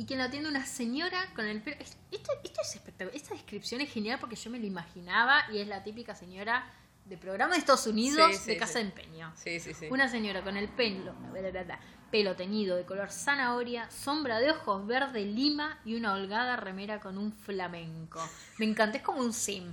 y 0.00 0.06
quien 0.06 0.18
la 0.18 0.24
atiende 0.26 0.48
una 0.48 0.64
señora 0.64 1.26
con 1.34 1.44
el 1.46 1.60
pelo. 1.62 1.76
es- 1.78 1.98
Esto, 2.10 2.32
esto 2.42 2.60
es 2.62 2.74
espectacular. 2.74 3.14
Esta 3.14 3.34
descripción 3.34 3.80
es 3.82 3.92
genial 3.92 4.18
porque 4.18 4.34
yo 4.34 4.50
me 4.50 4.58
lo 4.58 4.66
imaginaba 4.66 5.42
y 5.52 5.58
es 5.58 5.68
la 5.68 5.82
típica 5.84 6.14
señora 6.14 6.64
de 7.04 7.18
programa 7.18 7.52
de 7.52 7.58
Estados 7.58 7.86
Unidos 7.86 8.30
Sí, 8.32 8.38
sí, 8.42 8.50
de 8.52 8.56
casa 8.56 8.72
sí. 8.74 8.78
de 8.78 8.84
empeño. 8.84 9.32
Sí, 9.36 9.60
sí, 9.60 9.74
sí. 9.74 9.86
Una 9.90 10.08
señora 10.08 10.42
con 10.42 10.56
el 10.56 10.68
pelo, 10.68 11.12
bla, 11.32 11.50
bla, 11.50 11.62
bla, 11.64 11.80
pelo 12.10 12.34
teñido 12.34 12.76
de 12.76 12.84
color 12.86 13.10
zanahoria, 13.10 13.90
sombra 13.90 14.38
de 14.40 14.50
ojos 14.52 14.86
verde 14.86 15.24
lima 15.26 15.78
y 15.84 15.94
una 15.96 16.14
holgada 16.14 16.56
remera 16.56 16.98
con 17.00 17.18
un 17.18 17.32
flamenco. 17.32 18.20
Me 18.58 18.64
encanta, 18.66 18.96
es 18.98 19.02
como 19.04 19.20
un 19.20 19.32
sim. 19.34 19.72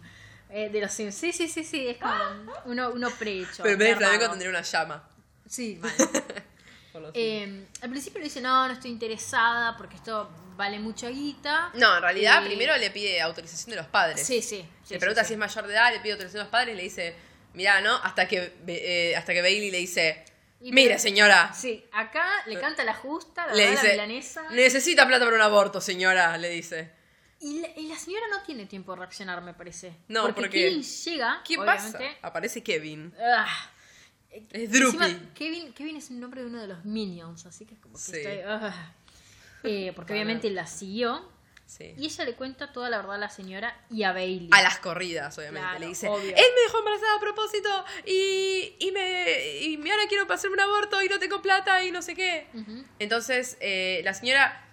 eh, 0.50 0.70
de 0.70 0.82
los 0.82 0.92
sims. 0.92 1.16
Sí, 1.16 1.32
sí, 1.32 1.48
sí, 1.48 1.64
sí, 1.64 1.88
es 1.88 1.98
como 2.00 2.14
uno, 2.66 2.92
uno 2.92 3.10
prehecho. 3.12 3.64
Pero 3.64 3.74
en 3.74 3.80
vez 3.80 3.90
de 3.90 3.96
flamenco 3.96 4.30
tendría 4.30 4.50
una 4.50 4.62
llama. 4.62 5.08
Sí, 5.46 5.80
mal. 5.82 5.92
por 6.98 7.08
los- 7.08 7.12
Eh, 7.16 7.66
al 7.82 7.90
principio 7.90 8.20
le 8.20 8.26
dice, 8.26 8.42
no, 8.42 8.68
no 8.68 8.74
estoy 8.74 8.92
interesada 8.92 9.76
porque 9.78 9.96
esto 9.96 10.30
vale 10.56 10.80
mucha 10.80 11.10
guita. 11.10 11.72
No, 11.76 11.96
en 11.98 12.02
realidad 12.02 12.42
Y- 12.44 12.48
primero 12.48 12.76
le 12.78 12.90
pide 12.92 13.22
autorización 13.22 13.72
de 13.72 13.76
los 13.78 13.88
padres. 13.88 14.26
Sí, 14.26 14.42
sí. 14.42 14.66
sí, 14.84 14.94
le 14.94 15.00
pregunta 15.00 15.22
sí, 15.24 15.30
si 15.30 15.34
es 15.34 15.40
mayor 15.40 15.68
de 15.68 15.74
edad, 15.74 15.92
le 15.94 16.00
pide 16.00 16.14
autorización 16.14 16.40
de 16.40 16.44
los 16.46 16.52
padres, 16.52 16.76
le 16.76 16.84
dice, 16.84 17.16
mirá, 17.54 17.82
¿no? 17.82 17.96
Hasta 17.96 18.28
que, 18.28 18.54
eh, 18.68 19.16
hasta 19.16 19.34
que 19.34 19.42
Bailey 19.42 19.70
le 19.72 19.78
dice, 19.78 20.26
Y 20.62 20.72
mire 20.72 20.90
pero- 20.90 21.00
señora, 21.00 21.54
Sí, 21.54 21.86
acá 21.94 22.28
le 22.48 22.60
canta 22.60 22.84
la 22.84 22.96
justa, 22.96 23.46
la, 23.48 23.54
le 23.54 23.66
verdad, 23.70 23.76
la 23.76 23.82
dice, 23.84 23.92
milanesa. 23.94 24.50
necesita 24.52 25.06
plata 25.08 25.26
para 25.26 25.36
un 25.38 25.42
aborto, 25.44 25.80
señora, 25.82 26.36
le 26.38 26.50
dice. 26.50 26.92
Y, 27.40 27.60
la, 27.60 27.68
y 27.76 27.88
la 27.88 27.96
señora 28.00 28.26
no 28.32 28.42
tiene 28.42 28.66
tiempo 28.66 28.94
de 28.94 29.00
reaccionar, 29.02 29.44
me 29.44 29.54
parece. 29.54 29.94
No, 30.08 30.24
porque, 30.24 30.42
porque- 30.42 30.60
Kevin 30.64 30.82
llega, 30.82 31.42
¿Qué 31.48 31.56
obviamente. 31.60 31.98
pasa? 32.00 32.18
Aparece 32.24 32.64
Kevin. 32.64 33.14
ah, 33.22 33.72
Es 34.52 34.72
Droopy. 34.72 34.98
encima, 35.04 35.32
Kevin, 35.34 35.74
Kevin 35.74 35.96
es 35.98 36.10
el 36.10 36.20
nombre 36.20 36.42
de 36.42 36.48
uno 36.48 36.60
de 36.62 36.68
los 36.68 36.86
Minions, 36.86 37.46
así 37.46 37.66
que 37.66 37.74
es 37.76 37.80
como 37.80 37.96
que 37.96 38.02
Sí. 38.02 38.18
estoy, 38.18 38.40
ah. 38.46 38.94
Eh, 39.64 39.92
porque 39.96 40.14
obviamente 40.14 40.50
la 40.52 40.68
siguió 40.68 41.36
Sí. 41.66 41.94
y 41.98 42.06
ella 42.06 42.24
le 42.24 42.34
cuenta 42.36 42.72
toda 42.72 42.90
la 42.90 42.96
verdad 42.98 43.16
a 43.16 43.18
la 43.18 43.30
señora 43.30 43.78
y 43.90 44.04
a 44.04 44.14
Bailey. 44.14 44.48
A 44.54 44.62
las 44.62 44.78
corridas, 44.80 45.38
obviamente. 45.38 45.68
Claro, 45.68 45.80
le 45.80 45.88
dice, 45.88 46.08
obvio. 46.08 46.30
él 46.30 46.46
me 46.56 46.62
dejó 46.62 46.80
embarazada 46.80 47.16
a 47.18 47.20
propósito 47.20 47.86
y, 48.06 48.74
y, 48.80 48.92
me, 48.94 49.58
y 49.66 49.76
ahora 49.90 50.04
quiero 50.08 50.32
hacerme 50.34 50.54
un 50.54 50.62
aborto 50.62 51.02
y 51.02 51.10
no 51.10 51.20
tengo 51.20 51.42
plata 51.42 51.84
y 51.84 51.92
no 51.92 52.02
sé 52.02 52.16
qué. 52.16 52.48
Ujú. 52.54 52.86
Entonces, 53.00 53.58
eh, 53.60 54.00
la 54.06 54.14
señora 54.14 54.64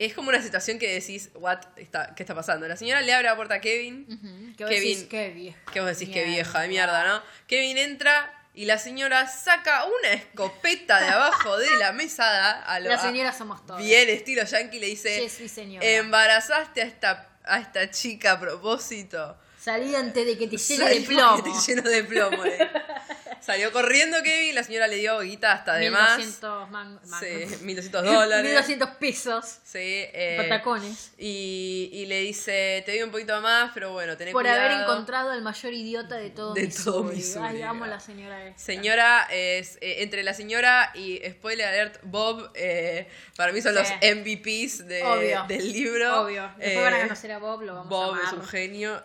es 0.00 0.12
como 0.14 0.30
una 0.30 0.42
situación 0.42 0.80
que 0.80 0.92
decís, 0.92 1.30
what, 1.34 1.60
está, 1.76 2.16
¿qué 2.16 2.24
está 2.24 2.34
pasando? 2.34 2.66
La 2.66 2.76
señora 2.76 3.00
le 3.02 3.12
abre 3.12 3.28
la 3.28 3.36
puerta 3.36 3.54
a 3.56 3.60
Kevin, 3.60 4.06
Ujú. 4.08 4.56
Que 4.56 4.64
vos 4.64 4.72
Kevin- 4.72 4.88
decís, 4.94 5.04
qué 5.08 5.28
vieja. 5.30 5.58
que 5.72 5.80
vos 5.80 5.88
decís 5.90 6.08
Mierda. 6.08 6.30
vieja 6.30 6.60
de 6.62 6.68
mierda, 6.68 7.06
¿no? 7.06 7.22
Kevin 7.46 7.78
entra 7.78 8.39
y 8.54 8.64
la 8.64 8.78
señora 8.78 9.28
saca 9.28 9.84
una 9.84 10.12
escopeta 10.12 11.00
de 11.00 11.08
abajo 11.08 11.56
de 11.56 11.76
la 11.78 11.92
mesada 11.92 12.62
a 12.62 12.80
lo 12.80 12.88
La 12.90 12.98
señora 13.00 13.32
somos 13.32 13.64
todos. 13.64 13.80
bien 13.80 14.08
estilo 14.08 14.44
yankee 14.44 14.80
le 14.80 14.86
dice, 14.86 15.20
Sí, 15.20 15.28
sí, 15.28 15.48
señora. 15.48 15.86
embarazaste 15.86 16.82
a 16.82 16.84
esta, 16.84 17.28
a 17.44 17.58
esta 17.60 17.90
chica 17.90 18.32
a 18.32 18.40
propósito. 18.40 19.36
Salí 19.60 19.94
antes 19.94 20.24
de 20.26 20.38
que 20.38 20.46
te 20.48 20.56
llene 20.56 20.84
Salí 20.84 20.98
de 21.00 21.06
plomo. 21.06 21.36
porque 21.42 21.50
te 21.66 21.72
lleno 21.74 21.82
de 21.90 22.04
plomo. 22.04 22.44
le- 22.44 22.70
Salió 23.40 23.72
corriendo 23.72 24.22
Kevin, 24.22 24.54
la 24.54 24.62
señora 24.62 24.86
le 24.86 24.96
dio 24.96 25.18
guita 25.20 25.52
hasta 25.52 25.74
de 25.74 25.90
más. 25.90 26.18
1200 26.18 26.70
man- 26.70 27.00
Sí, 27.02 27.10
mangos. 27.10 27.60
1200 27.62 28.04
dólares. 28.04 28.44
1200 28.50 28.90
pesos. 28.96 29.44
Sí, 29.64 29.78
eh, 29.78 30.36
Patacones. 30.38 31.12
y, 31.18 31.90
y 31.92 32.06
le 32.06 32.20
dice, 32.20 32.82
te 32.86 32.92
doy 32.92 33.02
un 33.02 33.10
poquito 33.10 33.40
más, 33.40 33.70
pero 33.74 33.92
bueno, 33.92 34.16
tenés 34.16 34.32
Por 34.32 34.42
cuidado. 34.42 34.60
haber 34.60 34.80
encontrado 34.82 35.30
al 35.30 35.42
mayor 35.42 35.72
idiota 35.72 36.16
de 36.16 36.30
todo 36.30 36.54
De 36.54 36.66
todo 36.68 37.04
Missouri. 37.04 37.16
Missouri, 37.16 37.56
Ay, 37.56 37.62
amo 37.62 37.84
a 37.84 37.88
la 37.88 38.00
señora 38.00 38.44
esta. 38.46 38.60
Señora, 38.62 39.26
es 39.30 39.76
eh, 39.80 40.02
entre 40.02 40.22
la 40.22 40.34
señora 40.34 40.90
y 40.94 41.20
spoiler 41.30 41.66
alert, 41.66 41.98
Bob, 42.02 42.50
eh, 42.54 43.08
para 43.36 43.52
mí 43.52 43.60
son 43.62 43.72
Sí. 43.74 43.78
los 43.80 43.88
MVPs 44.16 44.86
de- 44.86 45.38
del 45.48 45.72
libro. 45.72 46.22
Obvio. 46.22 46.42
Después 46.58 46.68
Eh, 46.76 46.80
van 46.82 46.94
a 46.94 47.00
conocer 47.02 47.32
a 47.32 47.38
Bob, 47.38 47.62
lo 47.62 47.74
vamos 47.74 47.88
Bob 47.88 48.14
a 48.14 48.18
amar. 48.18 48.24
es 48.26 48.32
un 48.32 48.44
genio. 48.46 49.02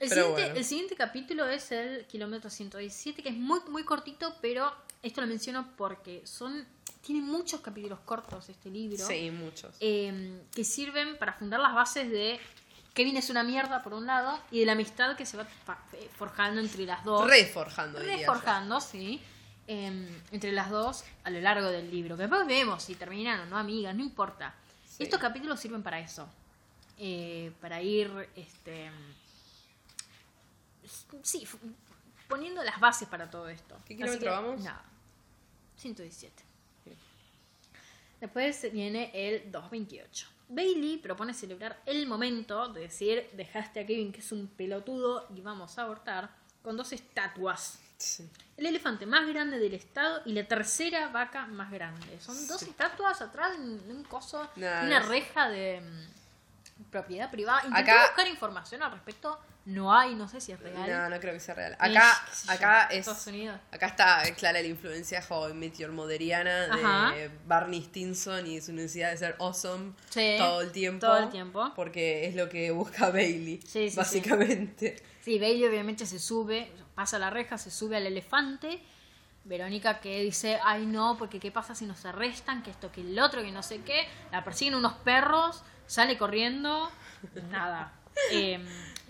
El 0.00 0.08
pero 0.08 0.22
siguiente, 0.22 0.42
bueno. 0.42 0.56
el 0.58 0.64
siguiente 0.64 0.94
capítulo 0.96 1.46
es 1.48 1.72
el 1.72 2.06
kilómetro 2.06 2.50
117, 2.50 3.22
que 3.22 3.28
es 3.30 3.36
muy, 3.36 3.60
muy 3.68 3.84
cortito, 3.84 4.34
pero 4.40 4.72
esto 5.02 5.20
lo 5.20 5.26
menciono 5.26 5.68
porque 5.76 6.22
son 6.24 6.66
tiene 7.02 7.22
muchos 7.22 7.60
capítulos 7.60 7.98
cortos 8.04 8.48
este 8.48 8.70
libro. 8.70 9.04
Sí, 9.06 9.30
muchos. 9.30 9.76
eh, 9.80 10.40
que 10.54 10.62
sirven 10.64 11.16
para 11.16 11.32
fundar 11.32 11.58
las 11.60 11.74
bases 11.74 12.10
de 12.10 12.38
Kevin 12.94 13.16
es 13.16 13.30
una 13.30 13.42
mierda, 13.44 13.82
por 13.82 13.94
un 13.94 14.06
lado, 14.06 14.38
y 14.50 14.60
de 14.60 14.66
la 14.66 14.72
amistad 14.72 15.16
que 15.16 15.24
se 15.24 15.36
va 15.36 15.46
eh, 15.92 16.08
forjando 16.16 16.60
entre 16.60 16.84
las 16.84 17.04
dos. 17.04 17.26
Reforjando, 17.28 17.98
reforjando, 18.00 18.80
sí. 18.80 19.20
eh, 19.68 20.20
entre 20.32 20.50
las 20.52 20.70
dos 20.70 21.04
a 21.24 21.30
lo 21.30 21.40
largo 21.40 21.68
del 21.70 21.90
libro. 21.90 22.16
Que 22.16 22.22
después 22.22 22.46
vemos 22.46 22.82
si 22.82 22.94
terminan 22.96 23.40
o 23.40 23.46
no, 23.46 23.56
amigas, 23.56 23.94
no 23.94 24.02
importa. 24.02 24.54
Sí. 24.86 25.04
Estos 25.04 25.20
capítulos 25.20 25.58
sirven 25.60 25.82
para 25.82 26.00
eso. 26.00 26.28
eh, 26.98 27.52
para 27.60 27.80
ir, 27.80 28.10
este. 28.34 28.90
Sí, 31.22 31.46
poniendo 32.28 32.62
las 32.62 32.78
bases 32.80 33.08
para 33.08 33.30
todo 33.30 33.48
esto. 33.48 33.76
¿Qué 33.86 33.96
kilómetro 33.96 34.30
vamos? 34.30 34.60
Nada. 34.62 34.84
117. 35.76 36.44
Después 38.20 38.66
viene 38.72 39.10
el 39.14 39.50
228. 39.52 40.26
Bailey 40.48 40.96
propone 40.96 41.34
celebrar 41.34 41.80
el 41.86 42.06
momento 42.06 42.68
de 42.72 42.80
decir 42.82 43.28
dejaste 43.34 43.80
a 43.80 43.86
Kevin 43.86 44.12
que 44.12 44.20
es 44.20 44.32
un 44.32 44.48
pelotudo 44.48 45.26
y 45.36 45.40
vamos 45.40 45.78
a 45.78 45.82
abortar 45.82 46.30
con 46.62 46.76
dos 46.76 46.92
estatuas. 46.92 47.78
Sí. 47.98 48.28
el 48.56 48.66
elefante 48.66 49.06
más 49.06 49.26
grande 49.26 49.58
del 49.58 49.74
estado 49.74 50.22
y 50.24 50.32
la 50.32 50.46
tercera 50.46 51.08
vaca 51.08 51.46
más 51.48 51.68
grande. 51.72 52.20
Son 52.20 52.46
dos 52.46 52.60
Sí. 52.60 52.70
estatuas 52.70 53.20
atrás 53.20 53.58
de 53.58 53.64
un, 53.92 54.04
coso, 54.04 54.48
Nah, 54.54 54.84
una 54.84 55.00
reja 55.00 55.48
de 55.48 55.80
mm, 55.80 56.27
propiedad 56.90 57.30
privada. 57.30 57.60
Intenté 57.66 57.90
Acá- 57.90 58.06
buscar 58.08 58.26
información 58.28 58.82
al 58.82 58.92
respecto, 58.92 59.38
no 59.66 59.92
hay, 59.94 60.14
no 60.14 60.28
sé 60.28 60.40
si 60.40 60.52
es 60.52 60.60
real. 60.60 60.88
No, 60.88 61.10
no 61.10 61.20
creo 61.20 61.34
que 61.34 61.40
sea 61.40 61.54
real. 61.54 61.76
Acá, 61.78 62.12
acá 62.48 62.84
es. 62.84 63.00
Estados 63.00 63.26
Unidos. 63.26 63.60
Acá 63.70 63.86
está 63.88 64.22
clara 64.36 64.60
la 64.62 64.66
influencia 64.66 65.20
joven 65.20 65.58
Meteor 65.58 65.92
Moderiana 65.92 66.66
de 66.68 66.72
Ajá. 66.84 67.12
Barney 67.46 67.82
Stinson 67.82 68.46
y 68.46 68.60
su 68.62 68.72
necesidad 68.72 69.10
de 69.10 69.18
ser 69.18 69.36
awesome 69.38 69.92
Sí, 70.08 70.36
todo 70.38 70.62
el 70.62 70.72
tiempo. 70.72 71.06
todo 71.06 71.18
el 71.18 71.28
tiempo. 71.28 71.72
Porque 71.76 72.26
es 72.26 72.34
lo 72.34 72.48
que 72.48 72.70
busca 72.70 73.10
Bailey, 73.10 73.60
Sí, 73.66 73.90
sí, 73.90 73.96
básicamente. 73.96 74.96
Sí, 75.22 75.38
Bailey 75.38 75.66
obviamente 75.66 76.06
se 76.06 76.18
sube, 76.18 76.72
pasa 76.94 77.18
la 77.18 77.28
reja, 77.28 77.58
se 77.58 77.70
sube 77.70 77.96
al 77.98 78.06
elefante. 78.06 78.80
Verónica 79.44 80.00
que 80.00 80.22
dice, 80.22 80.58
ay 80.64 80.84
no, 80.86 81.16
porque 81.18 81.40
qué 81.40 81.50
pasa 81.50 81.74
si 81.74 81.86
nos 81.86 82.04
arrestan, 82.04 82.62
que 82.62 82.70
esto, 82.70 82.90
que 82.92 83.00
el 83.00 83.18
otro, 83.18 83.42
que 83.42 83.50
no 83.50 83.62
sé 83.62 83.80
qué. 83.82 84.06
La 84.30 84.44
persiguen 84.44 84.74
unos 84.74 84.92
perros, 84.94 85.62
sale 85.88 86.16
corriendo, 86.16 86.88
nada. 87.50 87.92
Eh, 88.32 88.58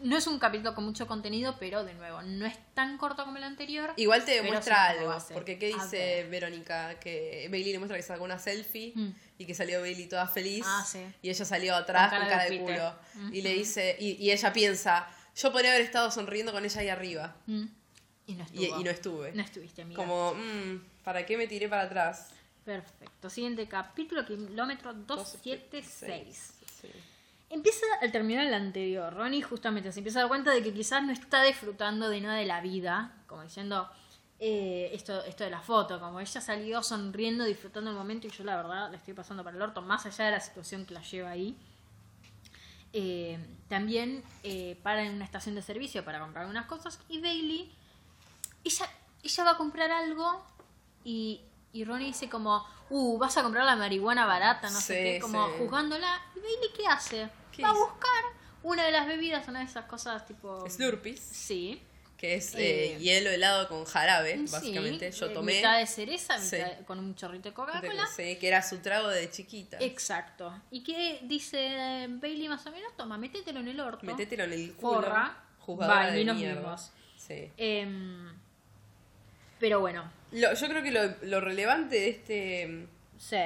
no 0.03 0.17
es 0.17 0.27
un 0.27 0.39
capítulo 0.39 0.75
con 0.75 0.85
mucho 0.85 1.07
contenido, 1.07 1.57
pero 1.59 1.83
de 1.83 1.93
nuevo, 1.95 2.23
no 2.23 2.47
es 2.47 2.57
tan 2.75 2.97
corto 2.99 3.25
como 3.25 3.37
el 3.37 3.43
anterior. 3.45 3.93
Igual 3.97 4.25
te 4.25 4.33
demuestra 4.43 4.85
algo, 4.87 5.17
porque 5.35 5.59
¿qué 5.59 5.73
A 5.73 5.83
dice 5.83 5.97
ver. 5.99 6.29
Verónica? 6.31 6.99
Que 7.01 7.49
Bailey 7.51 7.73
le 7.73 7.79
muestra 7.79 7.97
que 7.97 8.03
sacó 8.03 8.25
una 8.25 8.39
selfie 8.39 8.93
Mm. 8.95 9.09
y 9.39 9.45
que 9.47 9.55
salió 9.55 9.81
Bailey 9.81 10.07
toda 10.09 10.27
feliz 10.29 10.65
Ah, 10.69 10.85
sí. 10.87 11.01
y 11.23 11.31
ella 11.31 11.45
salió 11.45 11.75
atrás 11.75 12.11
Con 12.11 12.21
con 12.21 12.29
cara 12.29 12.45
de 12.45 12.59
culo. 12.61 12.95
Y 13.33 13.43
le 13.43 13.55
dice, 13.55 13.97
y, 13.99 14.13
y 14.25 14.31
ella 14.31 14.53
piensa, 14.53 15.09
yo 15.35 15.51
podría 15.53 15.71
haber 15.73 15.83
estado 15.83 16.11
sonriendo 16.11 16.53
con 16.53 16.65
ella 16.65 16.81
ahí 16.81 16.89
arriba 16.89 17.37
Mm. 17.47 17.65
Y 18.27 18.35
no 18.35 18.45
y, 18.53 18.67
y 18.67 18.85
no 18.85 18.91
estuve. 18.91 19.33
No 19.33 19.43
estuviste, 19.43 19.81
amiga. 19.83 19.97
Como, 20.05 20.35
mm, 20.35 20.85
¿para 21.03 21.25
qué 21.25 21.39
me 21.39 21.47
tiré 21.47 21.67
para 21.67 21.83
atrás? 21.85 22.29
Perfecto. 22.63 23.31
Siguiente 23.31 23.67
capítulo, 23.67 24.27
kilómetro 24.27 24.93
276. 24.93 26.53
Empieza 27.51 27.87
al 28.03 28.13
terminar 28.13 28.47
el 28.47 28.55
anterior. 28.55 29.13
Ronnie 29.15 29.43
justamente 29.43 29.91
se 29.91 30.01
empieza 30.01 30.19
a 30.19 30.23
dar 30.23 30.29
cuenta 30.29 30.51
de 30.51 30.63
que 30.63 30.73
quizás 30.75 31.03
no 31.03 31.13
está 31.13 31.43
disfrutando 31.43 32.11
de 32.11 32.21
nada 32.21 32.37
de 32.37 32.45
la 32.45 32.61
vida. 32.61 33.13
Como 33.27 33.43
diciendo 33.43 33.89
eh, 34.39 34.91
esto, 34.93 35.25
esto 35.25 35.45
de 35.45 35.51
la 35.51 35.61
foto. 35.61 35.99
Como 35.99 36.21
ella 36.21 36.41
salió 36.41 36.83
sonriendo, 36.83 37.45
disfrutando 37.45 37.91
el 37.91 37.97
momento. 37.97 38.27
Y 38.27 38.31
yo 38.31 38.45
la 38.45 38.57
verdad 38.57 38.91
la 38.91 38.99
estoy 38.99 39.15
pasando 39.15 39.43
para 39.45 39.57
el 39.57 39.63
orto. 39.63 39.81
Más 39.81 40.05
allá 40.05 40.27
de 40.27 40.31
la 40.33 40.41
situación 40.41 40.85
que 40.85 40.93
la 40.93 41.03
lleva 41.03 41.31
ahí. 41.31 41.57
Eh, 42.93 43.39
también 43.69 44.23
eh, 44.43 44.79
para 44.83 45.05
en 45.05 45.15
una 45.15 45.25
estación 45.25 45.55
de 45.55 45.63
servicio 45.63 46.05
para 46.05 46.21
comprar 46.21 46.47
unas 46.47 46.67
cosas. 46.67 47.01
Y 47.09 47.21
Bailey, 47.21 47.73
ella, 48.65 48.91
ella 49.23 49.45
va 49.45 49.51
a 49.53 49.57
comprar 49.57 49.91
algo. 49.91 50.45
Y, 51.03 51.41
y 51.73 51.85
Ronnie 51.85 52.07
dice 52.09 52.29
como, 52.29 52.65
uh, 52.91 53.19
vas 53.19 53.37
a 53.37 53.43
comprar 53.43 53.65
la 53.65 53.77
marihuana 53.77 54.27
barata, 54.27 54.71
no 54.71 54.81
sé 54.81 54.95
qué, 55.15 55.21
como 55.21 55.47
sí. 55.49 55.53
juzgándola. 55.59 56.21
¿Y 56.37 56.41
Bailey 56.41 56.71
qué 56.77 56.87
hace? 56.87 57.29
¿Qué 57.53 57.63
va 57.63 57.71
a 57.71 57.75
buscar 57.75 58.25
una 58.63 58.85
de 58.85 58.93
las 58.93 59.07
bebidas, 59.07 59.47
una 59.49 59.61
de 59.61 59.67
esas 59.67 59.85
cosas 59.87 60.27
tipo... 60.27 60.69
Slurpees, 60.69 61.21
Sí. 61.21 61.83
que 62.17 62.35
es 62.35 62.55
eh, 62.55 62.95
Eh, 62.95 62.99
hielo 62.99 63.31
helado 63.31 63.69
con 63.69 63.85
jarabe, 63.85 64.35
sí, 64.39 64.53
básicamente. 64.53 65.11
Yo 65.13 65.27
eh, 65.27 65.31
tomé. 65.35 65.57
Mitad 65.57 65.79
de 65.79 65.87
cereza, 65.87 66.37
mitad 66.39 66.77
de- 66.79 66.85
con 66.85 66.99
un 66.99 67.15
chorrito 67.15 67.49
de 67.51 67.55
Coca-Cola. 67.55 68.07
Sí, 68.07 68.37
que 68.41 68.49
era 68.49 68.61
su 68.63 68.79
trago 68.79 69.09
de 69.09 69.31
chiquita. 69.31 69.77
Exacto. 69.81 70.53
¿Y 70.73 70.83
qué 70.83 71.21
dice 71.23 72.07
Bailey 72.11 72.49
más 72.49 72.67
o 72.67 72.73
menos? 72.73 72.97
Toma, 72.97 73.17
métetelo 73.19 73.61
en 73.61 73.69
el 73.69 73.79
orto. 73.81 74.05
Metételo 74.05 74.45
en 74.45 74.53
el 74.53 74.75
culo. 74.75 74.95
Forra. 74.95 75.45
Jugadora 75.61 76.11
Bye, 76.11 76.25
de 76.25 76.33
mierda. 76.35 76.77
Sí. 77.17 77.53
Em, 77.57 78.33
pero 79.61 79.81
bueno, 79.81 80.11
Lo- 80.33 80.53
yo 80.55 80.69
creo 80.69 80.83
que 80.83 80.91
lo, 80.91 81.01
lo 81.23 81.41
relevante 81.41 81.97
de 81.97 82.09
este, 82.11 82.87
sí. 83.19 83.37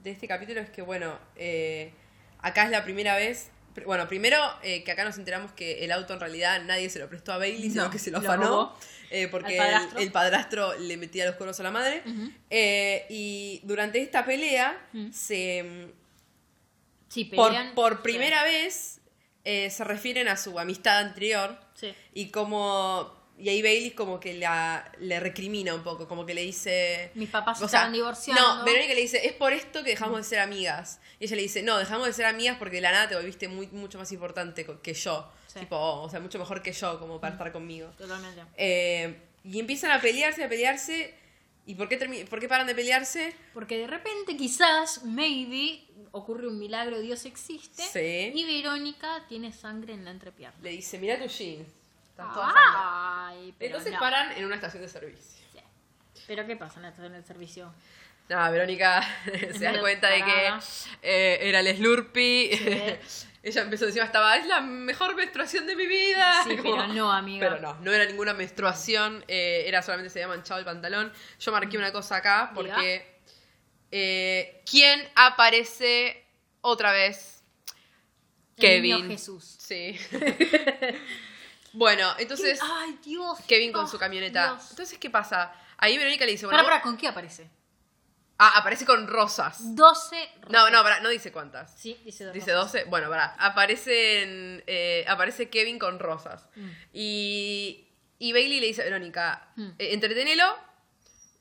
de 0.00 0.10
este 0.10 0.28
capítulo 0.28 0.60
es 0.60 0.70
que, 0.70 0.82
bueno, 0.82 1.18
eh, 1.36 1.92
acá 2.40 2.64
es 2.64 2.70
la 2.70 2.84
primera 2.84 3.16
vez. 3.16 3.50
Bueno, 3.86 4.08
primero 4.08 4.36
eh, 4.64 4.82
que 4.82 4.90
acá 4.90 5.04
nos 5.04 5.18
enteramos 5.18 5.52
que 5.52 5.84
el 5.84 5.92
auto 5.92 6.12
en 6.12 6.18
realidad 6.20 6.60
nadie 6.64 6.90
se 6.90 6.98
lo 6.98 7.08
prestó 7.08 7.32
a 7.32 7.38
Bailey, 7.38 7.70
sino 7.70 7.84
No, 7.84 7.90
que 7.90 7.98
se 8.00 8.10
lo 8.10 8.18
afanó. 8.18 8.76
eh, 9.10 9.28
porque 9.28 9.52
el- 9.52 9.58
padrastro. 9.58 9.98
El, 10.00 10.12
padrastro 10.12 10.78
le 10.78 10.96
metía 10.96 11.26
los 11.26 11.36
cuernos 11.36 11.60
a 11.60 11.62
la 11.62 11.70
madre. 11.70 12.02
Y 13.08 13.60
durante 13.64 14.00
esta 14.02 14.24
pelea, 14.24 14.76
se, 15.12 15.88
Sí, 17.08 17.24
por, 17.26 17.48
pelean. 17.50 17.74
por 17.74 18.02
primera 18.02 18.42
vez 18.44 19.00
se 19.44 19.84
refieren 19.84 20.26
a 20.28 20.36
su 20.36 20.58
amistad 20.58 20.98
anterior. 20.98 21.56
Sí. 21.74 21.94
Y 22.14 22.30
como. 22.30 23.16
Y 23.38 23.48
ahí 23.48 23.62
Bailey 23.62 23.92
como 23.92 24.18
que 24.18 24.34
la, 24.34 24.90
le 24.98 25.20
recrimina 25.20 25.72
un 25.72 25.84
poco, 25.84 26.08
como 26.08 26.26
que 26.26 26.34
le 26.34 26.42
dice. 26.42 27.12
Mis 27.14 27.30
papás 27.30 27.60
se 27.60 27.66
estaban 27.66 27.92
divorciando. 27.92 28.42
No, 28.42 28.64
Verónica 28.64 28.94
le 28.94 29.00
dice, 29.00 29.26
es 29.26 29.32
por 29.32 29.52
esto 29.52 29.84
que 29.84 29.90
dejamos 29.90 30.18
de 30.18 30.24
ser 30.24 30.40
amigas. 30.40 31.00
Y 31.20 31.26
ella 31.26 31.36
le 31.36 31.42
dice, 31.42 31.62
no, 31.62 31.78
dejamos 31.78 32.08
de 32.08 32.12
ser 32.12 32.26
amigas 32.26 32.56
porque 32.58 32.76
de 32.76 32.82
la 32.82 32.90
nada 32.90 33.08
te 33.08 33.14
volviste 33.14 33.46
muy, 33.46 33.68
mucho 33.68 33.96
más 33.96 34.10
importante 34.10 34.66
que 34.82 34.94
yo. 34.94 35.30
Sí. 35.46 35.60
Tipo, 35.60 35.76
o 35.76 36.10
sea, 36.10 36.18
mucho 36.18 36.38
mejor 36.38 36.62
que 36.62 36.72
yo, 36.72 36.98
como 36.98 37.20
para 37.20 37.34
estar 37.34 37.52
conmigo. 37.52 37.90
Totalmente. 37.96 38.42
Eh, 38.56 39.16
y 39.44 39.60
empiezan 39.60 39.92
a 39.92 40.00
pelearse, 40.00 40.42
a 40.42 40.48
pelearse. 40.48 41.14
¿Y 41.64 41.74
por 41.74 41.88
qué, 41.88 42.26
por 42.28 42.40
qué 42.40 42.48
paran 42.48 42.66
de 42.66 42.74
pelearse? 42.74 43.34
Porque 43.54 43.78
de 43.78 43.86
repente, 43.86 44.36
quizás, 44.36 45.04
maybe, 45.04 45.84
ocurre 46.12 46.48
un 46.48 46.58
milagro, 46.58 46.98
Dios 47.00 47.24
existe. 47.24 47.82
Sí. 47.82 48.32
Y 48.34 48.44
Verónica 48.44 49.26
tiene 49.28 49.52
sangre 49.52 49.92
en 49.92 50.04
la 50.04 50.10
entrepierna. 50.10 50.58
Le 50.62 50.70
dice, 50.70 50.98
mira 50.98 51.18
tu 51.18 51.28
jeans. 51.28 51.68
Estás 52.22 52.34
toda 52.34 52.46
sangrada". 52.46 53.26
Ay, 53.28 53.54
pero 53.58 53.66
Entonces 53.68 53.92
no. 53.92 53.98
paran 54.00 54.32
en 54.32 54.44
una 54.44 54.54
estación 54.56 54.82
de 54.82 54.88
servicio. 54.88 55.44
Sí. 55.52 55.60
Pero 56.26 56.46
¿qué 56.46 56.56
pasa 56.56 56.76
en 56.76 56.82
la 56.82 56.88
estación 56.88 57.12
del 57.12 57.24
servicio? 57.24 57.72
No, 58.28 58.50
Verónica 58.52 59.02
se 59.52 59.58
da 59.64 59.80
cuenta 59.80 60.08
de 60.08 60.22
que 60.22 60.52
eh, 61.02 61.38
era 61.42 61.60
el 61.60 61.76
Slurpee. 61.76 62.98
Ella 63.42 63.62
empezó 63.62 63.86
encima, 63.86 64.04
estaba, 64.04 64.36
es 64.36 64.46
la 64.46 64.60
mejor 64.60 65.14
menstruación 65.14 65.66
de 65.66 65.74
mi 65.76 65.86
vida. 65.86 66.42
Sí, 66.44 66.56
Como- 66.62 66.76
pero 66.76 66.88
no, 66.88 67.10
amiga. 67.10 67.48
Pero 67.48 67.60
no, 67.62 67.74
no 67.80 67.92
era 67.92 68.04
ninguna 68.04 68.34
menstruación, 68.34 69.24
eh, 69.28 69.62
era 69.66 69.80
solamente 69.80 70.10
se 70.10 70.22
había 70.22 70.34
manchado 70.36 70.58
el 70.60 70.66
pantalón. 70.66 71.10
Yo 71.40 71.52
marqué 71.52 71.78
una 71.78 71.92
cosa 71.92 72.16
acá 72.16 72.50
porque... 72.54 73.18
eh, 73.90 74.62
¿Quién 74.70 75.08
aparece 75.14 76.26
otra 76.60 76.92
vez? 76.92 77.42
El 78.56 78.60
Kevin. 78.62 78.96
niño 78.96 79.08
Jesús. 79.08 79.56
Sí. 79.60 79.98
Bueno, 81.78 82.12
entonces... 82.18 82.58
Ay, 82.62 82.98
Dios. 83.04 83.38
Kevin 83.46 83.72
con 83.72 83.84
oh, 83.84 83.88
su 83.88 83.98
camioneta. 83.98 84.52
Dios. 84.54 84.70
Entonces, 84.70 84.98
¿qué 84.98 85.10
pasa? 85.10 85.52
Ahí 85.76 85.96
Verónica 85.96 86.24
le 86.24 86.32
dice, 86.32 86.46
bueno, 86.46 86.58
Para, 86.58 86.68
para, 86.68 86.82
¿con 86.82 86.96
qué 86.96 87.08
aparece? 87.08 87.48
Ah, 88.40 88.52
aparece 88.56 88.84
con 88.84 89.06
rosas. 89.08 89.74
12. 89.76 90.30
No, 90.48 90.58
rosas. 90.58 90.72
no, 90.72 90.82
pará, 90.82 91.00
no 91.00 91.08
dice 91.08 91.32
cuántas. 91.32 91.74
Sí, 91.78 92.00
dice 92.04 92.24
12. 92.24 92.38
Dice 92.38 92.52
12. 92.52 92.84
Bueno, 92.84 93.08
pará. 93.08 93.34
Aparecen, 93.38 94.62
eh, 94.66 95.04
aparece 95.08 95.48
Kevin 95.50 95.78
con 95.78 95.98
rosas. 95.98 96.46
Mm. 96.54 96.68
Y, 96.92 97.88
y 98.18 98.32
Bailey 98.32 98.60
le 98.60 98.66
dice 98.66 98.82
a 98.82 98.84
Verónica, 98.84 99.48
Mm. 99.56 99.68
eh, 99.78 99.92
entretenelo 99.92 100.44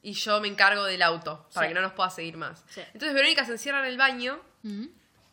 y 0.01 0.13
yo 0.13 0.39
me 0.41 0.47
encargo 0.47 0.83
del 0.85 1.01
auto 1.01 1.47
para 1.53 1.67
Sí. 1.67 1.69
que 1.71 1.75
no 1.75 1.81
nos 1.81 1.93
pueda 1.93 2.09
seguir 2.09 2.37
más. 2.37 2.63
Sí. 2.69 2.81
Entonces 2.93 3.13
Verónica 3.13 3.45
se 3.45 3.51
encierra 3.53 3.79
en 3.79 3.85
el 3.85 3.97
baño 3.97 4.41
Mm, 4.63 4.85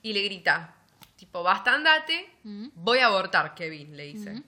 y 0.02 0.12
le 0.12 0.20
grita, 0.22 0.74
tipo, 1.16 1.42
basta, 1.42 1.72
andate, 1.72 2.30
mm, 2.44 2.68
voy 2.74 2.98
a 3.00 3.06
abortar, 3.06 3.54
Kevin, 3.54 3.96
le 3.96 4.04
dice. 4.04 4.42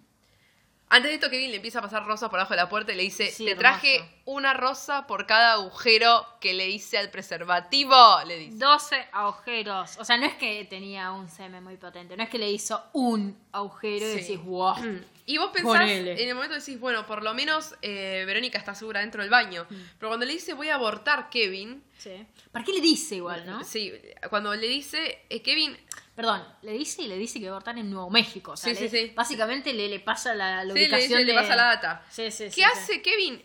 Mm. 0.88 0.94
Antes 0.94 1.10
de 1.10 1.14
esto, 1.16 1.30
Kevin 1.30 1.50
le 1.50 1.56
empieza 1.56 1.80
a 1.80 1.82
pasar 1.82 2.06
rosas 2.06 2.30
por 2.30 2.38
abajo 2.38 2.54
de 2.54 2.58
la 2.58 2.68
puerta 2.68 2.92
y 2.92 2.96
le 2.96 3.02
dice, 3.02 3.30
Sí, 3.30 3.44
te 3.44 3.50
hermoso. 3.52 3.60
traje 3.60 4.08
una 4.24 4.54
rosa 4.54 5.06
por 5.06 5.26
cada 5.26 5.54
agujero 5.54 6.26
que 6.40 6.54
le 6.54 6.68
hice 6.68 6.96
al 6.98 7.10
preservativo, 7.10 7.94
le 8.26 8.38
dice. 8.38 8.56
12 8.58 9.08
agujeros. 9.12 9.96
O 9.98 10.04
sea, 10.04 10.16
no 10.16 10.26
es 10.26 10.34
que 10.34 10.64
tenía 10.64 11.12
un 11.12 11.28
semen 11.28 11.62
muy 11.64 11.76
potente, 11.76 12.16
no 12.16 12.22
es 12.22 12.28
que 12.28 12.38
le 12.38 12.50
hizo 12.50 12.82
un 12.92 13.36
agujero 13.52 14.06
y 14.06 14.16
decís, 14.16 14.42
wow. 14.44 14.74
Y 15.28 15.38
vos 15.38 15.50
pensás, 15.52 15.72
Ponele. 15.72 16.22
en 16.22 16.28
el 16.28 16.36
momento 16.36 16.54
decís, 16.54 16.78
bueno, 16.78 17.04
por 17.04 17.24
lo 17.24 17.34
menos 17.34 17.74
eh, 17.82 18.22
Verónica 18.28 18.58
está 18.58 18.76
segura 18.76 19.00
dentro 19.00 19.22
del 19.22 19.30
baño. 19.30 19.66
Pero 19.98 20.08
cuando 20.10 20.24
le 20.24 20.32
dice 20.32 20.54
voy 20.54 20.68
a 20.68 20.76
abortar 20.76 21.30
Kevin, 21.30 21.82
Sí. 21.98 22.24
¿Para 22.52 22.64
qué 22.64 22.72
le 22.74 22.80
dice 22.80 23.16
igual, 23.16 23.44
no? 23.46 23.64
sí, 23.64 23.90
cuando 24.30 24.54
le 24.54 24.68
dice 24.68 25.24
eh, 25.30 25.42
Kevin, 25.42 25.76
Perdón, 26.16 26.42
le 26.62 26.72
dice 26.72 27.02
y 27.02 27.08
le 27.08 27.16
dice 27.18 27.38
que 27.38 27.44
va 27.46 27.50
a 27.52 27.54
abortar 27.56 27.78
en 27.78 27.90
Nuevo 27.90 28.10
México. 28.10 28.52
O 28.52 28.56
sea, 28.56 28.74
Sí, 28.74 28.82
le- 28.82 28.88
sí, 28.88 29.06
sí. 29.08 29.12
Básicamente 29.14 29.72
le, 29.74 29.88
le 29.88 30.00
pasa 30.00 30.34
la, 30.34 30.64
la 30.64 30.72
sí, 30.72 30.78
le, 30.80 30.86
ubicación 30.86 31.20
le 31.20 31.26
de- 31.26 31.34
pasa 31.34 31.54
la 31.56 31.64
data. 31.64 32.02
Sí, 32.10 32.30
sí, 32.30 32.48
¿Qué 32.54 32.64
hace. 32.64 33.02
Kevin? 33.02 33.44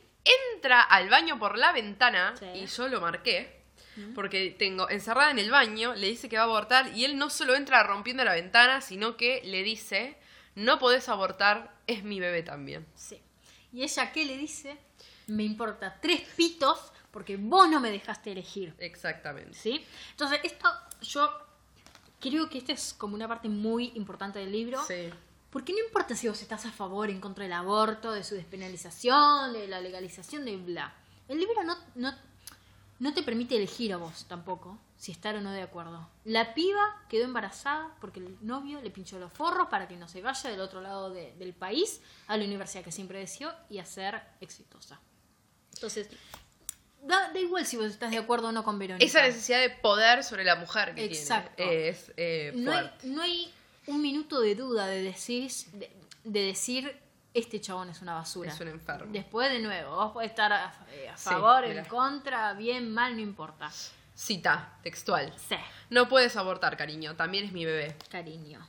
Entra 0.55 0.81
al 0.81 1.09
baño 1.09 1.37
por 1.37 1.57
la 1.57 1.71
ventana 1.73 2.33
y 2.55 2.65
yo 2.65 2.87
lo 2.87 3.01
marqué. 3.01 3.59
Porque 4.15 4.55
tengo 4.57 4.89
encerrada 4.89 5.31
en 5.31 5.37
el 5.39 5.51
baño, 5.51 5.93
le 5.95 6.07
dice 6.07 6.29
que 6.29 6.37
va 6.37 6.43
a 6.43 6.45
abortar 6.45 6.95
y 6.95 7.03
él 7.03 7.17
no 7.17 7.29
solo 7.29 7.55
entra 7.55 7.83
rompiendo 7.83 8.23
la 8.23 8.33
ventana, 8.33 8.79
sino 8.79 9.17
que 9.17 9.41
le 9.43 9.63
dice, 9.63 10.17
no 10.55 10.79
podés 10.79 11.09
abortar, 11.09 11.75
es 11.87 12.03
mi 12.03 12.19
bebé 12.21 12.41
también. 12.41 12.87
Sí. 12.95 13.21
¿Y 13.73 13.83
ella 13.83 14.11
qué 14.13 14.23
le 14.25 14.37
dice? 14.37 14.77
Me 15.27 15.43
importa 15.43 15.99
tres 16.01 16.21
pitos 16.37 16.91
porque 17.11 17.35
vos 17.35 17.67
no 17.69 17.79
me 17.81 17.91
dejaste 17.91 18.31
elegir. 18.31 18.73
Exactamente. 18.79 19.53
¿Sí? 19.55 19.85
Entonces, 20.11 20.39
esto 20.43 20.69
yo 21.01 21.29
creo 22.21 22.49
que 22.49 22.57
esta 22.59 22.71
es 22.71 22.93
como 22.93 23.15
una 23.15 23.27
parte 23.27 23.49
muy 23.49 23.91
importante 23.95 24.39
del 24.39 24.51
libro. 24.53 24.81
Sí. 24.87 25.09
Porque 25.49 25.73
no 25.73 25.79
importa 25.85 26.15
si 26.15 26.29
vos 26.29 26.41
estás 26.41 26.65
a 26.65 26.71
favor, 26.71 27.09
en 27.09 27.19
contra 27.19 27.43
del 27.43 27.51
aborto, 27.51 28.13
de 28.13 28.23
su 28.23 28.35
despenalización, 28.35 29.51
de 29.51 29.67
la 29.67 29.81
legalización, 29.81 30.45
de 30.45 30.55
bla. 30.55 30.93
El 31.27 31.39
libro 31.39 31.61
no, 31.63 31.75
no, 31.95 32.13
no 32.99 33.13
te 33.13 33.21
permite 33.23 33.57
elegir 33.57 33.91
a 33.91 33.97
vos 33.97 34.25
tampoco 34.29 34.77
si 34.97 35.11
estar 35.11 35.35
o 35.35 35.41
no 35.41 35.51
de 35.51 35.63
acuerdo. 35.63 36.07
La 36.23 36.53
piba 36.53 36.79
quedó 37.09 37.25
embarazada 37.25 37.93
porque 37.99 38.19
el 38.21 38.37
novio 38.45 38.79
le 38.81 38.91
pinchó 38.91 39.19
los 39.19 39.33
forros 39.33 39.67
para 39.67 39.87
que 39.87 39.97
no 39.97 40.07
se 40.07 40.21
vaya 40.21 40.49
del 40.49 40.61
otro 40.61 40.79
lado 40.79 41.09
de- 41.09 41.33
del 41.37 41.53
país 41.53 41.99
a 42.27 42.37
la 42.37 42.45
universidad 42.45 42.83
que 42.83 42.91
siempre 42.91 43.19
deseó 43.19 43.51
y 43.69 43.79
a 43.79 43.85
ser 43.85 44.21
exitosa. 44.39 44.99
Entonces, 45.73 46.07
da, 47.01 47.31
da 47.31 47.39
igual 47.39 47.65
si 47.65 47.77
vos 47.77 47.87
estás 47.87 48.11
de 48.11 48.17
acuerdo 48.17 48.49
o 48.49 48.51
no 48.51 48.63
con 48.63 48.77
Verónica. 48.79 49.05
Esa 49.05 49.21
necesidad 49.21 49.59
de 49.59 49.69
poder 49.69 50.23
sobre 50.23 50.43
la 50.43 50.55
mujer 50.55 50.95
que 50.95 51.05
Exacto. 51.05 51.51
tiene 51.55 51.89
es 51.89 52.11
eh, 52.17 52.51
no, 52.55 52.71
hay, 52.71 52.91
no 53.03 53.21
hay 53.21 53.53
un 53.87 54.01
minuto 54.01 54.41
de 54.41 54.55
duda 54.55 54.87
de 54.87 55.01
decir, 55.03 55.51
de, 55.73 55.91
de 56.23 56.41
decir 56.45 57.01
este 57.33 57.61
chabón 57.61 57.89
es 57.89 58.01
una 58.01 58.13
basura. 58.15 58.51
Es 58.51 58.59
un 58.59 58.67
enfermo. 58.67 59.11
Después 59.11 59.49
de 59.51 59.59
nuevo, 59.59 59.95
vos 59.95 60.11
podés 60.11 60.29
estar 60.29 60.51
a, 60.51 60.73
favor, 61.15 61.63
en 61.63 61.85
contra, 61.85 62.53
bien, 62.53 62.91
mal, 62.91 63.15
no 63.15 63.21
importa. 63.21 63.71
Cita, 64.15 64.77
textual. 64.83 65.33
Sí, 65.37 65.55
No 65.89 66.07
puedes 66.09 66.35
abortar, 66.35 66.77
cariño. 66.77 67.15
También 67.15 67.45
es 67.45 67.51
mi 67.53 67.65
bebé. 67.65 67.95
cariño. 68.09 68.59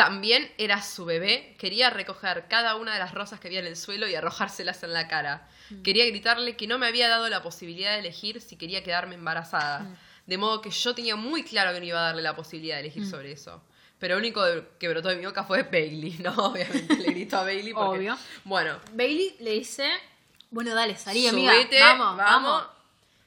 También 0.00 0.50
era 0.56 0.80
su 0.80 1.04
bebé. 1.04 1.54
Quería 1.58 1.90
recoger 1.90 2.46
cada 2.48 2.76
una 2.76 2.94
de 2.94 2.98
las 2.98 3.12
rosas 3.12 3.38
que 3.38 3.48
había 3.48 3.60
en 3.60 3.66
el 3.66 3.76
suelo 3.76 4.08
y 4.08 4.14
arrojárselas 4.14 4.82
en 4.82 4.94
la 4.94 5.08
cara. 5.08 5.46
Mm. 5.68 5.82
Quería 5.82 6.06
gritarle 6.06 6.56
que 6.56 6.66
no 6.66 6.78
me 6.78 6.86
había 6.86 7.08
dado 7.08 7.28
la 7.28 7.42
posibilidad 7.42 7.92
de 7.92 7.98
elegir 7.98 8.40
si 8.40 8.56
quería 8.56 8.82
quedarme 8.82 9.16
embarazada. 9.16 9.80
Mm. 9.80 9.96
De 10.26 10.38
modo 10.38 10.62
que 10.62 10.70
yo 10.70 10.94
tenía 10.94 11.16
muy 11.16 11.42
claro 11.44 11.74
que 11.74 11.80
no 11.80 11.84
iba 11.86 11.98
a 11.98 12.04
darle 12.04 12.22
la 12.22 12.34
posibilidad 12.34 12.76
de 12.76 12.82
Mm. 12.82 12.86
elegir 12.86 13.06
sobre 13.06 13.32
eso. 13.32 13.62
Pero 13.98 14.14
lo 14.14 14.20
único 14.20 14.42
que 14.78 14.88
brotó 14.88 15.10
de 15.10 15.16
mi 15.16 15.26
boca 15.26 15.44
fue 15.44 15.64
Bailey, 15.64 16.16
¿no? 16.20 16.32
Obviamente 16.46 16.96
le 16.96 17.10
gritó 17.10 17.36
a 17.36 17.42
Bailey 17.44 17.74
porque... 17.74 17.98
Obvio. 17.98 18.18
Bueno, 18.44 18.80
Bailey 18.94 19.36
le 19.40 19.50
dice, 19.50 19.86
bueno, 20.50 20.74
dale, 20.74 20.96
salí, 20.96 21.26
amiga, 21.26 21.52
vamos, 21.80 22.16
vamos. 22.16 22.16
vamos. 22.16 22.66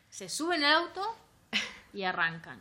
Se 0.10 0.28
suben 0.28 0.64
al 0.64 0.74
auto 0.74 1.18
y 1.94 2.04
arrancan. 2.04 2.60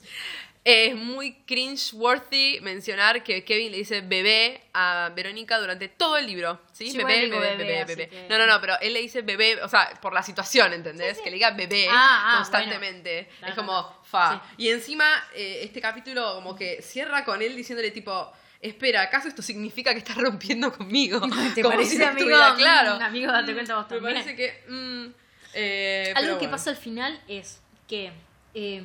Es 0.64 0.94
muy 0.94 1.42
cringe-worthy 1.44 2.60
mencionar 2.60 3.24
que 3.24 3.44
Kevin 3.44 3.72
le 3.72 3.78
dice 3.78 4.00
bebé 4.00 4.60
a 4.72 5.10
Verónica 5.14 5.58
durante 5.58 5.88
todo 5.88 6.16
el 6.16 6.26
libro. 6.26 6.60
¿Sí? 6.72 6.92
Yo 6.92 7.04
bebé, 7.04 7.28
bebé, 7.28 7.38
bebé, 7.40 7.56
bebé, 7.56 7.80
así 7.80 7.94
bebé. 7.96 8.08
que- 8.08 8.28
No, 8.28 8.38
no, 8.38 8.46
no, 8.46 8.60
pero 8.60 8.78
él 8.80 8.92
le 8.92 9.00
dice 9.00 9.22
bebé, 9.22 9.60
o 9.62 9.68
sea, 9.68 9.90
por 10.00 10.12
la 10.12 10.22
situación, 10.22 10.72
¿entendés? 10.72 11.18
Que 11.18 11.30
le 11.30 11.34
diga 11.36 11.50
bebé 11.50 11.88
Ah, 11.90 12.34
ah, 12.34 12.36
constantemente. 12.36 13.22
bueno. 13.24 13.38
No, 13.42 13.48
es 13.48 13.54
como, 13.54 13.72
no. 13.72 14.04
fa. 14.04 14.42
Y 14.56 14.68
encima, 14.68 15.08
eh, 15.34 15.62
este 15.64 15.80
capítulo 15.80 16.34
como 16.36 16.54
que 16.54 16.80
cierra 16.80 17.24
con 17.24 17.42
él 17.42 17.56
diciéndole 17.56 17.90
tipo... 17.90 18.32
Espera, 18.60 19.02
¿acaso 19.02 19.26
esto 19.26 19.42
significa 19.42 19.90
que 19.92 19.98
estás 19.98 20.16
rompiendo 20.16 20.72
conmigo? 20.72 21.20
¿Te 21.56 21.62
Como 21.62 21.74
parece, 21.74 21.96
si 21.96 22.02
amigo? 22.04 22.28
estuviera 22.28 22.54
claro. 22.54 23.00
Mm, 23.00 23.02
amigo, 23.02 23.32
date 23.32 23.50
Mm, 23.50 23.54
cuenta 23.54 23.74
vos 23.74 23.90
Me 23.90 23.96
también. 23.96 24.14
parece 24.14 24.36
que... 24.36 24.64
mm, 24.68 25.06
eh, 25.54 26.12
Algo 26.14 26.34
que 26.34 26.36
bueno. 26.46 26.50
pasa 26.52 26.70
al 26.70 26.76
final 26.76 27.20
es 27.26 27.60
que, 27.88 28.12
eh, 28.54 28.84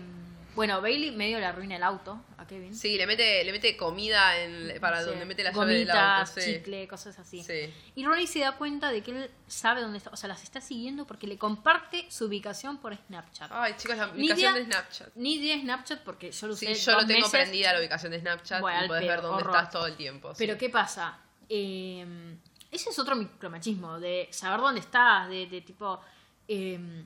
bueno, 0.58 0.82
Bailey 0.82 1.12
medio 1.12 1.40
le 1.40 1.46
arruina 1.46 1.76
el 1.78 1.84
auto 1.84 2.20
a 2.38 2.46
Kevin. 2.46 2.76
Sí, 2.76 2.98
le 2.98 3.08
mete, 3.08 3.44
le 3.46 3.52
mete 3.54 3.78
comida 3.78 4.38
en, 4.42 4.78
para 4.82 5.00
Sí, 5.02 5.10
donde 5.10 5.24
mete 5.26 5.44
la 5.44 5.52
llave 5.52 5.74
del 5.74 5.86
gomitas, 5.88 6.30
auto. 6.32 6.42
Sí. 6.42 6.54
chicle, 6.56 6.88
cosas 6.88 7.18
así. 7.20 7.44
Sí. 7.44 7.74
Y 7.96 8.04
Ronnie 8.06 8.28
se 8.28 8.40
da 8.40 8.54
cuenta 8.58 8.92
de 8.92 9.02
que 9.04 9.12
él 9.12 9.32
sabe 9.48 9.82
dónde 9.82 10.00
está, 10.00 10.10
o 10.10 10.18
sea, 10.18 10.28
las 10.28 10.44
está 10.44 10.60
siguiendo 10.60 11.06
porque 11.08 11.28
le 11.28 11.38
comparte 11.38 12.06
su 12.10 12.26
ubicación 12.26 12.80
por 12.80 12.94
Snapchat. 12.98 13.52
Ay, 13.54 13.76
chicos, 13.78 13.96
la 13.98 14.08
ubicación 14.08 14.56
de 14.56 14.66
Snapchat. 14.66 15.10
Ni 15.16 15.36
idea 15.36 15.60
Snapchat 15.62 16.02
porque 16.04 16.32
yo 16.32 16.48
lo 16.48 16.54
usé 16.54 16.74
Sí, 16.76 16.82
yo 16.86 16.92
dos 16.94 17.02
lo 17.04 17.08
tengo 17.08 17.20
meses, 17.28 17.32
prendida 17.32 17.72
la 17.74 17.80
ubicación 17.80 18.12
de 18.12 18.20
Snapchat 18.20 18.60
Bueno, 18.60 18.86
y 18.86 18.88
pedo, 18.90 19.08
ver 19.08 19.22
dónde 19.22 19.44
horror. 19.44 19.56
estás 19.56 19.72
todo 19.72 19.86
el 19.86 19.96
tiempo. 19.96 20.34
sí. 20.34 20.38
Pero 20.40 20.58
¿qué 20.58 20.70
pasa? 20.70 21.20
Eh, 21.48 22.36
ese 22.72 22.90
es 22.90 23.00
otro 23.00 23.16
micromachismo, 23.16 24.00
de 24.00 24.28
saber 24.32 24.60
dónde 24.60 24.80
estás, 24.82 25.30
de, 25.30 25.46
de 25.48 25.62
tipo... 25.62 26.02
eh, 26.48 27.06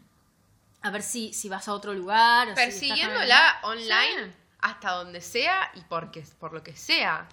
a 0.81 0.89
ver 0.91 1.01
si, 1.03 1.33
si 1.33 1.49
vas 1.49 1.67
a 1.67 1.73
otro 1.73 1.93
lugar. 1.93 2.49
o 2.49 2.55
Persiguiéndola 2.55 3.59
online 3.63 4.25
Sí. 4.25 4.31
hasta 4.59 4.91
donde 4.91 5.21
sea 5.21 5.71
y 5.75 5.81
porque, 5.81 6.23
por 6.39 6.53
lo 6.53 6.63
que 6.63 6.75
sea. 6.75 7.27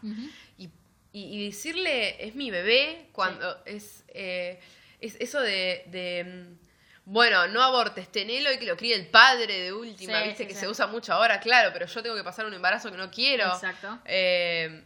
Y, 0.56 0.64
y- 0.66 0.70
y 1.12 1.46
decirle, 1.46 2.22
es 2.26 2.34
mi 2.34 2.50
bebé, 2.50 3.08
cuando 3.12 3.62
es, 3.64 4.04
eh, 4.08 4.60
es 5.00 5.16
eso 5.20 5.40
de, 5.40 5.84
de, 5.86 6.24
mm, 6.24 6.68
bueno, 7.06 7.46
no 7.48 7.62
abortes, 7.62 8.10
tenelo 8.12 8.52
y 8.52 8.58
que 8.58 8.66
lo 8.66 8.76
críe 8.76 8.94
el 8.94 9.06
padre 9.08 9.60
de 9.60 9.72
última, 9.72 10.20
Sí, 10.22 10.28
viste 10.28 10.46
que 10.46 10.54
se 10.54 10.68
usa 10.68 10.86
mucho 10.86 11.14
ahora, 11.14 11.40
claro, 11.40 11.70
pero 11.72 11.86
yo 11.86 12.02
tengo 12.02 12.14
que 12.16 12.24
pasar 12.24 12.44
un 12.44 12.52
embarazo 12.52 12.90
que 12.90 12.98
no 12.98 13.10
quiero. 13.10 13.46
Exacto. 13.46 13.98
Eh, 14.04 14.84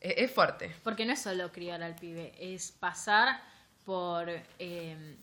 es, 0.00 0.14
es 0.16 0.30
fuerte. 0.32 0.74
Porque 0.82 1.04
no 1.04 1.12
es 1.12 1.20
solo 1.20 1.52
criar 1.52 1.82
al 1.82 1.94
pibe, 1.96 2.32
es 2.38 2.72
pasar 2.72 3.42
por 3.84 4.30
eh, 4.58 5.16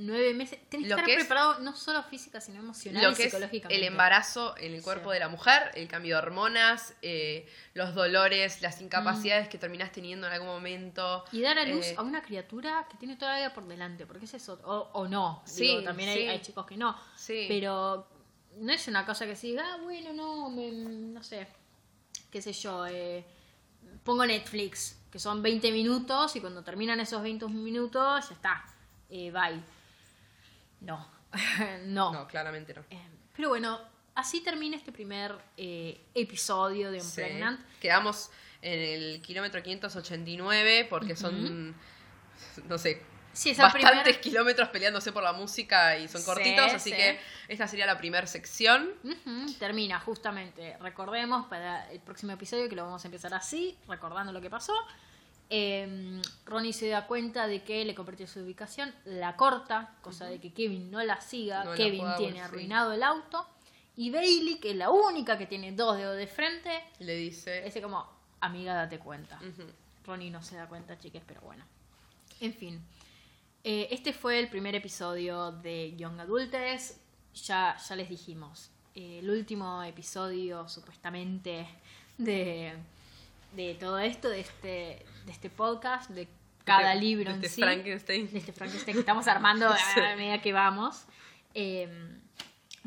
nueve 0.00 0.34
meses. 0.34 0.58
Tenés 0.68 0.86
que 0.86 0.90
estar 0.92 1.04
que 1.04 1.12
es- 1.14 1.18
preparado 1.20 1.58
no 1.60 1.76
solo 1.76 2.02
física, 2.02 2.40
sino 2.40 2.58
emocional 2.60 3.02
lo 3.02 3.10
y 3.12 3.14
que 3.14 3.24
es 3.24 3.30
psicológicamente. 3.30 3.76
el 3.76 3.84
embarazo 3.92 4.54
en 4.58 4.74
el 4.74 4.82
cuerpo 4.82 5.10
Sí. 5.10 5.14
de 5.14 5.20
la 5.20 5.28
mujer, 5.28 5.70
el 5.74 5.86
cambio 5.88 6.16
de 6.16 6.22
hormonas, 6.22 6.94
eh, 7.02 7.48
los 7.74 7.94
dolores, 7.94 8.60
las 8.62 8.80
incapacidades 8.80 9.48
que 9.48 9.58
terminás 9.58 9.92
teniendo 9.92 10.26
en 10.26 10.32
algún 10.32 10.48
momento. 10.48 11.24
Y 11.32 11.40
dar 11.42 11.58
a 11.58 11.64
luz 11.64 11.86
Eh, 11.86 11.94
a 11.96 12.02
una 12.02 12.22
criatura 12.22 12.86
que 12.90 12.96
tiene 12.96 13.16
toda 13.16 13.32
la 13.32 13.38
vida 13.38 13.54
por 13.54 13.66
delante, 13.66 14.06
porque 14.06 14.24
es 14.24 14.34
eso, 14.34 14.60
o, 14.64 14.90
o 14.92 15.06
no. 15.08 15.42
Sí, 15.46 15.62
Digo, 15.62 15.82
también 15.82 16.08
hay 16.28 16.40
chicos 16.40 16.66
que 16.66 16.76
no. 16.76 16.96
Sí. 17.16 17.46
Pero 17.48 18.08
no 18.56 18.72
es 18.72 18.88
una 18.88 19.06
cosa 19.06 19.26
que 19.26 19.36
se 19.36 19.46
diga, 19.48 19.64
ah, 19.74 19.78
bueno, 19.82 20.12
no, 20.12 20.50
me- 20.50 20.70
no 20.72 21.22
sé, 21.22 21.46
qué 22.30 22.42
sé 22.42 22.52
yo, 22.52 22.86
eh, 22.86 23.24
pongo 24.04 24.24
Netflix, 24.26 24.96
que 25.10 25.18
son 25.18 25.42
20 25.42 25.72
minutos 25.72 26.36
y 26.36 26.40
cuando 26.40 26.62
terminan 26.62 27.00
esos 27.00 27.22
20 27.22 27.46
minutos, 27.48 28.28
ya 28.28 28.34
está, 28.34 28.64
eh, 29.08 29.30
bye. 29.32 29.60
No, 30.80 31.06
no. 31.86 32.12
No, 32.12 32.26
claramente 32.28 32.74
no. 32.74 32.82
Eh, 32.90 33.00
pero 33.36 33.48
bueno, 33.50 33.80
así 34.14 34.40
termina 34.42 34.76
este 34.76 34.92
primer 34.92 35.34
eh, 35.56 36.00
episodio 36.14 36.90
de 36.90 37.00
Sí. 37.00 37.06
Unpregnant. 37.20 37.60
Quedamos 37.80 38.30
en 38.62 38.78
el 38.80 39.22
kilómetro 39.22 39.62
589 39.62 40.86
porque 40.90 41.16
son, 41.16 41.74
no 42.68 42.78
sé, 42.78 43.02
Sí, 43.32 43.54
bastantes 43.54 44.02
primer- 44.02 44.20
kilómetros 44.20 44.68
peleándose 44.70 45.12
por 45.12 45.22
la 45.22 45.32
música 45.32 45.96
y 45.96 46.08
son 46.08 46.20
Sí, 46.20 46.26
cortitos, 46.26 46.74
así 46.74 46.90
sí. 46.90 46.96
que 46.96 47.20
esta 47.46 47.68
sería 47.68 47.86
la 47.86 47.96
primera 47.96 48.26
sección. 48.26 48.90
Termina 49.60 50.00
justamente, 50.00 50.76
recordemos 50.80 51.46
para 51.46 51.88
el 51.92 52.00
próximo 52.00 52.32
episodio 52.32 52.68
que 52.68 52.74
lo 52.74 52.84
vamos 52.84 53.04
a 53.04 53.08
empezar 53.08 53.32
así, 53.32 53.78
recordando 53.86 54.32
lo 54.32 54.40
que 54.40 54.50
pasó. 54.50 54.74
Eh, 55.52 56.22
Ronnie 56.46 56.72
se 56.72 56.88
da 56.88 57.06
cuenta 57.08 57.46
de 57.48 57.62
que 57.64 57.84
le 57.84 57.94
compartió 57.94 58.26
su 58.28 58.40
ubicación, 58.40 58.94
la 59.04 59.36
corta, 59.36 59.96
cosa 60.00 60.26
de 60.26 60.38
que 60.40 60.52
Kevin 60.52 60.90
no 60.90 61.02
la 61.02 61.20
siga, 61.20 61.64
No 61.64 61.74
Kevin 61.74 62.06
tiene 62.16 62.34
sí. 62.34 62.38
arruinado 62.38 62.92
el 62.92 63.02
auto, 63.02 63.46
y 63.96 64.10
Bailey, 64.10 64.60
que 64.60 64.70
es 64.70 64.76
la 64.76 64.90
única 64.90 65.36
que 65.36 65.46
tiene 65.46 65.72
dos 65.72 65.96
dedos 65.96 66.16
de 66.16 66.26
frente, 66.28 66.70
Le 67.00 67.16
dice... 67.16 67.66
ese 67.66 67.82
como, 67.82 68.06
amiga, 68.40 68.74
date 68.74 68.98
cuenta. 69.00 69.38
Ronnie 70.06 70.30
no 70.30 70.40
se 70.42 70.56
da 70.56 70.66
cuenta, 70.68 70.96
chicas, 70.98 71.22
pero 71.26 71.40
bueno. 71.42 71.64
En 72.40 72.54
fin. 72.54 72.80
Eh, 73.64 73.88
este 73.90 74.12
fue 74.12 74.38
el 74.38 74.48
primer 74.48 74.74
episodio 74.74 75.52
de 75.52 75.94
Young 75.96 76.20
Adultes. 76.20 76.98
Ya, 77.44 77.76
ya 77.76 77.96
les 77.96 78.08
dijimos. 78.08 78.70
eh, 78.94 79.18
el 79.18 79.28
último 79.30 79.82
episodio, 79.82 80.66
supuestamente, 80.68 81.66
de, 82.16 82.72
de 83.52 83.74
todo 83.74 83.98
esto, 83.98 84.28
de 84.28 84.40
este, 84.40 85.04
de 85.26 85.32
este 85.32 85.50
podcast, 85.50 86.10
de 86.10 86.28
cada 86.64 86.92
Este- 86.94 87.04
libro 87.04 87.30
en 87.32 87.42
sí. 87.48 87.60
Frankenstein. 87.60 88.30
De 88.32 88.38
este 88.38 88.52
Frankenstein 88.52 88.94
que 88.94 89.00
estamos 89.00 89.26
armando 89.28 89.66
a 90.12 90.16
medida 90.16 90.40
que 90.40 90.52
vamos. 90.52 91.04
Eh, 91.54 91.88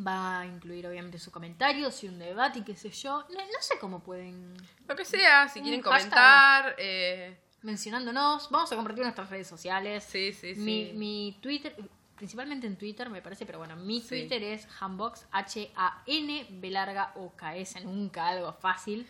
va 0.05 0.39
a 0.39 0.45
incluir, 0.47 0.87
obviamente, 0.87 1.19
su 1.19 1.31
comentario, 1.31 1.89
y 2.01 2.07
un 2.07 2.17
debate 2.17 2.59
y 2.59 2.63
qué 2.63 2.75
sé 2.75 2.89
yo. 2.89 3.23
No, 3.29 3.35
no 3.39 3.61
sé 3.61 3.77
cómo 3.79 3.99
pueden 4.01 4.55
Lo 4.87 4.95
que 4.95 5.05
sea, 5.05 5.47
si 5.49 5.61
quieren 5.61 5.81
hashtag. 5.81 6.01
comentar. 6.11 6.75
eh, 6.79 7.37
mencionándonos. 7.61 8.49
Vamos 8.49 8.71
a 8.71 8.75
compartir 8.75 9.03
nuestras 9.03 9.29
redes 9.29 9.47
sociales. 9.47 10.03
sí, 10.03 10.33
sí, 10.33 10.55
sí. 10.55 10.61
Mi, 10.61 10.93
mi 10.93 11.37
Twitter, 11.41 11.75
principalmente 12.15 12.65
en 12.67 12.75
Twitter 12.77 13.09
me 13.09 13.21
parece, 13.21 13.45
pero 13.45 13.59
bueno, 13.59 13.75
mi 13.75 14.01
Sí. 14.01 14.07
Twitter 14.09 14.41
es 14.43 14.67
Hambox, 14.79 15.27
H-A-N, 15.31 16.47
B 16.49 16.69
larga 16.71 17.11
O 17.15 17.31
K 17.35 17.55
S, 17.57 17.79
nunca 17.81 18.27
algo 18.29 18.51
fácil. 18.53 19.05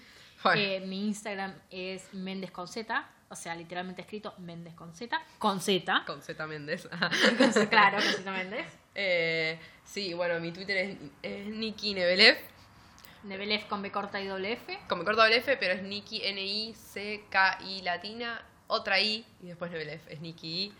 Eh, 0.55 0.81
mi 0.85 1.07
Instagram 1.07 1.53
es 1.69 2.13
Méndez 2.13 2.51
con 2.51 2.67
Z, 2.67 3.07
o 3.29 3.35
sea, 3.35 3.55
literalmente 3.55 4.01
escrito 4.01 4.33
Méndez 4.39 4.73
con 4.73 4.93
Z, 4.93 5.19
con 5.39 5.61
Z. 5.61 6.03
Con 6.05 6.21
Z 6.21 6.47
Méndez. 6.47 6.87
claro, 7.69 7.97
con 7.97 8.13
Z 8.13 8.31
Méndez. 8.31 8.65
Eh, 8.95 9.57
sí, 9.83 10.13
bueno, 10.13 10.39
mi 10.39 10.51
Twitter 10.51 10.77
es, 10.77 10.97
es 11.23 11.47
Nikki 11.47 11.95
Nebelev. 11.95 12.37
Nebelef 13.23 13.65
con 13.65 13.81
B 13.81 13.91
corta 13.91 14.21
y 14.21 14.27
doble 14.27 14.51
F. 14.51 14.77
Con 14.87 14.99
me 14.99 15.03
corto 15.03 15.21
doble 15.21 15.37
F, 15.37 15.57
pero 15.57 15.73
es 15.73 15.81
Nikki 15.81 16.21
N-I-C-K-I 16.23 17.81
latina, 17.81 18.45
otra 18.67 18.99
I 18.99 19.25
y 19.41 19.47
después 19.47 19.71
Nebelev. 19.71 20.01
Es 20.09 20.21
Nikki 20.21 20.65
I. 20.65 20.73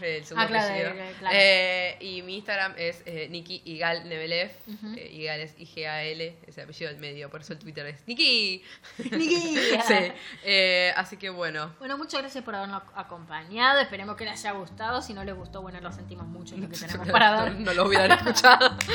el 0.00 0.24
segundo 0.24 0.46
Ah, 0.46 0.48
claro, 0.48 0.74
apellido. 0.90 1.18
claro. 1.18 1.36
Eh, 1.38 1.96
y 2.00 2.22
mi 2.22 2.36
Instagram 2.36 2.72
es 2.78 3.02
eh, 3.04 3.28
Nikki 3.30 3.60
Igal 3.66 4.08
Nebelev. 4.08 4.50
Eh, 4.96 5.10
Igal 5.12 5.40
es 5.40 5.54
I-G-A-L, 5.58 6.36
ese 6.46 6.62
apellido 6.62 6.90
del 6.90 6.98
medio, 7.00 7.28
por 7.28 7.42
eso 7.42 7.52
el 7.52 7.58
Twitter 7.58 7.84
es 7.86 8.00
Nikki. 8.06 8.62
Nikki. 9.10 9.56
sí. 9.86 10.12
Eh, 10.44 10.92
así 10.96 11.18
que 11.18 11.28
bueno. 11.28 11.74
Bueno, 11.78 11.98
muchas 11.98 12.20
gracias 12.22 12.42
por 12.42 12.54
habernos 12.54 12.82
acompañado. 12.96 13.78
Esperemos 13.80 14.16
que 14.16 14.24
les 14.24 14.40
haya 14.40 14.52
gustado. 14.52 15.02
Si 15.02 15.12
no 15.12 15.22
les 15.22 15.34
gustó, 15.34 15.60
bueno, 15.60 15.78
lo 15.82 15.92
sentimos 15.92 16.26
mucho 16.26 16.54
en 16.54 16.62
lo 16.62 16.68
que 16.70 16.76
tenemos 16.78 17.06
para 17.10 17.30
no, 17.32 17.36
dar. 17.36 17.52
no 17.52 17.74
lo 17.74 17.84
hubieran 17.86 18.10
escuchado. 18.12 18.76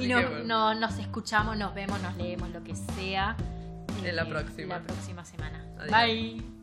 Y 0.00 0.12
bueno. 0.12 0.30
no- 0.44 0.74
nos 0.74 0.98
escuchamos, 0.98 1.56
nos 1.56 1.74
vemos, 1.74 2.00
nos 2.00 2.16
leemos, 2.16 2.48
lo 2.50 2.62
que 2.62 2.74
sea. 2.76 3.36
En 4.04 4.16
la 4.16 4.24
próxima. 4.24 4.76
La 4.78 4.82
próxima 4.82 5.24
semana. 5.24 5.62
Adiós. 5.78 5.90
Bye. 5.90 6.59